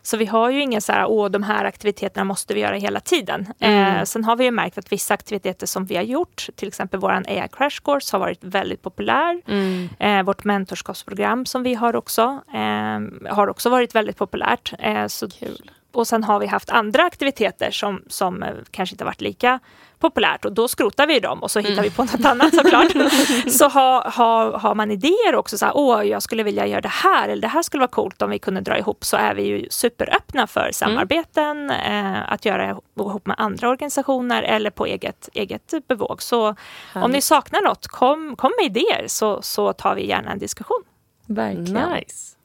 Så 0.07 0.17
vi 0.17 0.27
har 0.27 0.51
ju 0.51 0.63
inga 0.63 0.81
så 0.81 0.93
här, 0.93 1.07
åh 1.07 1.31
de 1.31 1.43
här 1.43 1.65
aktiviteterna 1.65 2.25
måste 2.25 2.55
vi 2.55 2.61
göra 2.61 2.77
hela 2.77 3.01
tiden. 3.01 3.47
Mm. 3.61 3.97
Eh, 3.97 4.05
sen 4.05 4.25
har 4.25 4.37
vi 4.37 4.45
ju 4.45 4.51
märkt 4.51 4.79
att 4.79 4.93
vissa 4.93 5.15
aktiviteter 5.15 5.67
som 5.67 5.85
vi 5.85 5.97
har 5.97 6.03
gjort, 6.03 6.49
till 6.57 6.69
exempel 6.69 7.01
vår 7.01 7.11
AI 7.11 7.49
Crash 7.53 7.81
Course 7.85 8.15
har 8.15 8.21
varit 8.21 8.45
väldigt 8.45 8.83
populär. 8.83 9.43
Mm. 9.47 9.89
Eh, 9.99 10.23
vårt 10.23 10.45
mentorskapsprogram 10.45 11.47
som 11.47 11.63
vi 11.63 11.75
har 11.75 11.97
också, 11.97 12.41
eh, 12.55 13.31
har 13.35 13.49
också 13.49 13.71
varit 13.71 13.95
väldigt 13.95 14.17
populärt. 14.17 14.73
Eh, 14.79 15.07
så 15.07 15.31
Kul. 15.31 15.71
Och 15.97 16.09
sen 16.09 16.25
har 16.25 16.39
vi 16.39 16.47
haft 16.47 16.71
andra 16.71 17.03
aktiviteter 17.03 17.71
som, 17.71 18.03
som 18.09 18.43
eh, 18.43 18.49
kanske 18.71 18.95
inte 18.95 19.05
varit 19.05 19.21
lika 19.21 19.61
populärt 19.99 20.45
och 20.45 20.53
då 20.53 20.69
skrotar 20.69 21.07
vi 21.07 21.21
dem 21.21 21.43
och 21.43 21.51
så 21.51 21.59
hittar 21.59 21.73
mm. 21.73 21.85
vi 21.85 21.91
på 21.91 22.05
något 22.05 22.25
annat 22.25 22.55
såklart. 22.55 22.93
så 23.51 23.69
har 23.69 24.11
ha, 24.11 24.59
ha 24.59 24.75
man 24.75 24.91
idéer 24.91 25.35
också, 25.35 25.59
så 25.59 25.65
här, 25.65 25.77
åh 25.77 26.03
jag 26.05 26.23
skulle 26.23 26.43
vilja 26.43 26.67
göra 26.67 26.81
det 26.81 26.89
här 26.89 27.29
eller 27.29 27.43
det 27.43 27.49
här 27.49 27.63
skulle 27.63 27.81
vara 27.81 27.91
coolt 27.91 28.23
om 28.23 28.31
vi 28.31 28.39
kunde 28.39 28.61
dra 28.61 28.79
ihop 28.79 29.05
så 29.05 29.17
är 29.17 29.35
vi 29.35 29.43
ju 29.43 29.67
superöppna 29.71 30.47
för 30.47 30.61
mm. 30.61 30.73
samarbeten, 30.73 31.71
mm. 31.71 32.15
eh, 32.15 32.33
att 32.33 32.45
göra 32.45 32.77
ihop 32.97 33.27
med 33.27 33.37
andra 33.39 33.69
organisationer 33.69 34.43
eller 34.43 34.71
på 34.71 34.87
eget, 34.87 35.29
eget 35.33 35.75
bevåg. 35.89 36.23
Så 36.23 36.45
Härligt. 36.45 37.05
om 37.05 37.11
ni 37.11 37.21
saknar 37.21 37.63
något, 37.63 37.87
kom, 37.87 38.37
kom 38.37 38.53
med 38.59 38.67
idéer 38.67 39.05
så, 39.09 39.43
så 39.43 39.73
tar 39.73 39.95
vi 39.95 40.07
gärna 40.07 40.33
en 40.33 40.39
diskussion. 40.39 40.83
Verkligen. 41.27 41.93
Nice. 41.93 42.37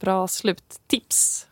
Bra 0.00 0.28
sluttips. 0.28 1.46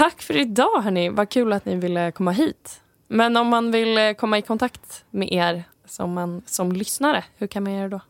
Tack 0.00 0.22
för 0.22 0.36
idag 0.36 0.80
hörni. 0.80 1.08
Vad 1.08 1.28
kul 1.28 1.52
att 1.52 1.64
ni 1.64 1.76
ville 1.76 2.12
komma 2.12 2.30
hit. 2.30 2.80
Men 3.08 3.36
om 3.36 3.46
man 3.46 3.70
vill 3.72 3.98
eh, 3.98 4.12
komma 4.12 4.38
i 4.38 4.42
kontakt 4.42 5.04
med 5.10 5.32
er 5.32 5.64
som, 5.84 6.12
man, 6.12 6.42
som 6.46 6.72
lyssnare, 6.72 7.24
hur 7.36 7.46
kan 7.46 7.62
man 7.62 7.72
göra 7.72 7.88
då? 7.88 8.00